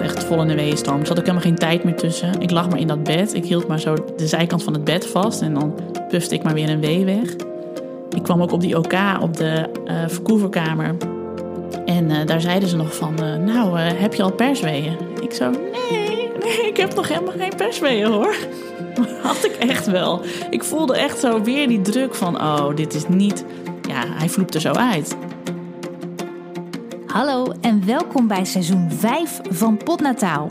echt 0.00 0.24
vol 0.24 0.40
in 0.40 0.48
de 0.48 0.54
weeënstorm. 0.54 1.00
Er 1.00 1.06
zat 1.06 1.18
ook 1.18 1.26
helemaal 1.26 1.46
geen 1.46 1.58
tijd 1.58 1.84
meer 1.84 1.96
tussen. 1.96 2.40
Ik 2.40 2.50
lag 2.50 2.68
maar 2.68 2.78
in 2.78 2.86
dat 2.86 3.02
bed. 3.02 3.34
Ik 3.34 3.44
hield 3.44 3.68
maar 3.68 3.80
zo 3.80 3.94
de 4.16 4.26
zijkant 4.26 4.62
van 4.62 4.72
het 4.72 4.84
bed 4.84 5.06
vast. 5.06 5.42
En 5.42 5.54
dan 5.54 5.74
pufte 6.08 6.34
ik 6.34 6.42
maar 6.42 6.54
weer 6.54 6.68
een 6.70 6.80
wee 6.80 7.04
weg. 7.04 7.34
Ik 8.10 8.22
kwam 8.22 8.42
ook 8.42 8.52
op 8.52 8.60
die 8.60 8.78
OK 8.78 8.92
op 9.20 9.36
de 9.36 9.70
uh, 9.86 9.94
verkoeverkamer. 10.06 10.96
En 11.84 12.10
uh, 12.10 12.26
daar 12.26 12.40
zeiden 12.40 12.68
ze 12.68 12.76
nog 12.76 12.96
van, 12.96 13.14
uh, 13.22 13.36
nou, 13.36 13.78
heb 13.78 14.14
je 14.14 14.22
al 14.22 14.32
persweeën? 14.32 14.96
Ik 15.22 15.32
zo, 15.32 15.50
nee, 15.50 16.30
nee, 16.42 16.66
ik 16.66 16.76
heb 16.76 16.94
nog 16.94 17.08
helemaal 17.08 17.34
geen 17.38 17.52
persweeën 17.56 18.06
hoor. 18.06 18.34
Had 19.22 19.44
ik 19.44 19.56
echt 19.58 19.86
wel. 19.86 20.20
Ik 20.50 20.64
voelde 20.64 20.96
echt 20.96 21.18
zo 21.18 21.42
weer 21.42 21.68
die 21.68 21.80
druk 21.80 22.14
van, 22.14 22.40
oh, 22.40 22.76
dit 22.76 22.94
is 22.94 23.08
niet... 23.08 23.44
Ja, 23.88 24.02
hij 24.06 24.28
vloept 24.28 24.54
er 24.54 24.60
zo 24.60 24.72
uit. 24.72 25.16
En 27.64 27.86
welkom 27.86 28.26
bij 28.26 28.44
seizoen 28.44 28.90
5 28.90 29.40
van 29.50 29.76
Potnataal. 29.76 30.48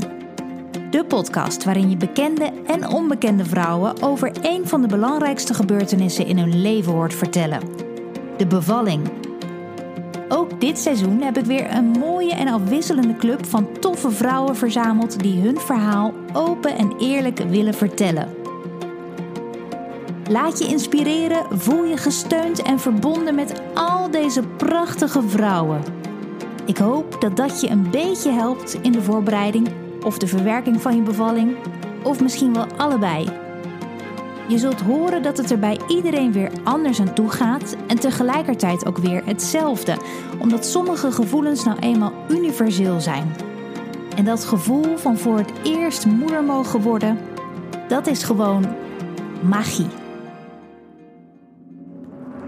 De 0.90 1.05
podcast 1.05 1.63
waarin 1.63 1.89
je 1.89 1.98
bekende 1.98 2.52
en 2.66 2.88
onbekende 2.88 3.45
vrouwen 3.45 4.02
over 4.02 4.31
een 4.41 4.67
van 4.67 4.81
de 4.81 4.88
belangrijkste 4.88 5.53
gebeurtenissen 5.53 6.26
in 6.26 6.38
hun 6.38 6.62
leven 6.62 6.94
hoort 6.94 7.13
vertellen: 7.13 7.62
de 8.38 8.48
bevalling. 8.48 9.12
Ook 10.30 10.62
dit 10.62 10.80
seizoen 10.80 11.22
heb 11.22 11.38
ik 11.38 11.45
weer 11.45 11.72
een 11.72 11.86
mooie 11.86 12.34
en 12.34 12.48
afwisselende 12.48 13.16
club 13.16 13.45
van 13.45 13.67
toffe 13.80 14.11
vrouwen 14.11 14.55
verzameld 14.55 15.20
die 15.20 15.41
hun 15.41 15.59
verhaal 15.59 16.14
open 16.34 16.77
en 16.77 16.95
eerlijk 17.00 17.38
willen 17.38 17.73
vertellen. 17.73 18.27
Laat 20.30 20.59
je 20.59 20.67
inspireren, 20.67 21.45
voel 21.50 21.84
je 21.84 21.97
gesteund 21.97 22.61
en 22.61 22.80
verbonden 22.80 23.36
met 23.36 23.61
al 23.73 24.11
deze 24.11 24.41
prachtige 24.58 25.22
vrouwen. 25.28 26.03
Ik 26.66 26.78
hoop 26.78 27.22
dat 27.22 27.38
dat 27.38 27.61
je 27.61 27.69
een 27.69 27.89
beetje 27.89 28.31
helpt 28.31 28.73
in 28.81 28.92
de 28.92 29.02
voorbereiding 29.02 29.67
of 30.03 30.17
de 30.17 30.28
verwerking 30.28 30.81
van 30.81 30.95
je 30.95 31.02
bevalling, 31.02 31.56
of 32.03 32.22
misschien 32.22 32.53
wel 32.53 32.66
allebei. 32.78 33.28
Je 34.47 34.58
zult 34.58 34.81
horen 34.81 35.23
dat 35.23 35.38
het 35.38 35.52
er 35.52 35.59
bij 35.59 35.80
iedereen 35.88 36.31
weer 36.31 36.52
anders 36.64 37.00
aan 37.00 37.14
toe 37.14 37.30
gaat 37.30 37.75
en 37.88 38.00
tegelijkertijd 38.00 38.86
ook 38.86 38.97
weer 38.97 39.25
hetzelfde, 39.25 39.97
omdat 40.39 40.66
sommige 40.66 41.11
gevoelens 41.11 41.64
nou 41.64 41.80
eenmaal 41.80 42.14
universeel 42.30 43.00
zijn. 43.00 43.36
En 44.16 44.25
dat 44.25 44.45
gevoel 44.45 44.97
van 44.97 45.17
voor 45.17 45.38
het 45.38 45.52
eerst 45.64 46.06
moeder 46.06 46.44
mogen 46.44 46.81
worden, 46.81 47.17
dat 47.88 48.08
is 48.08 48.23
gewoon 48.23 48.66
magie. 49.41 49.88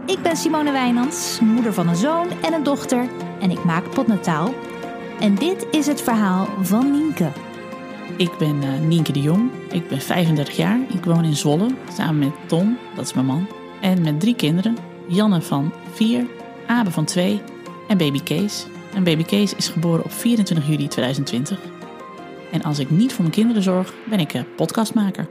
Ik 0.06 0.22
ben 0.22 0.38
Simone 0.38 0.72
Wijnands, 0.72 1.40
moeder 1.40 1.74
van 1.74 1.88
een 1.88 1.96
zoon 1.96 2.28
en 2.42 2.54
een 2.54 2.64
dochter 2.64 3.08
en 3.46 3.52
ik 3.52 3.64
maak 3.64 3.90
potnataal. 3.90 4.54
En 5.20 5.36
dit 5.36 5.68
is 5.72 5.88
het 5.88 6.02
verhaal 6.02 6.48
van 6.62 6.92
Nienke. 6.92 7.32
Ik 8.18 8.38
ben 8.38 8.64
uh, 8.64 8.80
Nienke 8.88 9.12
de 9.12 9.22
Jong, 9.22 9.50
ik 9.72 9.88
ben 9.88 10.02
35 10.02 10.56
jaar, 10.56 10.80
ik 10.94 11.06
woon 11.06 11.24
in 11.24 11.36
Zwolle 11.36 11.68
samen 11.94 12.20
met 12.20 12.34
Tom, 12.48 12.78
dat 12.96 13.06
is 13.06 13.14
mijn 13.14 13.26
man, 13.26 13.48
en 13.82 14.02
met 14.02 14.20
drie 14.20 14.36
kinderen. 14.36 14.78
Janne 15.08 15.42
van 15.42 15.72
4, 15.92 16.26
Abe 16.68 16.92
van 16.92 17.06
2 17.06 17.42
en 17.88 17.98
baby 17.98 18.20
Kees. 18.24 18.68
En 18.94 19.04
baby 19.04 19.24
Kees 19.24 19.56
is 19.56 19.68
geboren 19.68 20.04
op 20.04 20.12
24 20.12 20.68
juli 20.68 20.88
2020. 20.88 21.60
En 22.52 22.64
als 22.64 22.80
ik 22.80 22.90
niet 22.90 23.14
voor 23.14 23.24
mijn 23.24 23.36
kinderen 23.36 23.64
zorg, 23.64 23.94
ben 24.10 24.20
ik 24.20 24.34
uh, 24.34 24.42
podcastmaker. 24.56 25.28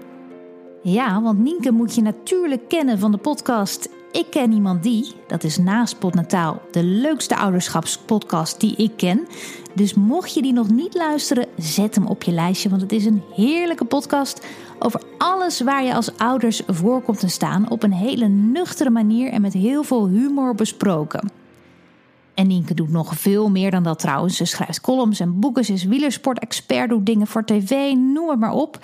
Ja, 0.82 1.22
want 1.22 1.38
Nienke 1.38 1.72
moet 1.72 1.94
je 1.94 2.02
natuurlijk 2.02 2.68
kennen 2.68 2.98
van 2.98 3.10
de 3.10 3.18
podcast 3.18 3.88
ik 4.14 4.26
ken 4.30 4.52
iemand 4.52 4.82
die, 4.82 5.12
dat 5.26 5.44
is 5.44 5.58
naast 5.58 5.98
Potnataal 5.98 6.62
de 6.70 6.84
leukste 6.84 7.36
ouderschapspodcast 7.36 8.60
die 8.60 8.76
ik 8.76 8.92
ken. 8.96 9.26
Dus 9.72 9.94
mocht 9.94 10.34
je 10.34 10.42
die 10.42 10.52
nog 10.52 10.68
niet 10.68 10.94
luisteren, 10.94 11.46
zet 11.56 11.94
hem 11.94 12.06
op 12.06 12.22
je 12.22 12.32
lijstje, 12.32 12.68
want 12.68 12.82
het 12.82 12.92
is 12.92 13.04
een 13.04 13.22
heerlijke 13.34 13.84
podcast 13.84 14.46
over 14.78 15.02
alles 15.18 15.60
waar 15.60 15.84
je 15.84 15.94
als 15.94 16.16
ouders 16.16 16.62
voor 16.66 17.02
komt 17.02 17.20
te 17.20 17.28
staan 17.28 17.70
op 17.70 17.82
een 17.82 17.92
hele 17.92 18.28
nuchtere 18.28 18.90
manier 18.90 19.30
en 19.30 19.40
met 19.40 19.52
heel 19.52 19.82
veel 19.82 20.08
humor 20.08 20.54
besproken. 20.54 21.30
En 22.34 22.46
Nienke 22.46 22.74
doet 22.74 22.90
nog 22.90 23.18
veel 23.18 23.50
meer 23.50 23.70
dan 23.70 23.82
dat 23.82 23.98
trouwens. 23.98 24.36
Ze 24.36 24.44
schrijft 24.44 24.80
columns 24.80 25.20
en 25.20 25.40
boeken, 25.40 25.64
ze 25.64 25.72
is 25.72 25.84
wielersport-expert, 25.84 26.88
doet 26.88 27.06
dingen 27.06 27.26
voor 27.26 27.44
tv, 27.44 27.92
noem 27.94 28.28
het 28.28 28.38
maar 28.38 28.54
op. 28.54 28.78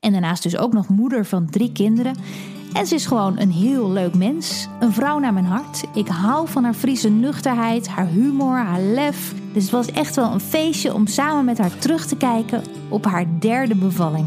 En 0.00 0.12
daarnaast 0.12 0.42
dus 0.42 0.56
ook 0.56 0.72
nog 0.72 0.88
moeder 0.88 1.24
van 1.24 1.50
drie 1.50 1.72
kinderen. 1.72 2.16
En 2.72 2.86
ze 2.86 2.94
is 2.94 3.06
gewoon 3.06 3.38
een 3.38 3.50
heel 3.50 3.90
leuk 3.90 4.14
mens. 4.14 4.68
Een 4.80 4.92
vrouw 4.92 5.18
naar 5.18 5.32
mijn 5.32 5.44
hart. 5.44 5.84
Ik 5.94 6.08
hou 6.08 6.48
van 6.48 6.64
haar 6.64 6.74
Friese 6.74 7.08
nuchterheid, 7.08 7.88
haar 7.88 8.06
humor, 8.06 8.56
haar 8.56 8.80
lef. 8.80 9.34
Dus 9.52 9.62
het 9.62 9.72
was 9.72 9.90
echt 9.90 10.16
wel 10.16 10.32
een 10.32 10.40
feestje 10.40 10.94
om 10.94 11.06
samen 11.06 11.44
met 11.44 11.58
haar 11.58 11.78
terug 11.78 12.06
te 12.06 12.16
kijken 12.16 12.62
op 12.88 13.04
haar 13.04 13.26
derde 13.38 13.74
bevalling. 13.74 14.26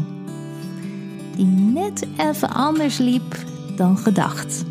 Die 1.36 1.46
net 1.46 2.06
even 2.16 2.50
anders 2.50 2.98
liep 2.98 3.36
dan 3.76 3.98
gedacht. 3.98 4.64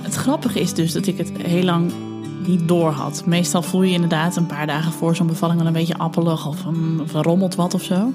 Het 0.00 0.14
grappige 0.14 0.60
is 0.60 0.74
dus 0.74 0.92
dat 0.92 1.06
ik 1.06 1.18
het 1.18 1.30
heel 1.36 1.64
lang 1.64 1.92
niet 2.46 2.68
door 2.68 2.90
had. 2.90 3.22
Meestal 3.26 3.62
voel 3.62 3.82
je 3.82 3.92
inderdaad 3.92 4.36
een 4.36 4.46
paar 4.46 4.66
dagen 4.66 4.92
voor 4.92 5.16
zo'n 5.16 5.26
bevalling 5.26 5.58
wel 5.58 5.66
een 5.66 5.72
beetje 5.72 5.98
appelig 5.98 6.46
of, 6.46 6.64
um, 6.64 7.00
of 7.00 7.12
rommelt 7.12 7.54
wat 7.54 7.74
of 7.74 7.82
zo. 7.82 8.12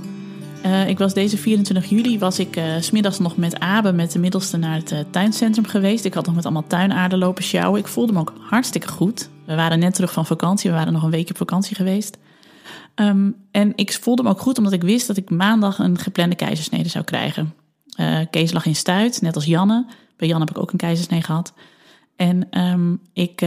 Uh, 0.66 0.88
ik 0.88 0.98
was 0.98 1.14
deze 1.14 1.38
24 1.38 1.90
juli 1.90 2.20
was 2.20 2.40
ik 2.40 2.58
uh, 2.58 2.64
smiddags 2.80 3.20
nog 3.20 3.38
met 3.38 3.60
Abe, 3.60 3.92
met 3.92 4.12
de 4.12 4.20
middelste, 4.20 4.58
naar 4.58 4.76
het 4.76 4.92
uh, 4.92 5.00
tuincentrum 5.10 5.66
geweest. 5.66 6.06
Ik 6.06 6.14
had 6.14 6.26
nog 6.26 6.36
met 6.36 6.44
allemaal 6.44 6.68
tuinaarden 6.68 7.20
lopen 7.20 7.44
sjouwen. 7.44 7.80
Ik 7.80 7.88
voelde 7.88 8.14
me 8.14 8.20
ook 8.20 8.34
hartstikke 8.40 8.88
goed. 8.88 9.30
We 9.46 9.56
waren 9.56 9.80
net 9.80 9.94
terug 9.94 10.14
van 10.14 10.26
vakantie. 10.26 10.70
We 10.70 10.76
waren 10.76 10.94
nog 10.94 11.04
een 11.04 11.10
weekje 11.10 11.32
op 11.32 11.38
vakantie 11.38 11.76
geweest. 11.76 12.18
Um, 12.96 13.36
en 13.52 13.74
ik 13.76 13.94
voelde 13.94 14.24
me 14.24 14.30
ook 14.30 14.40
goed 14.40 14.58
omdat 14.58 14.74
ik 14.74 14.82
wist 14.82 15.08
dat 15.08 15.18
ik 15.18 15.30
maandag 15.30 15.80
een 15.80 15.98
geplande 15.98 16.36
keizersnede 16.36 16.90
zou 16.90 17.04
krijgen. 17.04 17.54
Kees 18.30 18.52
lag 18.52 18.66
in 18.66 18.76
stuit, 18.76 19.22
net 19.22 19.36
als 19.36 19.46
Janne. 19.46 19.86
Bij 20.18 20.28
Jan 20.28 20.40
heb 20.40 20.50
ik 20.50 20.58
ook 20.58 20.72
een 20.72 20.78
keizersnee 20.78 21.22
gehad. 21.22 21.54
En 22.16 22.60
um, 22.60 23.00
ik 23.14 23.46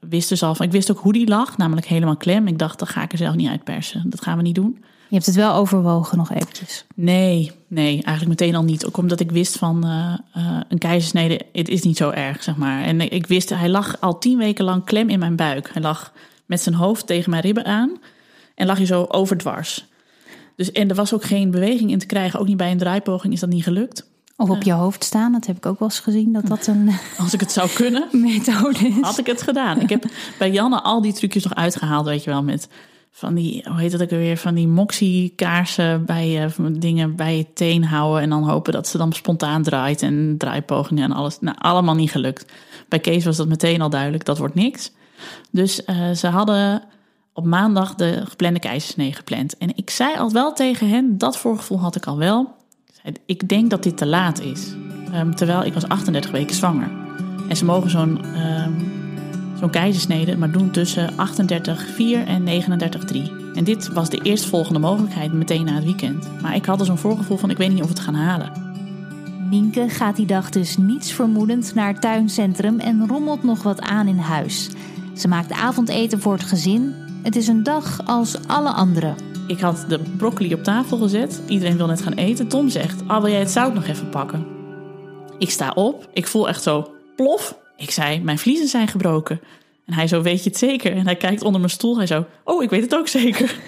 wist 0.00 0.28
dus 0.28 0.42
al 0.42 0.54
van, 0.54 0.66
ik 0.66 0.72
wist 0.72 0.90
ook 0.90 0.98
hoe 0.98 1.12
die 1.12 1.28
lag, 1.28 1.56
namelijk 1.56 1.86
helemaal 1.86 2.16
klem. 2.16 2.46
Ik 2.46 2.58
dacht, 2.58 2.78
dat 2.78 2.88
ga 2.88 3.02
ik 3.02 3.12
er 3.12 3.18
zelf 3.18 3.34
niet 3.34 3.48
uitpersen. 3.48 4.10
Dat 4.10 4.22
gaan 4.22 4.36
we 4.36 4.42
niet 4.42 4.54
doen. 4.54 4.78
Je 5.08 5.14
hebt 5.14 5.26
het 5.26 5.34
wel 5.34 5.54
overwogen 5.54 6.18
nog 6.18 6.32
eventjes. 6.32 6.84
Nee, 6.94 7.52
nee, 7.66 8.02
eigenlijk 8.02 8.40
meteen 8.40 8.54
al 8.54 8.62
niet. 8.62 8.86
Ook 8.86 8.96
omdat 8.96 9.20
ik 9.20 9.30
wist 9.30 9.58
van 9.58 9.86
uh, 9.86 10.14
uh, 10.36 10.60
een 10.68 10.78
keizersnede, 10.78 11.40
het 11.52 11.68
is 11.68 11.82
niet 11.82 11.96
zo 11.96 12.10
erg, 12.10 12.42
zeg 12.42 12.56
maar. 12.56 12.82
En 12.82 13.00
ik 13.12 13.26
wist, 13.26 13.48
hij 13.48 13.68
lag 13.68 14.00
al 14.00 14.18
tien 14.18 14.38
weken 14.38 14.64
lang 14.64 14.84
klem 14.84 15.08
in 15.08 15.18
mijn 15.18 15.36
buik. 15.36 15.70
Hij 15.72 15.82
lag 15.82 16.12
met 16.46 16.60
zijn 16.60 16.74
hoofd 16.74 17.06
tegen 17.06 17.30
mijn 17.30 17.42
ribben 17.42 17.64
aan 17.64 17.98
en 18.54 18.66
lag 18.66 18.78
je 18.78 18.84
zo 18.84 19.06
overdwars. 19.08 19.86
Dus, 20.56 20.72
en 20.72 20.88
er 20.88 20.94
was 20.94 21.14
ook 21.14 21.24
geen 21.24 21.50
beweging 21.50 21.90
in 21.90 21.98
te 21.98 22.06
krijgen. 22.06 22.40
Ook 22.40 22.46
niet 22.46 22.56
bij 22.56 22.70
een 22.70 22.78
draaipoging 22.78 23.32
is 23.32 23.40
dat 23.40 23.48
niet 23.48 23.62
gelukt. 23.62 24.08
Of 24.36 24.50
op 24.50 24.62
je 24.62 24.72
hoofd 24.72 25.04
staan, 25.04 25.32
dat 25.32 25.46
heb 25.46 25.56
ik 25.56 25.66
ook 25.66 25.78
wel 25.78 25.88
eens 25.88 26.00
gezien. 26.00 26.32
Dat 26.32 26.46
dat 26.46 26.66
een 26.66 26.90
Als 27.18 27.34
ik 27.34 27.40
het 27.40 27.52
zou 27.52 27.68
kunnen, 27.74 28.08
methode 28.32 28.88
is. 28.88 29.00
had 29.00 29.18
ik 29.18 29.26
het 29.26 29.42
gedaan. 29.42 29.80
Ik 29.80 29.88
heb 29.88 30.04
bij 30.38 30.50
Janne 30.50 30.82
al 30.82 31.00
die 31.00 31.12
trucjes 31.12 31.44
nog 31.44 31.54
uitgehaald, 31.54 32.06
weet 32.06 32.24
je 32.24 32.30
wel, 32.30 32.42
met 32.42 32.68
van 33.16 33.34
die, 33.34 33.64
hoe 33.68 33.80
heet 33.80 33.92
het 33.92 34.02
ook 34.02 34.10
weer, 34.10 34.36
van 34.36 34.54
die 34.54 34.68
moxie 34.68 35.32
kaarsen 35.36 36.04
bij 36.04 36.28
je 36.28 36.48
dingen 36.72 37.14
bij 37.14 37.36
je 37.36 37.52
teen 37.52 37.84
houden 37.84 38.22
en 38.22 38.30
dan 38.30 38.48
hopen 38.48 38.72
dat 38.72 38.88
ze 38.88 38.98
dan 38.98 39.12
spontaan 39.12 39.62
draait 39.62 40.02
en 40.02 40.34
draaipogingen 40.38 41.04
en 41.04 41.12
alles. 41.12 41.40
Nou, 41.40 41.56
allemaal 41.60 41.94
niet 41.94 42.10
gelukt. 42.10 42.52
Bij 42.88 42.98
Kees 42.98 43.24
was 43.24 43.36
dat 43.36 43.48
meteen 43.48 43.80
al 43.80 43.90
duidelijk, 43.90 44.24
dat 44.24 44.38
wordt 44.38 44.54
niks. 44.54 44.92
Dus 45.50 45.82
uh, 45.86 46.10
ze 46.10 46.26
hadden 46.26 46.82
op 47.32 47.44
maandag 47.44 47.94
de 47.94 48.22
geplande 48.28 48.58
keizersnee 48.58 49.12
gepland. 49.12 49.58
En 49.58 49.76
ik 49.76 49.90
zei 49.90 50.16
al 50.16 50.32
wel 50.32 50.52
tegen 50.52 50.88
hen, 50.88 51.18
dat 51.18 51.38
voorgevoel 51.38 51.80
had 51.80 51.96
ik 51.96 52.06
al 52.06 52.18
wel. 52.18 52.54
Ik, 52.86 52.94
zei, 53.02 53.14
ik 53.26 53.48
denk 53.48 53.70
dat 53.70 53.82
dit 53.82 53.96
te 53.96 54.06
laat 54.06 54.40
is. 54.40 54.74
Um, 55.14 55.34
terwijl 55.34 55.64
ik 55.64 55.74
was 55.74 55.88
38 55.88 56.30
weken 56.30 56.56
zwanger. 56.56 56.90
En 57.48 57.56
ze 57.56 57.64
mogen 57.64 57.90
zo'n 57.90 58.40
um, 58.40 58.95
zo'n 59.58 59.70
keizersnede, 59.70 60.36
maar 60.36 60.50
doen 60.50 60.70
tussen 60.70 61.10
38,4 61.12 61.16
en 62.26 62.44
39,3. 62.44 63.54
En 63.54 63.64
dit 63.64 63.92
was 63.92 64.10
de 64.10 64.20
eerstvolgende 64.22 64.78
mogelijkheid 64.78 65.32
meteen 65.32 65.64
na 65.64 65.74
het 65.74 65.84
weekend. 65.84 66.28
Maar 66.42 66.54
ik 66.54 66.64
had 66.64 66.80
er 66.80 66.86
zo'n 66.86 66.98
voorgevoel 66.98 67.36
van, 67.36 67.50
ik 67.50 67.56
weet 67.56 67.70
niet 67.72 67.82
of 67.82 67.88
we 67.88 67.94
het 67.94 68.02
gaan 68.02 68.14
halen. 68.14 68.52
Nienke 69.50 69.88
gaat 69.88 70.16
die 70.16 70.26
dag 70.26 70.50
dus 70.50 70.76
niets 70.76 71.12
vermoedend 71.12 71.74
naar 71.74 71.88
het 71.88 72.00
tuincentrum 72.00 72.80
en 72.80 73.08
rommelt 73.08 73.42
nog 73.42 73.62
wat 73.62 73.80
aan 73.80 74.06
in 74.06 74.18
huis. 74.18 74.70
Ze 75.14 75.28
maakt 75.28 75.52
avondeten 75.52 76.20
voor 76.20 76.32
het 76.32 76.44
gezin. 76.44 76.94
Het 77.22 77.36
is 77.36 77.48
een 77.48 77.62
dag 77.62 78.06
als 78.06 78.46
alle 78.46 78.70
andere. 78.70 79.14
Ik 79.46 79.60
had 79.60 79.84
de 79.88 80.00
broccoli 80.16 80.54
op 80.54 80.62
tafel 80.62 80.98
gezet. 80.98 81.42
Iedereen 81.48 81.76
wil 81.76 81.86
net 81.86 82.02
gaan 82.02 82.12
eten. 82.12 82.48
Tom 82.48 82.68
zegt, 82.68 83.02
ah, 83.06 83.20
wil 83.20 83.30
jij 83.30 83.38
het 83.38 83.50
zout 83.50 83.74
nog 83.74 83.86
even 83.86 84.08
pakken? 84.08 84.46
Ik 85.38 85.50
sta 85.50 85.70
op. 85.70 86.08
Ik 86.12 86.26
voel 86.26 86.48
echt 86.48 86.62
zo 86.62 86.90
plof. 87.16 87.65
Ik 87.76 87.90
zei, 87.90 88.20
mijn 88.20 88.38
vliezen 88.38 88.68
zijn 88.68 88.88
gebroken. 88.88 89.40
En 89.86 89.92
hij 89.94 90.06
zo, 90.06 90.22
weet 90.22 90.42
je 90.42 90.48
het 90.48 90.58
zeker? 90.58 90.92
En 90.92 91.04
hij 91.04 91.16
kijkt 91.16 91.42
onder 91.42 91.60
mijn 91.60 91.72
stoel. 91.72 91.96
Hij 91.96 92.06
zo, 92.06 92.26
oh, 92.44 92.62
ik 92.62 92.70
weet 92.70 92.82
het 92.82 92.94
ook 92.94 93.08
zeker. 93.08 93.48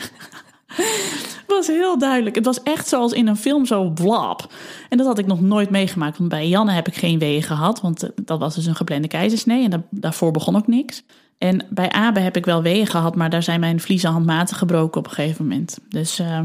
het 0.66 1.44
was 1.46 1.66
heel 1.66 1.98
duidelijk. 1.98 2.34
Het 2.34 2.44
was 2.44 2.62
echt 2.62 2.88
zoals 2.88 3.12
in 3.12 3.26
een 3.26 3.36
film, 3.36 3.66
zo 3.66 3.90
blap. 3.90 4.52
En 4.88 4.98
dat 4.98 5.06
had 5.06 5.18
ik 5.18 5.26
nog 5.26 5.40
nooit 5.40 5.70
meegemaakt. 5.70 6.18
Want 6.18 6.30
bij 6.30 6.48
Janne 6.48 6.72
heb 6.72 6.86
ik 6.86 6.96
geen 6.96 7.18
weeën 7.18 7.42
gehad. 7.42 7.80
Want 7.80 8.10
dat 8.24 8.38
was 8.38 8.54
dus 8.54 8.66
een 8.66 8.76
geplande 8.76 9.08
keizersnee. 9.08 9.68
En 9.68 9.86
daarvoor 9.90 10.30
begon 10.30 10.56
ook 10.56 10.66
niks. 10.66 11.02
En 11.38 11.66
bij 11.70 11.90
Abe 11.90 12.20
heb 12.20 12.36
ik 12.36 12.44
wel 12.44 12.62
weeën 12.62 12.86
gehad, 12.86 13.14
maar 13.14 13.30
daar 13.30 13.42
zijn 13.42 13.60
mijn 13.60 13.80
vliezen 13.80 14.10
handmatig 14.10 14.58
gebroken 14.58 15.00
op 15.00 15.06
een 15.06 15.12
gegeven 15.12 15.46
moment. 15.46 15.78
Dus 15.88 16.20
uh, 16.20 16.40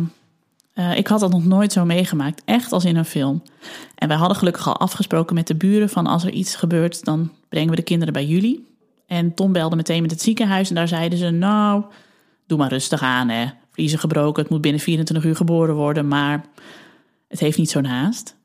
uh, 0.74 0.98
ik 0.98 1.08
had 1.08 1.20
dat 1.20 1.32
nog 1.32 1.46
nooit 1.46 1.72
zo 1.72 1.86
meegemaakt, 1.86 2.42
echt 2.46 2.72
als 2.72 2.86
in 2.86 2.96
een 2.96 3.06
film. 3.06 3.44
En 3.96 4.08
wij 4.08 4.18
hadden 4.18 4.38
gelukkig 4.38 4.68
al 4.68 4.78
afgesproken 4.78 5.36
met 5.36 5.48
de 5.48 5.56
buren 5.56 5.90
van 5.90 6.08
als 6.08 6.24
er 6.24 6.32
iets 6.32 6.56
gebeurt, 6.56 7.06
dan 7.06 7.32
brengen 7.50 7.70
we 7.70 7.76
de 7.76 7.82
kinderen 7.82 8.14
bij 8.14 8.26
jullie. 8.26 8.66
En 9.08 9.34
Tom 9.34 9.52
belde 9.52 9.76
meteen 9.76 10.02
met 10.02 10.12
het 10.12 10.22
ziekenhuis 10.22 10.70
en 10.70 10.76
daar 10.76 10.88
zeiden 10.88 11.18
ze, 11.20 11.30
nou, 11.30 11.84
doe 12.48 12.58
maar 12.58 12.70
rustig 12.70 13.02
aan 13.02 13.30
hè. 13.30 13.46
Vliezen 13.72 14.00
gebroken, 14.00 14.42
het 14.42 14.52
moet 14.52 14.62
binnen 14.62 14.82
24 14.82 15.26
uur 15.26 15.36
geboren 15.36 15.76
worden, 15.76 16.08
maar 16.08 16.46
het 17.28 17.40
heeft 17.40 17.58
niet 17.58 17.70
zo'n 17.70 17.86
haast. 17.86 18.36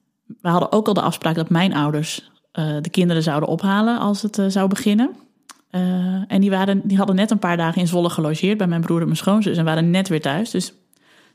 We 0.41 0.49
hadden 0.49 0.73
ook 0.73 0.87
al 0.87 0.95
de 0.95 1.01
afspraak 1.01 1.35
dat 1.35 1.51
mijn 1.51 1.75
ouders 1.75 2.31
uh, 2.53 2.77
de 2.81 2.91
kinderen 2.91 3.23
zouden 3.23 3.49
ophalen 3.49 3.99
als 3.99 4.23
het 4.23 4.39
uh, 4.39 4.47
zou 4.49 4.69
beginnen. 4.69 5.11
En 6.29 6.41
die, 6.41 6.51
waren, 6.51 6.81
die 6.85 6.97
hadden 6.97 7.17
net 7.17 7.31
een 7.31 7.39
paar 7.39 7.57
dagen 7.57 7.81
in 7.81 7.87
Zwolle 7.87 8.11
gelogeerd 8.11 8.59
bij 8.59 8.67
mijn 8.67 8.81
broer 8.81 8.99
en 8.99 9.05
mijn 9.05 9.17
schoonzus 9.17 9.57
en 9.57 9.65
waren 9.65 9.91
net 9.91 10.09
weer 10.09 10.21
thuis. 10.21 10.51
Dus 10.51 10.73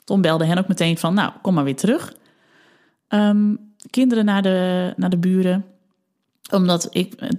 Tom 0.04 0.22
belde 0.22 0.46
hen 0.46 0.58
ook 0.58 0.68
meteen 0.68 0.98
van, 0.98 1.14
nou, 1.14 1.32
kom 1.42 1.54
maar 1.54 1.64
weer 1.64 1.76
terug. 1.76 2.14
Um, 3.10 3.60
kinderen 3.90 4.26
naar 4.26 4.42
de, 4.42 4.94
naar 4.98 5.10
de 5.10 5.18
buren. 5.18 5.66
Omdat 6.52 6.88
ik, 6.92 7.32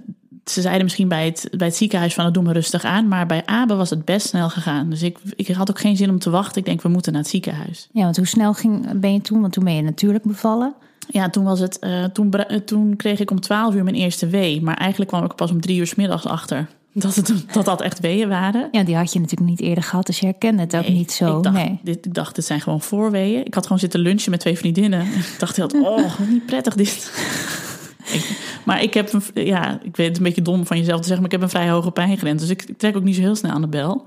ze 0.45 0.61
zeiden 0.61 0.83
misschien 0.83 1.07
bij 1.07 1.25
het, 1.25 1.47
bij 1.57 1.67
het 1.67 1.75
ziekenhuis 1.75 2.13
van, 2.13 2.33
doe 2.33 2.43
me 2.43 2.53
rustig 2.53 2.83
aan. 2.83 3.07
Maar 3.07 3.25
bij 3.25 3.45
Abe 3.45 3.75
was 3.75 3.89
het 3.89 4.05
best 4.05 4.27
snel 4.27 4.49
gegaan. 4.49 4.89
Dus 4.89 5.01
ik, 5.03 5.17
ik 5.35 5.47
had 5.47 5.69
ook 5.69 5.79
geen 5.79 5.97
zin 5.97 6.09
om 6.09 6.19
te 6.19 6.29
wachten. 6.29 6.57
Ik 6.57 6.65
denk, 6.65 6.81
we 6.81 6.89
moeten 6.89 7.11
naar 7.11 7.21
het 7.21 7.29
ziekenhuis. 7.29 7.89
Ja, 7.91 8.03
want 8.03 8.17
hoe 8.17 8.27
snel 8.27 8.53
ging, 8.53 8.99
ben 8.99 9.13
je 9.13 9.21
toen? 9.21 9.41
Want 9.41 9.53
toen 9.53 9.63
ben 9.63 9.75
je 9.75 9.81
natuurlijk 9.81 10.23
bevallen. 10.23 10.73
Ja, 11.07 11.29
toen, 11.29 11.43
was 11.43 11.59
het, 11.59 11.77
uh, 11.81 12.03
toen, 12.03 12.33
toen 12.65 12.95
kreeg 12.95 13.19
ik 13.19 13.31
om 13.31 13.39
12 13.39 13.75
uur 13.75 13.83
mijn 13.83 13.95
eerste 13.95 14.27
wee. 14.27 14.61
Maar 14.61 14.77
eigenlijk 14.77 15.11
kwam 15.11 15.23
ik 15.23 15.35
pas 15.35 15.51
om 15.51 15.61
drie 15.61 15.79
uur 15.79 15.87
s 15.87 15.95
middags 15.95 16.25
achter 16.25 16.67
dat, 16.97 17.15
het, 17.15 17.45
dat 17.53 17.65
dat 17.65 17.81
echt 17.81 17.99
weeën 17.99 18.29
waren. 18.29 18.67
Ja, 18.71 18.83
die 18.83 18.95
had 18.95 19.13
je 19.13 19.19
natuurlijk 19.19 19.49
niet 19.49 19.61
eerder 19.61 19.83
gehad, 19.83 20.05
dus 20.05 20.19
je 20.19 20.25
herkende 20.25 20.61
het 20.61 20.75
ook 20.75 20.81
nee, 20.81 20.91
niet 20.91 21.11
zo. 21.11 21.37
Ik 21.37 21.43
dacht, 21.43 21.55
nee. 21.55 21.79
dit, 21.83 22.05
ik 22.05 22.13
dacht, 22.13 22.35
dit 22.35 22.45
zijn 22.45 22.61
gewoon 22.61 22.81
voorweeën. 22.81 23.45
Ik 23.45 23.53
had 23.53 23.63
gewoon 23.63 23.79
zitten 23.79 23.99
lunchen 23.99 24.31
met 24.31 24.39
twee 24.39 24.57
vriendinnen. 24.57 25.01
Ik 25.01 25.35
dacht 25.37 25.55
heel, 25.55 25.67
oh, 25.67 26.19
niet 26.29 26.45
prettig 26.45 26.75
dit. 26.75 27.11
ik, 28.11 28.39
maar 28.65 28.81
ik 28.81 28.93
heb, 28.93 29.13
een, 29.13 29.45
ja, 29.45 29.79
ik 29.83 29.95
weet 29.95 30.07
het 30.07 30.17
een 30.17 30.23
beetje 30.23 30.41
dom 30.41 30.65
van 30.65 30.77
jezelf 30.77 30.99
te 30.99 31.07
zeggen, 31.07 31.23
maar 31.23 31.33
ik 31.33 31.39
heb 31.39 31.41
een 31.41 31.59
vrij 31.59 31.69
hoge 31.69 31.91
pijngrens. 31.91 32.41
Dus 32.41 32.49
ik 32.49 32.77
trek 32.77 32.95
ook 32.95 33.03
niet 33.03 33.15
zo 33.15 33.21
heel 33.21 33.35
snel 33.35 33.51
aan 33.51 33.61
de 33.61 33.67
bel. 33.67 34.05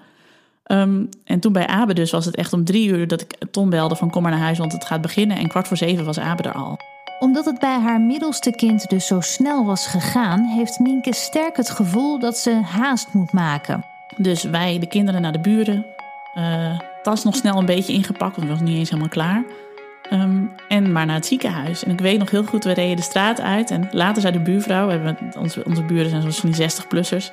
Um, 0.66 1.08
en 1.24 1.40
toen 1.40 1.52
bij 1.52 1.66
Abe 1.66 1.94
dus 1.94 2.10
was 2.10 2.24
het 2.24 2.36
echt 2.36 2.52
om 2.52 2.64
drie 2.64 2.88
uur 2.88 3.06
dat 3.06 3.20
ik 3.20 3.34
Tom 3.50 3.70
belde 3.70 3.96
van 3.96 4.10
kom 4.10 4.22
maar 4.22 4.30
naar 4.30 4.40
huis, 4.40 4.58
want 4.58 4.72
het 4.72 4.84
gaat 4.84 5.00
beginnen. 5.00 5.36
En 5.36 5.48
kwart 5.48 5.68
voor 5.68 5.76
zeven 5.76 6.04
was 6.04 6.18
Abe 6.18 6.42
er 6.42 6.52
al 6.52 6.78
omdat 7.18 7.44
het 7.44 7.58
bij 7.58 7.78
haar 7.78 8.00
middelste 8.00 8.50
kind 8.50 8.88
dus 8.88 9.06
zo 9.06 9.20
snel 9.20 9.64
was 9.64 9.86
gegaan, 9.86 10.44
heeft 10.44 10.78
Nienke 10.78 11.14
sterk 11.14 11.56
het 11.56 11.70
gevoel 11.70 12.18
dat 12.18 12.38
ze 12.38 12.50
haast 12.50 13.12
moet 13.12 13.32
maken. 13.32 13.84
Dus 14.16 14.42
wij, 14.42 14.78
de 14.78 14.86
kinderen, 14.86 15.22
naar 15.22 15.32
de 15.32 15.40
buren. 15.40 15.86
Uh, 16.34 16.78
tas 17.02 17.24
nog 17.24 17.34
snel 17.34 17.58
een 17.58 17.66
beetje 17.66 17.92
ingepakt, 17.92 18.36
want 18.36 18.48
het 18.48 18.58
was 18.58 18.68
niet 18.68 18.78
eens 18.78 18.90
helemaal 18.90 19.10
klaar. 19.10 19.44
Um, 20.12 20.52
en 20.68 20.92
maar 20.92 21.06
naar 21.06 21.14
het 21.14 21.26
ziekenhuis. 21.26 21.84
En 21.84 21.90
ik 21.90 22.00
weet 22.00 22.18
nog 22.18 22.30
heel 22.30 22.44
goed, 22.44 22.64
we 22.64 22.72
reden 22.72 22.96
de 22.96 23.02
straat 23.02 23.40
uit. 23.40 23.70
En 23.70 23.88
later 23.90 24.22
zei 24.22 24.32
de 24.32 24.40
buurvrouw, 24.40 24.88
hebben, 24.88 25.18
onze, 25.38 25.64
onze 25.64 25.82
buren 25.82 26.10
zijn 26.10 26.52
die 26.52 26.70
60-plussers. 26.70 27.30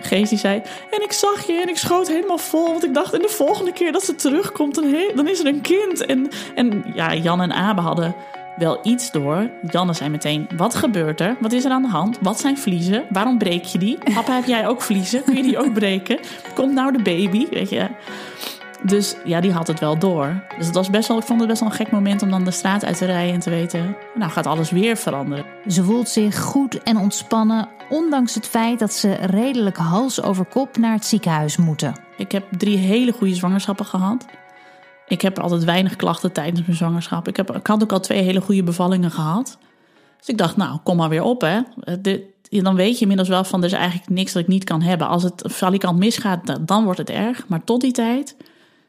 Geest 0.00 0.28
die 0.28 0.38
zei, 0.38 0.62
en 0.90 1.02
ik 1.02 1.12
zag 1.12 1.46
je 1.46 1.60
en 1.62 1.68
ik 1.68 1.76
schoot 1.76 2.08
helemaal 2.08 2.38
vol. 2.38 2.66
Want 2.66 2.84
ik 2.84 2.94
dacht, 2.94 3.14
en 3.14 3.22
de 3.22 3.28
volgende 3.28 3.72
keer 3.72 3.92
dat 3.92 4.04
ze 4.04 4.14
terugkomt, 4.14 4.74
dan, 4.74 4.96
dan 5.14 5.28
is 5.28 5.40
er 5.40 5.46
een 5.46 5.60
kind. 5.60 6.06
En, 6.06 6.28
en 6.54 6.84
ja, 6.94 7.14
Jan 7.14 7.40
en 7.40 7.52
Abe 7.52 7.80
hadden 7.80 8.14
wel 8.56 8.78
iets 8.82 9.10
door. 9.10 9.50
Janne 9.70 9.92
zei 9.92 10.10
meteen: 10.10 10.48
Wat 10.56 10.74
gebeurt 10.74 11.20
er? 11.20 11.36
Wat 11.40 11.52
is 11.52 11.64
er 11.64 11.70
aan 11.70 11.82
de 11.82 11.88
hand? 11.88 12.18
Wat 12.20 12.40
zijn 12.40 12.58
vliezen? 12.58 13.04
Waarom 13.10 13.38
breek 13.38 13.64
je 13.64 13.78
die? 13.78 13.98
Papa, 14.14 14.34
heb 14.34 14.44
jij 14.44 14.68
ook 14.68 14.82
vliezen? 14.82 15.24
Kun 15.24 15.36
je 15.36 15.42
die 15.42 15.58
ook 15.58 15.72
breken? 15.72 16.18
Komt 16.54 16.72
nou 16.72 16.92
de 16.92 17.02
baby? 17.02 17.48
Weet 17.50 17.70
je. 17.70 17.88
Dus 18.82 19.16
ja, 19.24 19.40
die 19.40 19.52
had 19.52 19.66
het 19.66 19.80
wel 19.80 19.98
door. 19.98 20.44
Dus 20.56 20.66
het 20.66 20.74
was 20.74 20.90
best 20.90 21.08
wel, 21.08 21.18
ik 21.18 21.24
vond 21.24 21.40
het 21.40 21.48
best 21.48 21.60
wel 21.60 21.70
een 21.70 21.76
gek 21.76 21.90
moment 21.90 22.22
om 22.22 22.30
dan 22.30 22.44
de 22.44 22.50
straat 22.50 22.84
uit 22.84 22.98
te 22.98 23.04
rijden 23.04 23.34
en 23.34 23.40
te 23.40 23.50
weten: 23.50 23.96
Nou, 24.14 24.30
gaat 24.30 24.46
alles 24.46 24.70
weer 24.70 24.96
veranderen. 24.96 25.44
Ze 25.66 25.84
voelt 25.84 26.08
zich 26.08 26.40
goed 26.40 26.82
en 26.82 26.96
ontspannen, 26.96 27.68
ondanks 27.88 28.34
het 28.34 28.46
feit 28.46 28.78
dat 28.78 28.92
ze 28.92 29.12
redelijk 29.12 29.76
hals 29.76 30.22
over 30.22 30.44
kop 30.44 30.76
naar 30.76 30.92
het 30.92 31.04
ziekenhuis 31.04 31.56
moeten. 31.56 31.94
Ik 32.16 32.32
heb 32.32 32.44
drie 32.50 32.76
hele 32.76 33.12
goede 33.12 33.34
zwangerschappen 33.34 33.86
gehad. 33.86 34.24
Ik 35.08 35.22
heb 35.22 35.38
altijd 35.38 35.64
weinig 35.64 35.96
klachten 35.96 36.32
tijdens 36.32 36.66
mijn 36.66 36.76
zwangerschap. 36.76 37.28
Ik, 37.28 37.36
heb, 37.36 37.56
ik 37.56 37.66
had 37.66 37.82
ook 37.82 37.92
al 37.92 38.00
twee 38.00 38.22
hele 38.22 38.40
goede 38.40 38.62
bevallingen 38.62 39.10
gehad. 39.10 39.58
Dus 40.18 40.28
ik 40.28 40.38
dacht, 40.38 40.56
nou, 40.56 40.78
kom 40.82 40.96
maar 40.96 41.08
weer 41.08 41.22
op, 41.22 41.40
hè. 41.40 41.60
Dan 42.50 42.74
weet 42.74 42.94
je 42.94 43.00
inmiddels 43.00 43.28
wel 43.28 43.44
van, 43.44 43.60
er 43.60 43.66
is 43.66 43.72
eigenlijk 43.72 44.08
niks 44.10 44.32
dat 44.32 44.42
ik 44.42 44.48
niet 44.48 44.64
kan 44.64 44.82
hebben. 44.82 45.08
Als 45.08 45.22
het 45.22 45.42
valikant 45.44 45.98
misgaat, 45.98 46.66
dan 46.66 46.84
wordt 46.84 46.98
het 46.98 47.10
erg. 47.10 47.48
Maar 47.48 47.64
tot 47.64 47.80
die 47.80 47.92
tijd, 47.92 48.36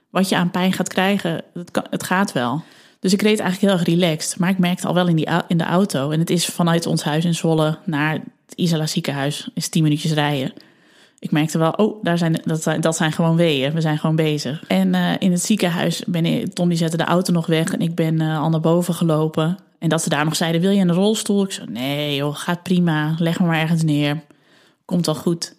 wat 0.09 0.29
je 0.29 0.35
aan 0.35 0.51
pijn 0.51 0.73
gaat 0.73 0.87
krijgen, 0.87 1.43
het, 1.53 1.81
het 1.89 2.03
gaat 2.03 2.31
wel. 2.31 2.63
Dus 2.99 3.13
ik 3.13 3.21
reed 3.21 3.39
eigenlijk 3.39 3.73
heel 3.73 3.79
erg 3.79 3.99
relaxed. 3.99 4.39
Maar 4.39 4.49
ik 4.49 4.57
merkte 4.57 4.87
al 4.87 4.93
wel 4.93 5.07
in, 5.07 5.15
die, 5.15 5.29
in 5.47 5.57
de 5.57 5.63
auto, 5.63 6.09
en 6.09 6.19
het 6.19 6.29
is 6.29 6.45
vanuit 6.45 6.85
ons 6.85 7.03
huis 7.03 7.25
in 7.25 7.35
Zwolle 7.35 7.77
naar 7.85 8.13
het 8.13 8.55
Isala 8.55 8.87
ziekenhuis, 8.87 9.49
is 9.53 9.69
tien 9.69 9.83
minuutjes 9.83 10.11
rijden 10.11 10.53
ik 11.19 11.31
merkte 11.31 11.57
wel, 11.57 11.71
oh, 11.71 12.03
daar 12.03 12.17
zijn, 12.17 12.41
dat, 12.43 12.63
zijn, 12.63 12.81
dat 12.81 12.95
zijn 12.95 13.11
gewoon 13.11 13.35
weeën. 13.35 13.73
We 13.73 13.81
zijn 13.81 13.97
gewoon 13.97 14.15
bezig. 14.15 14.63
En 14.67 14.93
uh, 14.93 15.11
in 15.19 15.31
het 15.31 15.41
ziekenhuis 15.41 16.03
ben 16.07 16.25
ik, 16.25 16.47
zette 16.69 16.97
de 16.97 17.03
auto 17.03 17.33
nog 17.33 17.45
weg 17.45 17.73
en 17.73 17.79
ik 17.79 17.95
ben 17.95 18.21
uh, 18.21 18.41
al 18.41 18.49
naar 18.49 18.59
boven 18.59 18.93
gelopen. 18.93 19.57
En 19.79 19.89
dat 19.89 20.03
ze 20.03 20.09
daar 20.09 20.25
nog 20.25 20.35
zeiden, 20.35 20.61
wil 20.61 20.71
je 20.71 20.81
een 20.81 20.93
rolstoel? 20.93 21.43
Ik 21.43 21.51
zei, 21.51 21.67
nee 21.69 22.15
joh, 22.15 22.35
gaat 22.35 22.63
prima, 22.63 23.15
leg 23.17 23.39
me 23.39 23.45
maar 23.45 23.59
ergens 23.59 23.83
neer. 23.83 24.21
Komt 24.85 25.07
al 25.07 25.15
goed. 25.15 25.55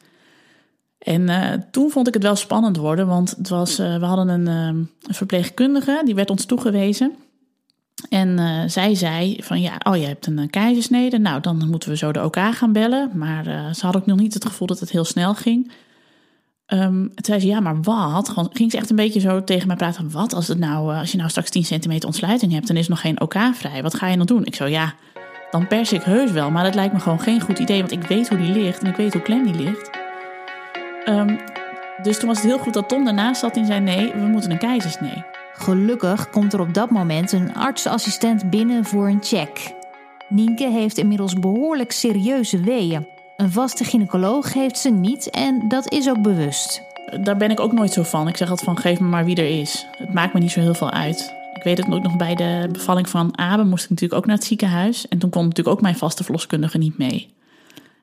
En 0.98 1.22
uh, 1.22 1.52
toen 1.70 1.90
vond 1.90 2.08
ik 2.08 2.14
het 2.14 2.22
wel 2.22 2.36
spannend 2.36 2.76
worden, 2.76 3.06
want 3.06 3.30
het 3.30 3.48
was, 3.48 3.76
we 3.76 4.04
hadden 4.04 4.28
een, 4.28 4.46
een 4.46 4.88
verpleegkundige, 5.14 6.02
die 6.04 6.14
werd 6.14 6.30
ons 6.30 6.44
toegewezen. 6.44 7.16
En 8.08 8.28
uh, 8.28 8.62
zij 8.66 8.94
zei 8.94 9.36
van 9.42 9.60
ja, 9.60 9.80
oh 9.82 9.96
je 9.96 10.06
hebt 10.06 10.26
een 10.26 10.38
uh, 10.38 10.46
keizersnede, 10.50 11.18
nou 11.18 11.40
dan 11.40 11.68
moeten 11.70 11.90
we 11.90 11.96
zo 11.96 12.12
de 12.12 12.24
OK 12.24 12.36
gaan 12.36 12.72
bellen. 12.72 13.10
Maar 13.14 13.46
uh, 13.46 13.72
ze 13.72 13.86
had 13.86 13.96
ook 13.96 14.06
nog 14.06 14.18
niet 14.18 14.34
het 14.34 14.44
gevoel 14.44 14.66
dat 14.66 14.80
het 14.80 14.90
heel 14.90 15.04
snel 15.04 15.34
ging. 15.34 15.72
Um, 16.72 17.14
toen 17.14 17.24
zei 17.24 17.40
ze 17.40 17.46
ja, 17.46 17.60
maar 17.60 17.82
wat? 17.82 18.32
Ging 18.52 18.70
ze 18.70 18.76
echt 18.76 18.90
een 18.90 18.96
beetje 18.96 19.20
zo 19.20 19.44
tegen 19.44 19.66
mij 19.66 19.76
praten. 19.76 20.10
Wat 20.10 20.34
als, 20.34 20.48
het 20.48 20.58
nou, 20.58 20.94
als 20.94 21.10
je 21.10 21.16
nou 21.16 21.30
straks 21.30 21.50
10 21.50 21.64
centimeter 21.64 22.06
ontsluiting 22.06 22.52
hebt, 22.52 22.66
dan 22.66 22.76
is 22.76 22.88
nog 22.88 23.00
geen 23.00 23.20
OK 23.20 23.36
vrij. 23.52 23.82
Wat 23.82 23.94
ga 23.94 24.06
je 24.06 24.16
dan 24.16 24.26
doen? 24.26 24.44
Ik 24.44 24.54
zo 24.54 24.66
ja, 24.66 24.94
dan 25.50 25.66
pers 25.66 25.92
ik 25.92 26.02
heus 26.02 26.30
wel, 26.30 26.50
maar 26.50 26.64
dat 26.64 26.74
lijkt 26.74 26.92
me 26.92 27.00
gewoon 27.00 27.20
geen 27.20 27.40
goed 27.40 27.58
idee, 27.58 27.78
want 27.78 27.92
ik 27.92 28.02
weet 28.02 28.28
hoe 28.28 28.38
die 28.38 28.52
ligt 28.52 28.82
en 28.82 28.86
ik 28.86 28.96
weet 28.96 29.12
hoe 29.12 29.22
klem 29.22 29.52
die 29.52 29.62
ligt. 29.62 29.90
Um, 31.08 31.38
dus 32.02 32.18
toen 32.18 32.28
was 32.28 32.38
het 32.38 32.46
heel 32.46 32.58
goed 32.58 32.74
dat 32.74 32.88
Tom 32.88 33.04
daarnaast 33.04 33.40
zat 33.40 33.56
en 33.56 33.66
zei 33.66 33.80
nee, 33.80 34.12
we 34.12 34.26
moeten 34.26 34.50
een 34.50 34.58
keizersnee. 34.58 35.24
Gelukkig 35.58 36.30
komt 36.30 36.52
er 36.52 36.60
op 36.60 36.74
dat 36.74 36.90
moment 36.90 37.32
een 37.32 37.54
artsassistent 37.54 38.50
binnen 38.50 38.84
voor 38.84 39.08
een 39.08 39.22
check. 39.22 39.74
Nienke 40.28 40.70
heeft 40.70 40.98
inmiddels 40.98 41.34
behoorlijk 41.34 41.92
serieuze 41.92 42.60
weeën. 42.60 43.06
Een 43.36 43.52
vaste 43.52 43.84
gynaecoloog 43.84 44.52
heeft 44.52 44.78
ze 44.78 44.90
niet 44.90 45.30
en 45.30 45.68
dat 45.68 45.92
is 45.92 46.08
ook 46.08 46.22
bewust. 46.22 46.82
Daar 47.22 47.36
ben 47.36 47.50
ik 47.50 47.60
ook 47.60 47.72
nooit 47.72 47.92
zo 47.92 48.02
van. 48.02 48.28
Ik 48.28 48.36
zeg 48.36 48.50
altijd 48.50 48.66
van 48.68 48.78
geef 48.78 49.00
me 49.00 49.06
maar 49.06 49.24
wie 49.24 49.36
er 49.36 49.60
is. 49.60 49.86
Het 49.90 50.14
maakt 50.14 50.34
me 50.34 50.40
niet 50.40 50.50
zo 50.50 50.60
heel 50.60 50.74
veel 50.74 50.90
uit. 50.90 51.34
Ik 51.54 51.62
weet 51.62 51.78
het 51.78 51.92
ook 51.92 52.02
nog 52.02 52.16
bij 52.16 52.34
de 52.34 52.68
bevalling 52.72 53.08
van 53.08 53.38
Abe 53.38 53.64
moest 53.64 53.84
ik 53.84 53.90
natuurlijk 53.90 54.20
ook 54.20 54.26
naar 54.26 54.36
het 54.36 54.44
ziekenhuis. 54.44 55.08
En 55.08 55.18
toen 55.18 55.30
kon 55.30 55.42
natuurlijk 55.42 55.76
ook 55.76 55.82
mijn 55.82 55.96
vaste 55.96 56.24
verloskundige 56.24 56.78
niet 56.78 56.98
mee. 56.98 57.34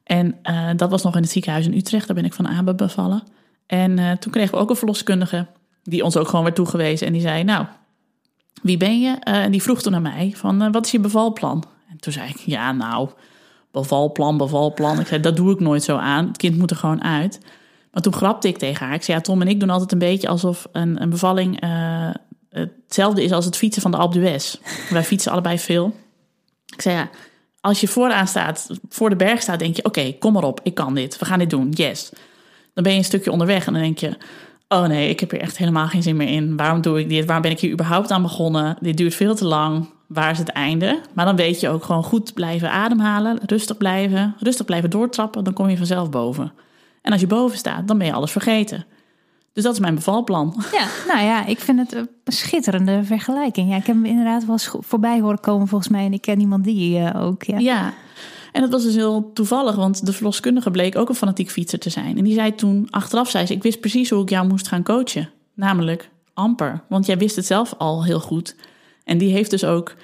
En 0.03 0.35
uh, 0.43 0.69
dat 0.75 0.89
was 0.89 1.03
nog 1.03 1.15
in 1.15 1.21
het 1.21 1.31
ziekenhuis 1.31 1.65
in 1.65 1.77
Utrecht. 1.77 2.07
Daar 2.07 2.15
ben 2.15 2.25
ik 2.25 2.33
van 2.33 2.47
Abe 2.47 2.75
bevallen. 2.75 3.23
En 3.67 3.97
uh, 3.97 4.11
toen 4.11 4.31
kregen 4.31 4.53
we 4.53 4.61
ook 4.61 4.69
een 4.69 4.75
verloskundige 4.75 5.47
die 5.85 6.03
ons 6.03 6.17
ook 6.17 6.27
gewoon 6.27 6.43
werd 6.43 6.55
toegewezen. 6.55 7.07
En 7.07 7.13
die 7.13 7.21
zei, 7.21 7.43
nou, 7.43 7.65
wie 8.61 8.77
ben 8.77 9.01
je? 9.01 9.07
Uh, 9.07 9.43
en 9.43 9.51
die 9.51 9.61
vroeg 9.61 9.81
toen 9.81 9.91
naar 9.91 10.01
mij 10.01 10.33
van, 10.35 10.63
uh, 10.63 10.71
wat 10.71 10.85
is 10.85 10.91
je 10.91 10.99
bevalplan? 10.99 11.63
En 11.89 11.97
toen 11.97 12.13
zei 12.13 12.29
ik, 12.29 12.37
ja 12.37 12.71
nou, 12.71 13.09
bevalplan, 13.71 14.37
bevalplan. 14.37 14.99
Ik 14.99 15.07
zei, 15.07 15.21
dat 15.21 15.35
doe 15.35 15.51
ik 15.51 15.59
nooit 15.59 15.83
zo 15.83 15.97
aan. 15.97 16.27
Het 16.27 16.37
kind 16.37 16.57
moet 16.57 16.71
er 16.71 16.77
gewoon 16.77 17.03
uit. 17.03 17.39
Maar 17.91 18.01
toen 18.01 18.13
grapte 18.13 18.47
ik 18.47 18.57
tegen 18.57 18.85
haar. 18.85 18.95
Ik 18.95 19.03
zei, 19.03 19.17
ja, 19.17 19.23
Tom 19.23 19.41
en 19.41 19.47
ik 19.47 19.59
doen 19.59 19.69
altijd 19.69 19.91
een 19.91 19.99
beetje 19.99 20.27
alsof 20.27 20.67
een, 20.71 21.01
een 21.01 21.09
bevalling 21.09 21.63
uh, 21.63 22.09
hetzelfde 22.49 23.23
is 23.23 23.31
als 23.31 23.45
het 23.45 23.57
fietsen 23.57 23.81
van 23.81 23.91
de 23.91 23.97
Alpe 23.97 24.19
d'Huez. 24.19 24.57
Wij 24.89 25.03
fietsen 25.03 25.31
allebei 25.31 25.59
veel. 25.59 25.95
Ik 26.65 26.81
zei, 26.81 26.95
ja, 26.95 27.09
als 27.61 27.79
je 27.79 27.87
vooraan 27.87 28.27
staat, 28.27 28.69
voor 28.89 29.09
de 29.09 29.15
berg 29.15 29.41
staat, 29.41 29.59
denk 29.59 29.75
je, 29.75 29.85
oké, 29.85 30.13
kom 30.19 30.33
maar 30.33 30.43
op, 30.43 30.59
ik 30.63 30.73
kan 30.73 30.95
dit. 30.95 31.17
We 31.17 31.25
gaan 31.25 31.39
dit 31.39 31.49
doen, 31.49 31.69
yes. 31.69 32.11
Dan 32.73 32.83
ben 32.83 32.91
je 32.91 32.97
een 32.97 33.05
stukje 33.05 33.31
onderweg 33.31 33.67
en 33.67 33.73
dan 33.73 33.81
denk 33.81 33.97
je, 33.97 34.17
oh 34.67 34.85
nee, 34.85 35.09
ik 35.09 35.19
heb 35.19 35.31
hier 35.31 35.41
echt 35.41 35.57
helemaal 35.57 35.87
geen 35.87 36.03
zin 36.03 36.15
meer 36.15 36.27
in. 36.27 36.57
Waarom 36.57 36.81
doe 36.81 36.99
ik 36.99 37.09
dit? 37.09 37.25
Waarom 37.25 37.43
ben 37.43 37.51
ik 37.51 37.59
hier 37.59 37.71
überhaupt 37.71 38.11
aan 38.11 38.21
begonnen? 38.21 38.77
Dit 38.79 38.97
duurt 38.97 39.15
veel 39.15 39.35
te 39.35 39.45
lang. 39.45 39.89
Waar 40.07 40.31
is 40.31 40.37
het 40.37 40.49
einde? 40.49 41.01
Maar 41.13 41.25
dan 41.25 41.35
weet 41.35 41.59
je 41.59 41.69
ook 41.69 41.83
gewoon 41.83 42.03
goed 42.03 42.33
blijven 42.33 42.71
ademhalen, 42.71 43.39
rustig 43.45 43.77
blijven, 43.77 44.35
rustig 44.39 44.65
blijven 44.65 44.89
doortrappen, 44.89 45.43
dan 45.43 45.53
kom 45.53 45.69
je 45.69 45.77
vanzelf 45.77 46.09
boven. 46.09 46.53
En 47.01 47.11
als 47.11 47.21
je 47.21 47.27
boven 47.27 47.57
staat, 47.57 47.87
dan 47.87 47.97
ben 47.97 48.07
je 48.07 48.13
alles 48.13 48.31
vergeten. 48.31 48.85
Dus 49.53 49.63
dat 49.63 49.73
is 49.73 49.79
mijn 49.79 49.95
bevalplan. 49.95 50.63
Ja, 50.71 50.87
nou 51.13 51.25
ja, 51.25 51.45
ik 51.45 51.59
vind 51.59 51.79
het 51.79 51.93
een 51.93 52.09
schitterende 52.25 53.03
vergelijking. 53.03 53.69
Ja, 53.69 53.75
ik 53.75 53.85
heb 53.85 53.95
hem 53.95 54.05
inderdaad 54.05 54.45
wel 54.45 54.51
eens 54.51 54.71
voorbij 54.79 55.19
horen 55.19 55.39
komen 55.39 55.67
volgens 55.67 55.89
mij 55.89 56.05
en 56.05 56.13
ik 56.13 56.21
ken 56.21 56.39
iemand 56.39 56.63
die 56.63 56.99
uh, 56.99 57.23
ook. 57.23 57.43
Ja. 57.43 57.57
ja. 57.57 57.93
En 58.55 58.61
dat 58.61 58.69
was 58.69 58.83
dus 58.83 58.95
heel 58.95 59.31
toevallig, 59.33 59.75
want 59.75 60.05
de 60.05 60.13
verloskundige 60.13 60.71
bleek 60.71 60.97
ook 60.97 61.09
een 61.09 61.15
fanatiek 61.15 61.49
fietser 61.49 61.79
te 61.79 61.89
zijn. 61.89 62.17
En 62.17 62.23
die 62.23 62.33
zei 62.33 62.55
toen, 62.55 62.87
achteraf 62.89 63.29
zei 63.29 63.45
ze, 63.45 63.53
ik 63.53 63.63
wist 63.63 63.79
precies 63.79 64.09
hoe 64.09 64.21
ik 64.21 64.29
jou 64.29 64.47
moest 64.47 64.67
gaan 64.67 64.83
coachen. 64.83 65.29
Namelijk 65.53 66.09
amper, 66.33 66.81
want 66.89 67.05
jij 67.05 67.17
wist 67.17 67.35
het 67.35 67.45
zelf 67.45 67.73
al 67.77 68.03
heel 68.05 68.19
goed. 68.19 68.55
En 69.03 69.17
die 69.17 69.31
heeft 69.31 69.49
dus 69.49 69.63
ook, 69.63 69.95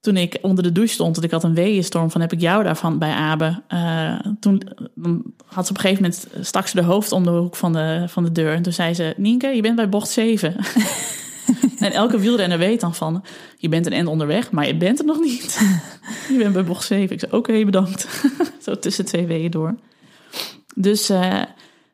toen 0.00 0.16
ik 0.16 0.38
onder 0.42 0.64
de 0.64 0.72
douche 0.72 0.92
stond, 0.92 1.14
dat 1.14 1.24
ik 1.24 1.30
had 1.30 1.44
een 1.44 1.54
weeënstorm 1.54 2.10
van 2.10 2.20
heb 2.20 2.32
ik 2.32 2.40
jou 2.40 2.62
daarvan 2.62 2.98
bij 2.98 3.12
Abe. 3.12 3.62
Uh, 3.68 4.18
toen 4.40 4.62
had 5.46 5.66
ze 5.66 5.70
op 5.70 5.76
een 5.76 5.82
gegeven 5.82 6.02
moment, 6.02 6.26
stak 6.40 6.66
ze 6.66 6.76
de 6.76 6.82
hoofd 6.82 7.12
om 7.12 7.24
de 7.24 7.30
hoek 7.30 7.56
van 7.56 7.72
de, 7.72 8.04
van 8.08 8.24
de 8.24 8.32
deur. 8.32 8.54
En 8.54 8.62
toen 8.62 8.72
zei 8.72 8.94
ze, 8.94 9.14
Nienke, 9.16 9.46
je 9.46 9.62
bent 9.62 9.76
bij 9.76 9.88
bocht 9.88 10.08
7. 10.08 10.56
en 11.78 11.92
elke 11.92 12.18
wielrenner 12.18 12.58
weet 12.58 12.80
dan 12.80 12.94
van, 12.94 13.24
je 13.56 13.68
bent 13.68 13.86
een 13.86 13.92
end 13.92 14.08
onderweg, 14.08 14.50
maar 14.50 14.66
je 14.66 14.76
bent 14.76 14.98
er 14.98 15.04
nog 15.04 15.20
niet. 15.20 15.60
je 16.32 16.36
bent 16.38 16.52
bij 16.52 16.64
bocht 16.64 16.84
7. 16.84 17.14
Ik 17.14 17.20
zei, 17.20 17.32
oké, 17.32 17.64
bedankt. 17.64 18.08
zo 18.64 18.78
tussen 18.78 19.04
twee 19.04 19.26
weeën 19.26 19.50
door. 19.50 19.74
Dus 20.74 21.10
uh, 21.10 21.42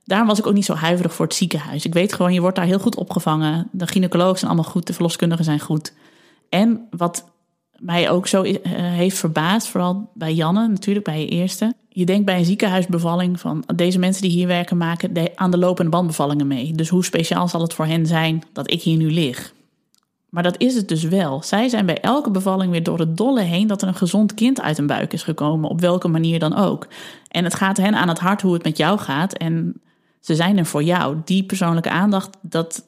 daarom 0.04 0.28
was 0.28 0.38
ik 0.38 0.46
ook 0.46 0.54
niet 0.54 0.64
zo 0.64 0.74
huiverig 0.74 1.14
voor 1.14 1.26
het 1.26 1.34
ziekenhuis. 1.34 1.84
Ik 1.84 1.94
weet 1.94 2.12
gewoon, 2.12 2.32
je 2.32 2.40
wordt 2.40 2.56
daar 2.56 2.64
heel 2.64 2.78
goed 2.78 2.96
opgevangen. 2.96 3.68
De 3.72 3.86
gynaecologen 3.86 4.38
zijn 4.38 4.50
allemaal 4.50 4.70
goed, 4.70 4.86
de 4.86 4.92
verloskundigen 4.92 5.44
zijn 5.44 5.60
goed. 5.60 5.92
En 6.48 6.86
wat 6.90 7.24
mij 7.80 8.10
ook 8.10 8.26
zo 8.26 8.44
uh, 8.44 8.58
heeft 8.72 9.18
verbaasd, 9.18 9.68
vooral 9.68 10.10
bij 10.14 10.34
Janne, 10.34 10.68
natuurlijk 10.68 11.04
bij 11.04 11.20
je 11.20 11.28
eerste. 11.28 11.74
Je 11.88 12.04
denkt 12.04 12.24
bij 12.24 12.38
een 12.38 12.44
ziekenhuisbevalling 12.44 13.40
van 13.40 13.64
deze 13.74 13.98
mensen 13.98 14.22
die 14.22 14.30
hier 14.30 14.46
werken 14.46 14.76
maken 14.76 15.30
aan 15.34 15.50
de 15.50 15.58
lopende 15.58 15.90
bandbevallingen 15.90 16.46
mee. 16.46 16.72
Dus 16.72 16.88
hoe 16.88 17.04
speciaal 17.04 17.48
zal 17.48 17.60
het 17.60 17.74
voor 17.74 17.86
hen 17.86 18.06
zijn 18.06 18.42
dat 18.52 18.70
ik 18.70 18.82
hier 18.82 18.96
nu 18.96 19.10
lig? 19.10 19.52
Maar 20.28 20.42
dat 20.42 20.58
is 20.58 20.74
het 20.74 20.88
dus 20.88 21.02
wel. 21.02 21.42
Zij 21.42 21.68
zijn 21.68 21.86
bij 21.86 22.00
elke 22.00 22.30
bevalling 22.30 22.70
weer 22.70 22.82
door 22.82 22.98
het 22.98 23.16
dolle 23.16 23.40
heen 23.40 23.66
dat 23.66 23.82
er 23.82 23.88
een 23.88 23.94
gezond 23.94 24.34
kind 24.34 24.60
uit 24.60 24.76
hun 24.76 24.86
buik 24.86 25.12
is 25.12 25.22
gekomen, 25.22 25.70
op 25.70 25.80
welke 25.80 26.08
manier 26.08 26.38
dan 26.38 26.56
ook. 26.56 26.86
En 27.28 27.44
het 27.44 27.54
gaat 27.54 27.76
hen 27.76 27.94
aan 27.94 28.08
het 28.08 28.18
hart 28.18 28.42
hoe 28.42 28.52
het 28.52 28.64
met 28.64 28.76
jou 28.76 28.98
gaat. 28.98 29.32
En 29.32 29.80
ze 30.20 30.34
zijn 30.34 30.58
er 30.58 30.66
voor 30.66 30.82
jou. 30.82 31.16
Die 31.24 31.44
persoonlijke 31.44 31.90
aandacht, 31.90 32.36
dat, 32.40 32.86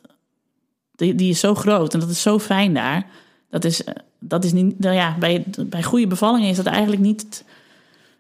die, 0.95 1.15
die 1.15 1.31
is 1.31 1.41
zo 1.41 1.55
groot 1.55 1.95
en 1.95 2.01
dat 2.01 2.09
is 2.09 2.23
zo 2.23 2.39
fijn 2.39 2.75
daar. 2.75 3.07
Dat 3.53 3.65
is, 3.65 3.83
dat 4.19 4.45
is 4.45 4.53
niet, 4.53 4.79
nou 4.79 4.95
ja, 4.95 5.17
bij, 5.19 5.45
bij 5.67 5.83
goede 5.83 6.07
bevallingen 6.07 6.49
is 6.49 6.57
dat 6.57 6.67
eigenlijk 6.67 7.03
niet. 7.03 7.45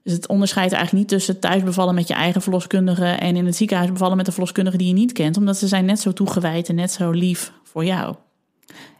Is 0.03 0.12
het 0.12 0.27
onderscheid 0.27 0.73
eigenlijk 0.73 1.03
niet 1.03 1.19
tussen 1.19 1.39
thuis 1.39 1.62
bevallen 1.62 1.95
met 1.95 2.09
je 2.09 2.15
eigen 2.15 2.43
verloskundige 2.43 3.05
en 3.05 3.37
in 3.37 3.47
het 3.47 3.57
ziekenhuis 3.57 3.93
bevallen 3.93 4.17
met 4.17 4.27
de 4.27 4.33
verloskundige 4.33 4.77
die 4.77 4.87
je 4.87 4.93
niet 4.93 5.12
kent, 5.12 5.37
omdat 5.37 5.57
ze 5.57 5.69
zijn 5.69 5.85
net 5.85 6.01
zo 6.01 6.12
toegewijd 6.12 6.69
en 6.69 6.75
net 6.75 6.93
zo 6.93 7.11
lief 7.11 7.53
voor 7.62 7.85
jou. 7.85 8.15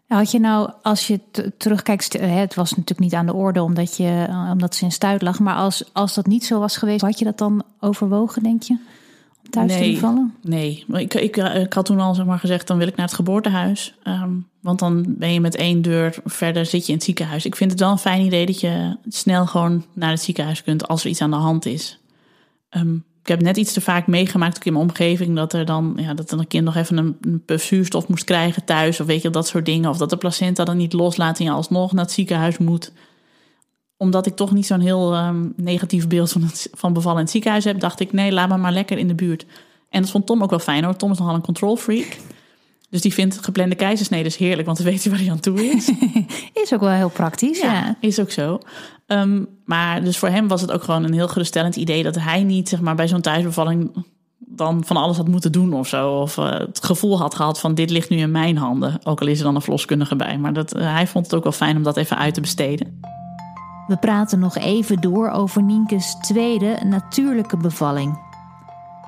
Had 0.07 0.31
je 0.31 0.41
nou, 0.41 0.71
als 0.83 1.07
je 1.07 1.21
terugkijkt, 1.59 2.13
het 2.13 2.55
was 2.55 2.71
natuurlijk 2.71 3.01
niet 3.01 3.15
aan 3.15 3.27
de 3.27 3.35
orde 3.35 3.63
omdat, 3.63 3.97
je, 3.97 4.27
omdat 4.53 4.75
ze 4.75 4.85
in 4.85 4.93
stuit 4.93 5.23
lag, 5.23 5.39
maar 5.39 5.55
als, 5.55 5.85
als 5.93 6.15
dat 6.15 6.27
niet 6.27 6.45
zo 6.45 6.59
was 6.59 6.77
geweest, 6.77 7.01
had 7.01 7.19
je 7.19 7.25
dat 7.25 7.39
dan 7.39 7.63
overwogen, 7.81 8.43
denk 8.43 8.63
je? 8.63 8.77
Thuis 9.53 9.73
nee, 9.73 9.89
te 9.89 10.01
bevallen? 10.01 10.35
Nee, 10.43 10.85
ik, 10.93 11.15
ik, 11.15 11.37
ik 11.37 11.73
had 11.73 11.85
toen 11.85 12.01
al 12.01 12.15
zeg 12.15 12.27
maar, 12.27 12.39
gezegd, 12.39 12.67
dan 12.67 12.79
wil 12.79 12.87
ik 12.87 12.97
naar 12.97 13.07
het 13.07 13.15
geboortehuis. 13.15 13.95
Um, 14.05 14.49
want 14.61 14.79
dan 14.79 15.05
ben 15.09 15.33
je 15.33 15.41
met 15.41 15.57
één 15.57 15.83
deur 15.83 16.15
verder, 16.25 16.67
zit 16.67 16.83
je 16.83 16.89
in 16.89 16.95
het 16.95 17.05
ziekenhuis. 17.05 17.47
Ik 17.47 17.57
vind 17.57 17.71
het 17.71 17.81
wel 17.81 17.91
een 17.91 17.99
fijn 17.99 18.25
idee 18.25 18.47
dat 18.47 18.61
je 18.61 18.97
snel 19.09 19.47
gewoon 19.47 19.85
naar 19.93 20.11
het 20.11 20.23
ziekenhuis 20.23 20.63
kunt 20.63 20.89
als 20.89 21.05
er 21.05 21.11
iets 21.11 21.21
aan 21.21 21.31
de 21.31 21.37
hand 21.37 21.67
is. 21.67 21.99
Um, 22.71 23.05
ik 23.23 23.29
heb 23.29 23.43
net 23.43 23.57
iets 23.57 23.73
te 23.73 23.81
vaak 23.81 24.07
meegemaakt 24.07 24.57
ook 24.57 24.65
in 24.65 24.73
mijn 24.73 24.85
omgeving 24.85 25.37
dat 25.37 25.53
er 25.53 25.65
dan 25.65 25.93
ja, 25.97 26.15
dat 26.15 26.33
een 26.33 26.47
kind 26.47 26.65
nog 26.65 26.77
even 26.77 26.97
een, 26.97 27.43
een 27.47 27.61
zuurstof 27.61 28.09
moest 28.09 28.25
krijgen 28.25 28.65
thuis 28.65 29.01
of 29.01 29.07
weet 29.07 29.23
je 29.23 29.31
dat 29.31 29.47
soort 29.47 29.67
dingen 29.67 29.91
of 29.91 29.97
dat 29.97 30.11
de 30.11 30.17
placenta 30.17 30.65
dan 30.65 30.77
niet 30.77 30.93
loslaat 30.93 31.39
en 31.39 31.45
je 31.45 31.51
alsnog 31.51 31.93
naar 31.93 32.05
het 32.05 32.13
ziekenhuis 32.13 32.59
moet. 32.59 32.93
Omdat 34.03 34.27
ik 34.27 34.37
toch 34.37 34.53
niet 34.53 34.67
zo'n 34.67 34.81
heel 34.81 35.17
um, 35.17 35.53
negatief 35.57 36.09
beeld 36.09 36.33
van, 36.33 36.43
het, 36.43 36.71
van 36.75 36.93
bevallen 36.93 37.17
in 37.19 37.23
het 37.23 37.33
ziekenhuis 37.33 37.65
heb, 37.65 37.81
dacht 37.81 38.01
ik 38.01 38.13
nee, 38.13 38.33
laat 38.33 38.49
me 38.49 38.57
maar 38.57 38.73
lekker 38.73 38.99
in 38.99 39.09
de 39.09 39.15
buurt. 39.15 39.47
En 39.91 40.01
dat 40.01 40.11
vond 40.11 40.27
Tom 40.27 40.43
ook 40.43 40.51
wel 40.51 40.59
fijn 40.59 40.85
hoor. 40.85 40.97
Tom 40.97 41.11
is 41.11 41.19
nogal 41.19 41.35
een 41.35 41.41
control 41.41 41.77
freak. 41.77 42.17
Dus 42.91 43.01
die 43.01 43.13
vindt 43.13 43.39
geplande 43.45 43.75
keizersneden 43.75 44.33
heerlijk, 44.37 44.67
want 44.67 44.79
dan 44.79 44.87
weet 44.87 45.03
hij 45.03 45.13
waar 45.13 45.21
hij 45.21 45.31
aan 45.31 45.41
toe 45.41 45.67
is. 45.67 45.93
is 46.63 46.73
ook 46.73 46.81
wel 46.81 46.91
heel 46.91 47.09
praktisch, 47.09 47.61
ja. 47.61 47.73
ja. 47.73 47.97
Is 48.01 48.21
ook 48.21 48.31
zo. 48.31 48.59
Um, 49.07 49.49
maar 49.65 50.05
dus 50.05 50.19
voor 50.19 50.29
hem 50.29 50.49
was 50.49 50.61
het 50.61 50.73
ook 50.73 50.83
gewoon 50.83 51.05
een 51.05 51.13
heel 51.13 51.29
geruststellend 51.29 51.77
idee 51.77 52.03
dat 52.03 52.19
hij 52.19 52.43
niet 52.43 52.69
zeg 52.69 52.81
maar, 52.81 52.95
bij 52.95 53.09
zo'n 53.09 53.21
thuisbevalling 53.21 53.91
dan 54.39 54.85
van 54.85 54.97
alles 54.97 55.17
had 55.17 55.29
moeten 55.29 55.53
doen 55.53 55.73
of 55.73 55.89
zo. 55.89 56.11
Of 56.11 56.37
uh, 56.37 56.51
het 56.51 56.85
gevoel 56.85 57.19
had 57.19 57.35
gehad 57.35 57.61
van 57.61 57.75
dit 57.75 57.91
ligt 57.91 58.09
nu 58.09 58.17
in 58.17 58.31
mijn 58.31 58.57
handen. 58.57 58.99
Ook 59.05 59.21
al 59.21 59.27
is 59.27 59.39
er 59.39 59.45
dan 59.45 59.55
een 59.55 59.63
verloskundige 59.63 60.17
bij. 60.17 60.39
Maar 60.39 60.53
dat, 60.53 60.77
uh, 60.77 60.93
hij 60.93 61.07
vond 61.07 61.25
het 61.25 61.35
ook 61.35 61.43
wel 61.43 61.53
fijn 61.53 61.77
om 61.77 61.83
dat 61.83 61.97
even 61.97 62.19
uit 62.19 62.35
te 62.35 62.41
besteden. 62.41 63.01
We 63.87 63.97
praten 63.97 64.39
nog 64.39 64.57
even 64.57 65.01
door 65.01 65.31
over 65.31 65.63
Nienke's 65.63 66.15
tweede 66.21 66.79
natuurlijke 66.85 67.57
bevalling. 67.57 68.19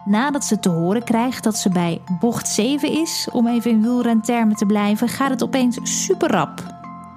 Nadat 0.05 0.45
ze 0.45 0.59
te 0.59 0.69
horen 0.69 1.05
krijgt 1.05 1.45
dat 1.45 1.57
ze 1.57 1.69
bij 1.69 2.01
bocht 2.21 2.49
7 2.49 2.93
is, 2.93 3.29
om 3.33 3.47
even 3.47 3.71
in 3.71 3.83
wielrentermen 3.83 4.57
te 4.57 4.67
blijven, 4.67 5.09
gaat 5.09 5.31
het 5.31 5.43
opeens 5.43 5.79
super 5.83 6.31
rap. 6.31 6.63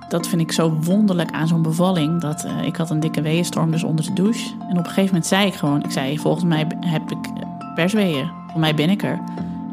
Dat 0.09 0.27
vind 0.27 0.41
ik 0.41 0.51
zo 0.51 0.77
wonderlijk 0.81 1.31
aan 1.31 1.47
zo'n 1.47 1.61
bevalling. 1.61 2.21
Dat, 2.21 2.45
uh, 2.45 2.63
ik 2.63 2.75
had 2.75 2.89
een 2.89 2.99
dikke 2.99 3.21
weeënstorm 3.21 3.71
dus 3.71 3.83
onder 3.83 4.05
de 4.05 4.13
douche. 4.13 4.51
En 4.59 4.77
op 4.77 4.77
een 4.77 4.85
gegeven 4.85 5.05
moment 5.05 5.25
zei 5.25 5.47
ik 5.47 5.53
gewoon, 5.53 5.83
ik 5.83 5.91
zei 5.91 6.19
volgens 6.19 6.43
mij 6.43 6.67
heb 6.79 7.11
ik 7.11 7.31
persweeën. 7.75 8.31
Voor 8.51 8.59
mij 8.59 8.75
ben 8.75 8.89
ik 8.89 9.03
er. 9.03 9.19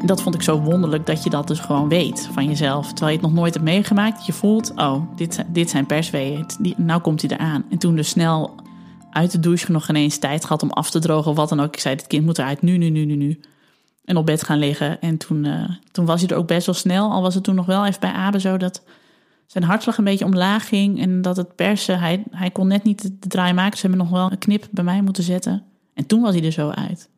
En 0.05 0.11
dat 0.11 0.21
vond 0.21 0.35
ik 0.35 0.41
zo 0.41 0.61
wonderlijk 0.61 1.05
dat 1.05 1.23
je 1.23 1.29
dat 1.29 1.47
dus 1.47 1.59
gewoon 1.59 1.89
weet 1.89 2.29
van 2.31 2.45
jezelf. 2.45 2.87
Terwijl 2.87 3.11
je 3.11 3.17
het 3.17 3.27
nog 3.27 3.35
nooit 3.39 3.53
hebt 3.53 3.65
meegemaakt. 3.65 4.25
Je 4.25 4.33
voelt, 4.33 4.71
oh, 4.75 5.01
dit, 5.15 5.43
dit 5.47 5.69
zijn 5.69 5.85
persweeën. 5.85 6.45
Nou 6.77 7.01
komt 7.01 7.21
hij 7.21 7.29
eraan. 7.29 7.65
En 7.69 7.77
toen 7.77 7.95
dus 7.95 8.09
snel 8.09 8.55
uit 9.11 9.31
de 9.31 9.39
douche 9.39 9.71
nog 9.71 9.85
geen 9.85 9.95
eens 9.95 10.17
tijd 10.17 10.45
gehad 10.45 10.63
om 10.63 10.69
af 10.69 10.89
te 10.89 10.99
drogen 10.99 11.31
of 11.31 11.37
wat 11.37 11.49
dan 11.49 11.59
ook. 11.59 11.73
Ik 11.73 11.79
zei, 11.79 11.95
het 11.95 12.07
kind 12.07 12.25
moet 12.25 12.37
eruit, 12.37 12.61
nu, 12.61 12.77
nu, 12.77 12.89
nu, 12.89 13.05
nu, 13.05 13.15
nu. 13.15 13.39
En 14.05 14.17
op 14.17 14.25
bed 14.25 14.43
gaan 14.43 14.57
liggen. 14.57 15.01
En 15.01 15.17
toen, 15.17 15.43
uh, 15.43 15.69
toen 15.91 16.05
was 16.05 16.21
hij 16.21 16.29
er 16.29 16.37
ook 16.37 16.47
best 16.47 16.65
wel 16.65 16.75
snel. 16.75 17.11
Al 17.11 17.21
was 17.21 17.33
het 17.35 17.43
toen 17.43 17.55
nog 17.55 17.65
wel 17.65 17.85
even 17.85 17.99
bij 17.99 18.11
Abe 18.11 18.39
zo 18.39 18.57
dat 18.57 18.83
zijn 19.45 19.63
hartslag 19.63 19.97
een 19.97 20.03
beetje 20.03 20.25
omlaag 20.25 20.67
ging. 20.67 21.01
En 21.01 21.21
dat 21.21 21.37
het 21.37 21.55
persen, 21.55 21.99
hij, 21.99 22.23
hij 22.31 22.51
kon 22.51 22.67
net 22.67 22.83
niet 22.83 23.01
de 23.01 23.27
draai 23.27 23.53
maken. 23.53 23.77
Ze 23.77 23.87
hebben 23.87 24.05
nog 24.05 24.17
wel 24.17 24.31
een 24.31 24.37
knip 24.37 24.67
bij 24.71 24.83
mij 24.83 25.01
moeten 25.01 25.23
zetten. 25.23 25.63
En 25.93 26.05
toen 26.05 26.21
was 26.21 26.35
hij 26.35 26.43
er 26.43 26.51
zo 26.51 26.69
uit. 26.69 27.09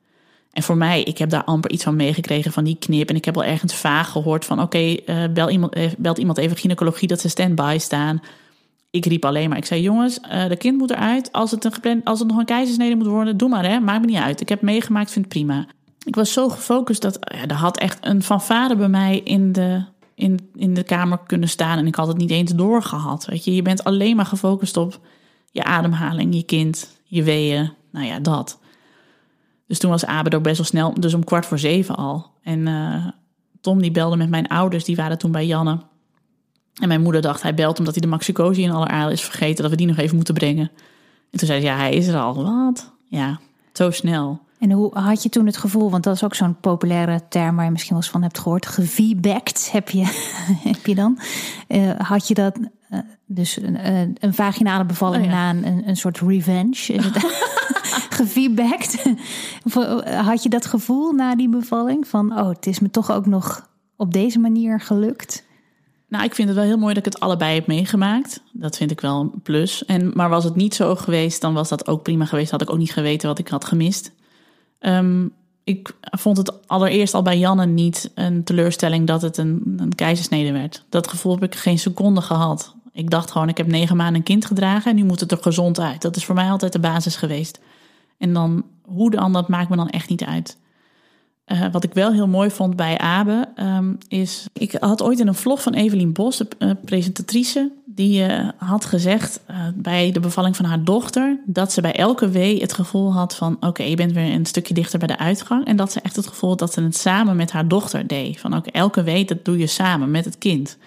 En 0.57 0.63
voor 0.63 0.77
mij, 0.77 1.03
ik 1.03 1.17
heb 1.17 1.29
daar 1.29 1.43
amper 1.43 1.71
iets 1.71 1.83
van 1.83 1.95
meegekregen 1.95 2.51
van 2.51 2.63
die 2.63 2.75
knip. 2.75 3.09
En 3.09 3.15
ik 3.15 3.25
heb 3.25 3.35
wel 3.35 3.43
ergens 3.43 3.75
vaag 3.75 4.09
gehoord 4.09 4.45
van... 4.45 4.61
oké, 4.61 4.77
uh, 4.77 5.23
bel 5.33 5.49
iemand, 5.49 5.77
uh, 5.77 5.91
belt 5.97 6.17
iemand 6.17 6.37
even 6.37 6.57
gynaecologie 6.57 7.07
dat 7.07 7.19
ze 7.19 7.29
stand-by 7.29 7.77
staan. 7.79 8.21
Ik 8.89 9.05
riep 9.05 9.25
alleen 9.25 9.49
maar, 9.49 9.57
ik 9.57 9.65
zei 9.65 9.81
jongens, 9.81 10.19
uh, 10.31 10.47
de 10.47 10.55
kind 10.55 10.77
moet 10.77 10.91
eruit. 10.91 11.31
Als 11.31 11.51
het, 11.51 11.65
een 11.65 11.73
gepland, 11.73 12.05
als 12.05 12.19
het 12.19 12.27
nog 12.27 12.37
een 12.37 12.45
keizersnede 12.45 12.95
moet 12.95 13.07
worden, 13.07 13.37
doe 13.37 13.49
maar 13.49 13.65
hè, 13.65 13.79
maakt 13.79 14.01
me 14.01 14.05
niet 14.05 14.17
uit. 14.17 14.41
Ik 14.41 14.49
heb 14.49 14.61
meegemaakt, 14.61 15.11
vind 15.11 15.25
het 15.25 15.33
prima. 15.33 15.65
Ik 16.05 16.15
was 16.15 16.33
zo 16.33 16.49
gefocust 16.49 17.01
dat 17.01 17.17
ja, 17.21 17.47
er 17.47 17.55
had 17.55 17.77
echt 17.77 17.97
een 18.01 18.23
fanfare 18.23 18.75
bij 18.75 18.89
mij 18.89 19.21
in 19.23 19.51
de, 19.51 19.83
in, 20.15 20.49
in 20.55 20.73
de 20.73 20.83
kamer 20.83 21.19
kunnen 21.25 21.49
staan. 21.49 21.77
En 21.77 21.87
ik 21.87 21.95
had 21.95 22.07
het 22.07 22.17
niet 22.17 22.31
eens 22.31 22.51
doorgehad. 22.51 23.25
Weet 23.25 23.45
je, 23.45 23.55
je 23.55 23.61
bent 23.61 23.83
alleen 23.83 24.15
maar 24.15 24.25
gefocust 24.25 24.77
op 24.77 24.99
je 25.51 25.63
ademhaling, 25.63 26.35
je 26.35 26.43
kind, 26.43 26.99
je 27.03 27.23
weeën. 27.23 27.71
Nou 27.91 28.05
ja, 28.05 28.19
dat. 28.19 28.59
Dus 29.67 29.79
toen 29.79 29.89
was 29.89 30.05
Abe 30.05 30.36
ook 30.36 30.43
best 30.43 30.57
wel 30.57 30.65
snel, 30.65 30.93
dus 30.93 31.13
om 31.13 31.24
kwart 31.24 31.45
voor 31.45 31.59
zeven 31.59 31.95
al. 31.95 32.31
En 32.43 32.67
uh, 32.67 33.07
Tom 33.62 33.81
die 33.81 33.91
belde 33.91 34.15
met 34.15 34.29
mijn 34.29 34.47
ouders, 34.47 34.83
die 34.83 34.95
waren 34.95 35.17
toen 35.17 35.31
bij 35.31 35.45
Janne. 35.45 35.79
En 36.81 36.88
mijn 36.88 37.01
moeder 37.01 37.21
dacht, 37.21 37.41
hij 37.41 37.53
belt 37.53 37.79
omdat 37.79 37.93
hij 37.93 38.03
de 38.03 38.09
maxicosi 38.09 38.63
in 38.63 38.71
aller 38.71 38.88
aal 38.88 39.09
is 39.09 39.21
vergeten, 39.21 39.62
dat 39.62 39.71
we 39.71 39.77
die 39.77 39.88
nog 39.88 39.97
even 39.97 40.15
moeten 40.15 40.33
brengen. 40.33 40.71
En 41.31 41.39
toen 41.39 41.47
zei 41.47 41.59
ze, 41.59 41.65
ja, 41.65 41.75
hij 41.75 41.93
is 41.93 42.07
er 42.07 42.19
al. 42.19 42.43
Wat? 42.43 42.93
Ja, 43.07 43.39
zo 43.74 43.91
snel. 43.91 44.41
En 44.59 44.71
hoe 44.71 44.99
had 44.99 45.23
je 45.23 45.29
toen 45.29 45.45
het 45.45 45.57
gevoel, 45.57 45.89
want 45.89 46.03
dat 46.03 46.15
is 46.15 46.23
ook 46.23 46.35
zo'n 46.35 46.59
populaire 46.59 47.21
term 47.29 47.55
waar 47.55 47.65
je 47.65 47.71
misschien 47.71 47.93
wel 47.93 48.01
eens 48.01 48.11
van 48.11 48.21
hebt 48.21 48.39
gehoord, 48.39 48.65
geviebackt 48.65 49.71
heb 49.71 49.89
je, 49.89 50.03
heb 50.69 50.85
je 50.85 50.95
dan. 50.95 51.19
Uh, 51.67 51.91
had 51.97 52.27
je 52.27 52.33
dat, 52.33 52.57
uh, 52.91 52.99
dus 53.25 53.57
uh, 53.57 54.01
een 54.01 54.33
vaginale 54.33 54.85
bevalling 54.85 55.23
oh, 55.23 55.29
ja. 55.29 55.51
na 55.51 55.67
een, 55.67 55.87
een, 55.87 55.97
soort 55.97 56.19
revenge? 56.19 56.93
Is 56.93 57.05
het 57.05 57.17
had 60.25 60.43
je 60.43 60.49
dat 60.49 60.65
gevoel 60.65 61.11
na 61.11 61.35
die 61.35 61.49
bevalling 61.49 62.07
van, 62.07 62.39
oh, 62.39 62.49
het 62.49 62.67
is 62.67 62.79
me 62.79 62.89
toch 62.89 63.11
ook 63.11 63.25
nog 63.25 63.69
op 63.95 64.13
deze 64.13 64.39
manier 64.39 64.79
gelukt? 64.79 65.45
Nou, 66.09 66.23
ik 66.23 66.35
vind 66.35 66.47
het 66.47 66.57
wel 66.57 66.67
heel 66.67 66.77
mooi 66.77 66.93
dat 66.93 67.05
ik 67.05 67.13
het 67.13 67.21
allebei 67.21 67.55
heb 67.55 67.67
meegemaakt. 67.67 68.41
Dat 68.51 68.77
vind 68.77 68.91
ik 68.91 69.01
wel 69.01 69.19
een 69.19 69.41
plus. 69.41 69.85
En, 69.85 70.11
maar 70.13 70.29
was 70.29 70.43
het 70.43 70.55
niet 70.55 70.75
zo 70.75 70.95
geweest, 70.95 71.41
dan 71.41 71.53
was 71.53 71.69
dat 71.69 71.87
ook 71.87 72.03
prima 72.03 72.25
geweest. 72.25 72.51
Had 72.51 72.61
ik 72.61 72.69
ook 72.69 72.77
niet 72.77 72.93
geweten 72.93 73.27
wat 73.27 73.39
ik 73.39 73.47
had 73.47 73.65
gemist. 73.65 74.11
Um, 74.79 75.34
ik 75.63 75.96
vond 76.01 76.38
het 76.38 76.67
allereerst 76.67 77.13
al 77.13 77.22
bij 77.22 77.38
Janne 77.38 77.65
niet 77.65 78.12
een 78.15 78.43
teleurstelling 78.43 79.07
dat 79.07 79.22
het 79.22 79.38
een, 79.38 79.91
keizersnede 79.96 80.51
werd. 80.51 80.84
Dat 80.89 81.07
gevoel 81.07 81.34
heb 81.34 81.43
ik 81.43 81.55
geen 81.55 81.79
seconde 81.79 82.22
gehad. 82.22 82.75
Ik 82.91 83.10
dacht 83.10 83.31
gewoon, 83.31 83.50
ik 83.50 83.57
heb 83.57 83.67
negen 83.67 83.96
maanden 83.96 84.15
een 84.15 84.24
kind 84.24 84.46
gedragen 84.46 84.91
en 84.91 84.98
nu 84.98 85.03
moet 85.03 85.19
het 85.19 85.31
er 85.31 85.38
gezond 85.41 85.79
uit. 85.79 86.01
Dat 86.01 86.15
is 86.15 86.25
voor 86.25 86.36
mij 86.36 86.50
altijd 86.50 86.74
de 86.74 86.79
basis 86.79 87.15
geweest. 87.15 87.60
En 88.17 88.34
dan, 88.34 88.65
hoe 88.81 89.12
dan, 89.12 89.34
dat 89.34 89.48
maakt 89.48 89.69
me 89.69 89.75
dan 89.75 89.89
echt 89.89 90.10
niet 90.10 90.24
uit. 90.24 90.57
Uh, 91.48 91.65
wat 91.72 91.84
ik 91.84 91.93
wel 91.93 92.12
heel 92.12 92.27
mooi 92.27 92.50
vond 92.50 92.75
bij 92.75 92.98
Abe, 92.98 93.50
um, 93.55 93.98
is... 94.07 94.48
Ik 94.53 94.72
had 94.79 95.01
ooit 95.01 95.19
in 95.19 95.27
een 95.27 95.36
vlog 95.36 95.62
van 95.62 95.74
Evelien 95.74 96.13
Bos, 96.13 96.38
de 96.38 96.48
uh, 96.60 96.72
presentatrice... 96.86 97.72
die 97.97 98.23
eh, 98.23 98.49
had 98.57 98.85
gezegd 98.85 99.39
eh, 99.45 99.57
bij 99.75 100.11
de 100.11 100.19
bevalling 100.19 100.55
van 100.55 100.65
haar 100.65 100.83
dochter 100.83 101.39
dat 101.45 101.71
ze 101.71 101.81
bij 101.81 101.95
elke 101.95 102.29
wee 102.29 102.61
het 102.61 102.73
gevoel 102.73 103.13
had 103.13 103.35
van 103.35 103.57
oké, 103.59 103.83
je 103.83 103.95
bent 103.95 104.11
weer 104.11 104.33
een 104.33 104.45
stukje 104.45 104.73
dichter 104.73 104.99
bij 104.99 105.07
de 105.07 105.17
uitgang. 105.17 105.65
En 105.65 105.75
dat 105.75 105.91
ze 105.91 106.01
echt 106.01 106.15
het 106.15 106.27
gevoel 106.27 106.49
had 106.49 106.59
dat 106.59 106.73
ze 106.73 106.81
het 106.81 106.95
samen 106.95 107.35
met 107.35 107.51
haar 107.51 107.67
dochter 107.67 108.07
deed. 108.07 108.39
Van 108.39 108.55
oké, 108.55 108.69
elke 108.69 109.03
wee 109.03 109.25
dat 109.25 109.45
doe 109.45 109.57
je 109.57 109.67
samen 109.67 110.11
met 110.11 110.25
het 110.25 110.37
kind. 110.37 110.77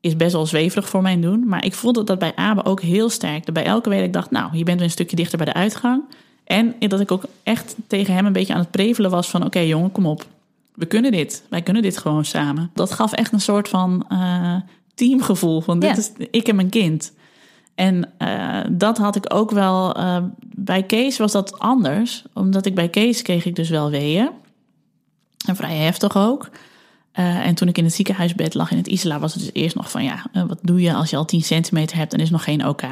Is 0.00 0.16
best 0.16 0.32
wel 0.32 0.46
zweverig 0.46 0.88
voor 0.88 1.02
mijn 1.02 1.20
doen. 1.20 1.48
Maar 1.48 1.64
ik 1.64 1.74
voelde 1.74 2.04
dat 2.04 2.18
bij 2.18 2.32
Abe 2.34 2.64
ook 2.64 2.80
heel 2.80 3.10
sterk. 3.10 3.44
Dat 3.44 3.54
bij 3.54 3.64
elke 3.64 3.88
wee 3.88 3.98
dat 3.98 4.06
ik 4.06 4.12
dacht, 4.12 4.30
nou, 4.30 4.56
je 4.56 4.64
bent 4.64 4.76
weer 4.76 4.86
een 4.86 4.92
stukje 4.92 5.16
dichter 5.16 5.38
bij 5.38 5.46
de 5.46 5.54
uitgang. 5.54 6.02
En 6.44 6.74
dat 6.78 7.00
ik 7.00 7.10
ook 7.10 7.24
echt 7.42 7.74
tegen 7.86 8.14
hem 8.14 8.26
een 8.26 8.32
beetje 8.32 8.54
aan 8.54 8.60
het 8.60 8.70
prevelen 8.70 9.10
was 9.10 9.30
van 9.30 9.44
oké 9.44 9.60
jongen, 9.60 9.92
kom 9.92 10.06
op. 10.06 10.26
We 10.74 10.86
kunnen 10.86 11.12
dit. 11.12 11.44
Wij 11.50 11.62
kunnen 11.62 11.82
dit 11.82 11.98
gewoon 11.98 12.24
samen. 12.24 12.70
Dat 12.74 12.92
gaf 12.92 13.12
echt 13.12 13.32
een 13.32 13.40
soort 13.40 13.68
van 13.68 14.06
uh, 14.12 14.56
teamgevoel. 14.96 15.60
Van 15.60 15.78
dit 15.78 15.96
is 15.96 16.12
ik 16.30 16.48
en 16.48 16.56
mijn 16.56 16.68
kind. 16.68 17.12
En 17.74 18.12
uh, 18.18 18.60
dat 18.70 18.98
had 18.98 19.16
ik 19.16 19.34
ook 19.34 19.50
wel. 19.50 19.98
Uh, 19.98 20.24
bij 20.56 20.82
Kees 20.82 21.18
was 21.18 21.32
dat 21.32 21.58
anders. 21.58 22.24
Omdat 22.34 22.66
ik 22.66 22.74
bij 22.74 22.88
Kees 22.88 23.22
kreeg 23.22 23.44
ik 23.44 23.54
dus 23.54 23.68
wel 23.68 23.90
weeën. 23.90 24.30
En 25.46 25.56
vrij 25.56 25.76
heftig 25.76 26.16
ook. 26.16 26.50
Uh, 27.18 27.46
en 27.46 27.54
toen 27.54 27.68
ik 27.68 27.78
in 27.78 27.84
het 27.84 27.94
ziekenhuisbed 27.94 28.54
lag 28.54 28.70
in 28.70 28.76
het 28.76 28.86
Isla, 28.86 29.18
was 29.18 29.34
het 29.34 29.42
dus 29.42 29.52
eerst 29.52 29.76
nog 29.76 29.90
van 29.90 30.04
ja, 30.04 30.26
wat 30.32 30.58
doe 30.62 30.80
je 30.80 30.94
als 30.94 31.10
je 31.10 31.16
al 31.16 31.24
10 31.24 31.42
centimeter 31.42 31.96
hebt 31.96 32.12
en 32.12 32.20
is 32.20 32.30
nog 32.30 32.44
geen 32.44 32.66
OK. 32.66 32.82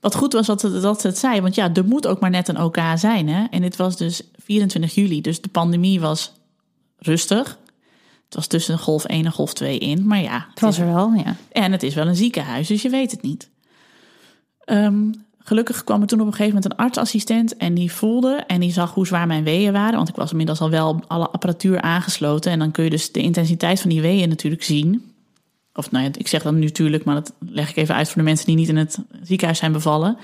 Wat 0.00 0.14
goed 0.14 0.32
was 0.32 0.46
dat, 0.46 0.60
dat 0.60 1.00
ze 1.00 1.06
het 1.06 1.18
zei, 1.18 1.40
want 1.40 1.54
ja, 1.54 1.74
er 1.74 1.84
moet 1.84 2.06
ook 2.06 2.20
maar 2.20 2.30
net 2.30 2.48
een 2.48 2.60
OK 2.60 2.78
zijn. 2.94 3.28
Hè? 3.28 3.44
En 3.50 3.62
het 3.62 3.76
was 3.76 3.96
dus 3.96 4.22
24 4.36 4.94
juli, 4.94 5.20
dus 5.20 5.40
de 5.40 5.48
pandemie 5.48 6.00
was 6.00 6.32
rustig. 6.98 7.58
Het 8.28 8.36
was 8.36 8.46
tussen 8.46 8.78
golf 8.78 9.04
1 9.04 9.24
en 9.24 9.32
golf 9.32 9.54
2 9.54 9.78
in, 9.78 10.06
maar 10.06 10.22
ja. 10.22 10.46
Het, 10.50 10.60
was 10.60 10.78
er 10.78 10.86
wel, 10.86 11.12
ja. 11.12 11.36
En 11.52 11.72
het 11.72 11.82
is 11.82 11.94
wel 11.94 12.06
een 12.06 12.16
ziekenhuis, 12.16 12.68
dus 12.68 12.82
je 12.82 12.88
weet 12.88 13.10
het 13.10 13.22
niet. 13.22 13.50
Um, 14.66 15.26
gelukkig 15.38 15.84
kwam 15.84 16.00
er 16.00 16.06
toen 16.06 16.20
op 16.20 16.26
een 16.26 16.32
gegeven 16.32 16.54
moment 16.54 16.72
een 16.72 16.84
artsassistent 16.84 17.56
en 17.56 17.74
die 17.74 17.92
voelde 17.92 18.44
en 18.46 18.60
die 18.60 18.72
zag 18.72 18.94
hoe 18.94 19.06
zwaar 19.06 19.26
mijn 19.26 19.44
weeën 19.44 19.72
waren. 19.72 19.96
Want 19.96 20.08
ik 20.08 20.14
was 20.14 20.30
inmiddels 20.30 20.60
al 20.60 20.70
wel 20.70 21.00
alle 21.06 21.28
apparatuur 21.28 21.80
aangesloten 21.80 22.52
en 22.52 22.58
dan 22.58 22.70
kun 22.70 22.84
je 22.84 22.90
dus 22.90 23.12
de 23.12 23.20
intensiteit 23.20 23.80
van 23.80 23.90
die 23.90 24.00
weeën 24.00 24.28
natuurlijk 24.28 24.62
zien. 24.62 25.12
Of 25.74 25.90
nou 25.90 26.04
ja, 26.04 26.10
ik 26.14 26.28
zeg 26.28 26.42
dat 26.42 26.54
natuurlijk, 26.54 27.04
maar 27.04 27.14
dat 27.14 27.32
leg 27.38 27.70
ik 27.70 27.76
even 27.76 27.94
uit 27.94 28.08
voor 28.08 28.16
de 28.16 28.28
mensen 28.28 28.46
die 28.46 28.56
niet 28.56 28.68
in 28.68 28.76
het 28.76 28.98
ziekenhuis 29.22 29.58
zijn 29.58 29.72
bevallen. 29.72 30.16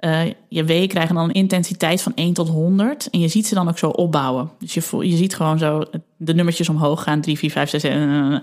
Uh, 0.00 0.20
je 0.48 0.64
weeën 0.64 0.88
krijgen 0.88 1.14
dan 1.14 1.24
een 1.24 1.34
intensiteit 1.34 2.02
van 2.02 2.12
1 2.14 2.32
tot 2.32 2.48
100. 2.48 3.10
En 3.10 3.20
je 3.20 3.28
ziet 3.28 3.46
ze 3.46 3.54
dan 3.54 3.68
ook 3.68 3.78
zo 3.78 3.88
opbouwen. 3.88 4.50
Dus 4.58 4.74
je, 4.74 5.08
je 5.08 5.16
ziet 5.16 5.36
gewoon 5.36 5.58
zo 5.58 5.82
de 6.16 6.34
nummertjes 6.34 6.68
omhoog 6.68 7.02
gaan. 7.02 7.20
3, 7.20 7.38
4, 7.38 7.50
5, 7.50 7.70
6. 7.70 7.82
En, 7.82 8.42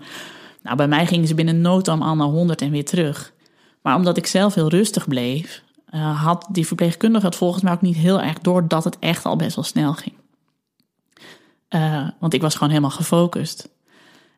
nou, 0.63 0.75
bij 0.75 0.87
mij 0.87 1.05
gingen 1.05 1.27
ze 1.27 1.35
binnen 1.35 1.61
noodam 1.61 2.01
al 2.01 2.15
naar 2.15 2.27
100 2.27 2.61
en 2.61 2.71
weer 2.71 2.85
terug. 2.85 3.33
Maar 3.81 3.95
omdat 3.95 4.17
ik 4.17 4.25
zelf 4.25 4.53
heel 4.53 4.69
rustig 4.69 5.07
bleef, 5.07 5.63
uh, 5.93 6.23
had 6.23 6.47
die 6.51 6.67
verpleegkundige 6.67 7.25
het 7.25 7.35
volgens 7.35 7.63
mij 7.63 7.73
ook 7.73 7.81
niet 7.81 7.95
heel 7.95 8.21
erg 8.21 8.39
door 8.39 8.67
dat 8.67 8.83
het 8.83 8.99
echt 8.99 9.25
al 9.25 9.35
best 9.35 9.55
wel 9.55 9.63
snel 9.63 9.93
ging. 9.93 10.15
Uh, 11.69 12.07
want 12.19 12.33
ik 12.33 12.41
was 12.41 12.53
gewoon 12.53 12.69
helemaal 12.69 12.89
gefocust. 12.89 13.69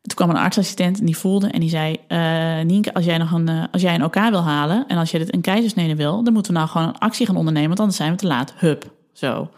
Toen 0.06 0.16
kwam 0.16 0.30
een 0.30 0.44
artsassistent 0.44 1.00
en 1.00 1.06
die 1.06 1.18
voelde 1.18 1.48
en 1.48 1.60
die 1.60 1.70
zei: 1.70 1.98
uh, 2.08 2.66
Nienke, 2.66 2.94
als 2.94 3.06
jij 3.06 3.18
nog 3.18 3.32
een, 3.32 3.50
uh, 3.50 3.64
als 3.72 3.82
jij 3.82 3.96
een 3.96 4.04
OK 4.04 4.16
wil 4.30 4.44
halen 4.44 4.88
en 4.88 4.98
als 4.98 5.12
je 5.12 5.18
dit 5.18 5.34
een 5.34 5.42
keizersnede 5.42 5.96
wil, 5.96 6.24
dan 6.24 6.34
moeten 6.34 6.52
we 6.52 6.58
nou 6.58 6.72
gewoon 6.72 6.88
een 6.88 6.98
actie 6.98 7.26
gaan 7.26 7.36
ondernemen, 7.36 7.68
want 7.68 7.80
anders 7.80 7.98
zijn 7.98 8.12
we 8.12 8.18
te 8.18 8.28
laat. 8.28 8.54
Hup, 8.58 8.92
zo. 9.14 9.50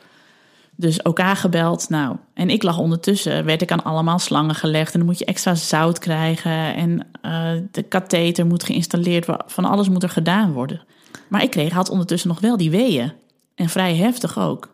Dus 0.75 1.01
OK 1.01 1.20
gebeld. 1.24 1.89
Nou, 1.89 2.16
en 2.34 2.50
ik 2.50 2.63
lag 2.63 2.77
ondertussen, 2.77 3.46
werd 3.46 3.62
ik 3.62 3.72
aan 3.72 3.84
allemaal 3.84 4.20
slangen 4.20 4.56
gelegd 4.56 4.94
en 4.94 5.00
dan 5.00 5.08
moet 5.08 5.20
je 5.20 5.25
extra 5.25 5.56
zout 5.56 6.00
krijgen 6.00 6.75
en 6.75 7.08
uh, 7.25 7.62
de 7.72 7.84
katheter 7.84 8.46
moet 8.46 8.63
geïnstalleerd 8.63 9.25
worden. 9.25 9.50
Van 9.50 9.66
alles 9.66 9.89
moet 9.89 10.04
er 10.04 10.10
gedaan 10.10 10.54
worden. 10.54 10.82
Maar 11.27 11.44
ik 11.44 11.50
kreeg, 11.50 11.74
had 11.74 11.89
ondertussen 11.89 12.30
nog 12.30 12.39
wel 12.39 12.58
die 12.58 12.72
weeën. 12.72 13.12
En 13.56 13.70
vrij 13.70 13.96
heftig 13.96 14.39
ook. 14.39 14.74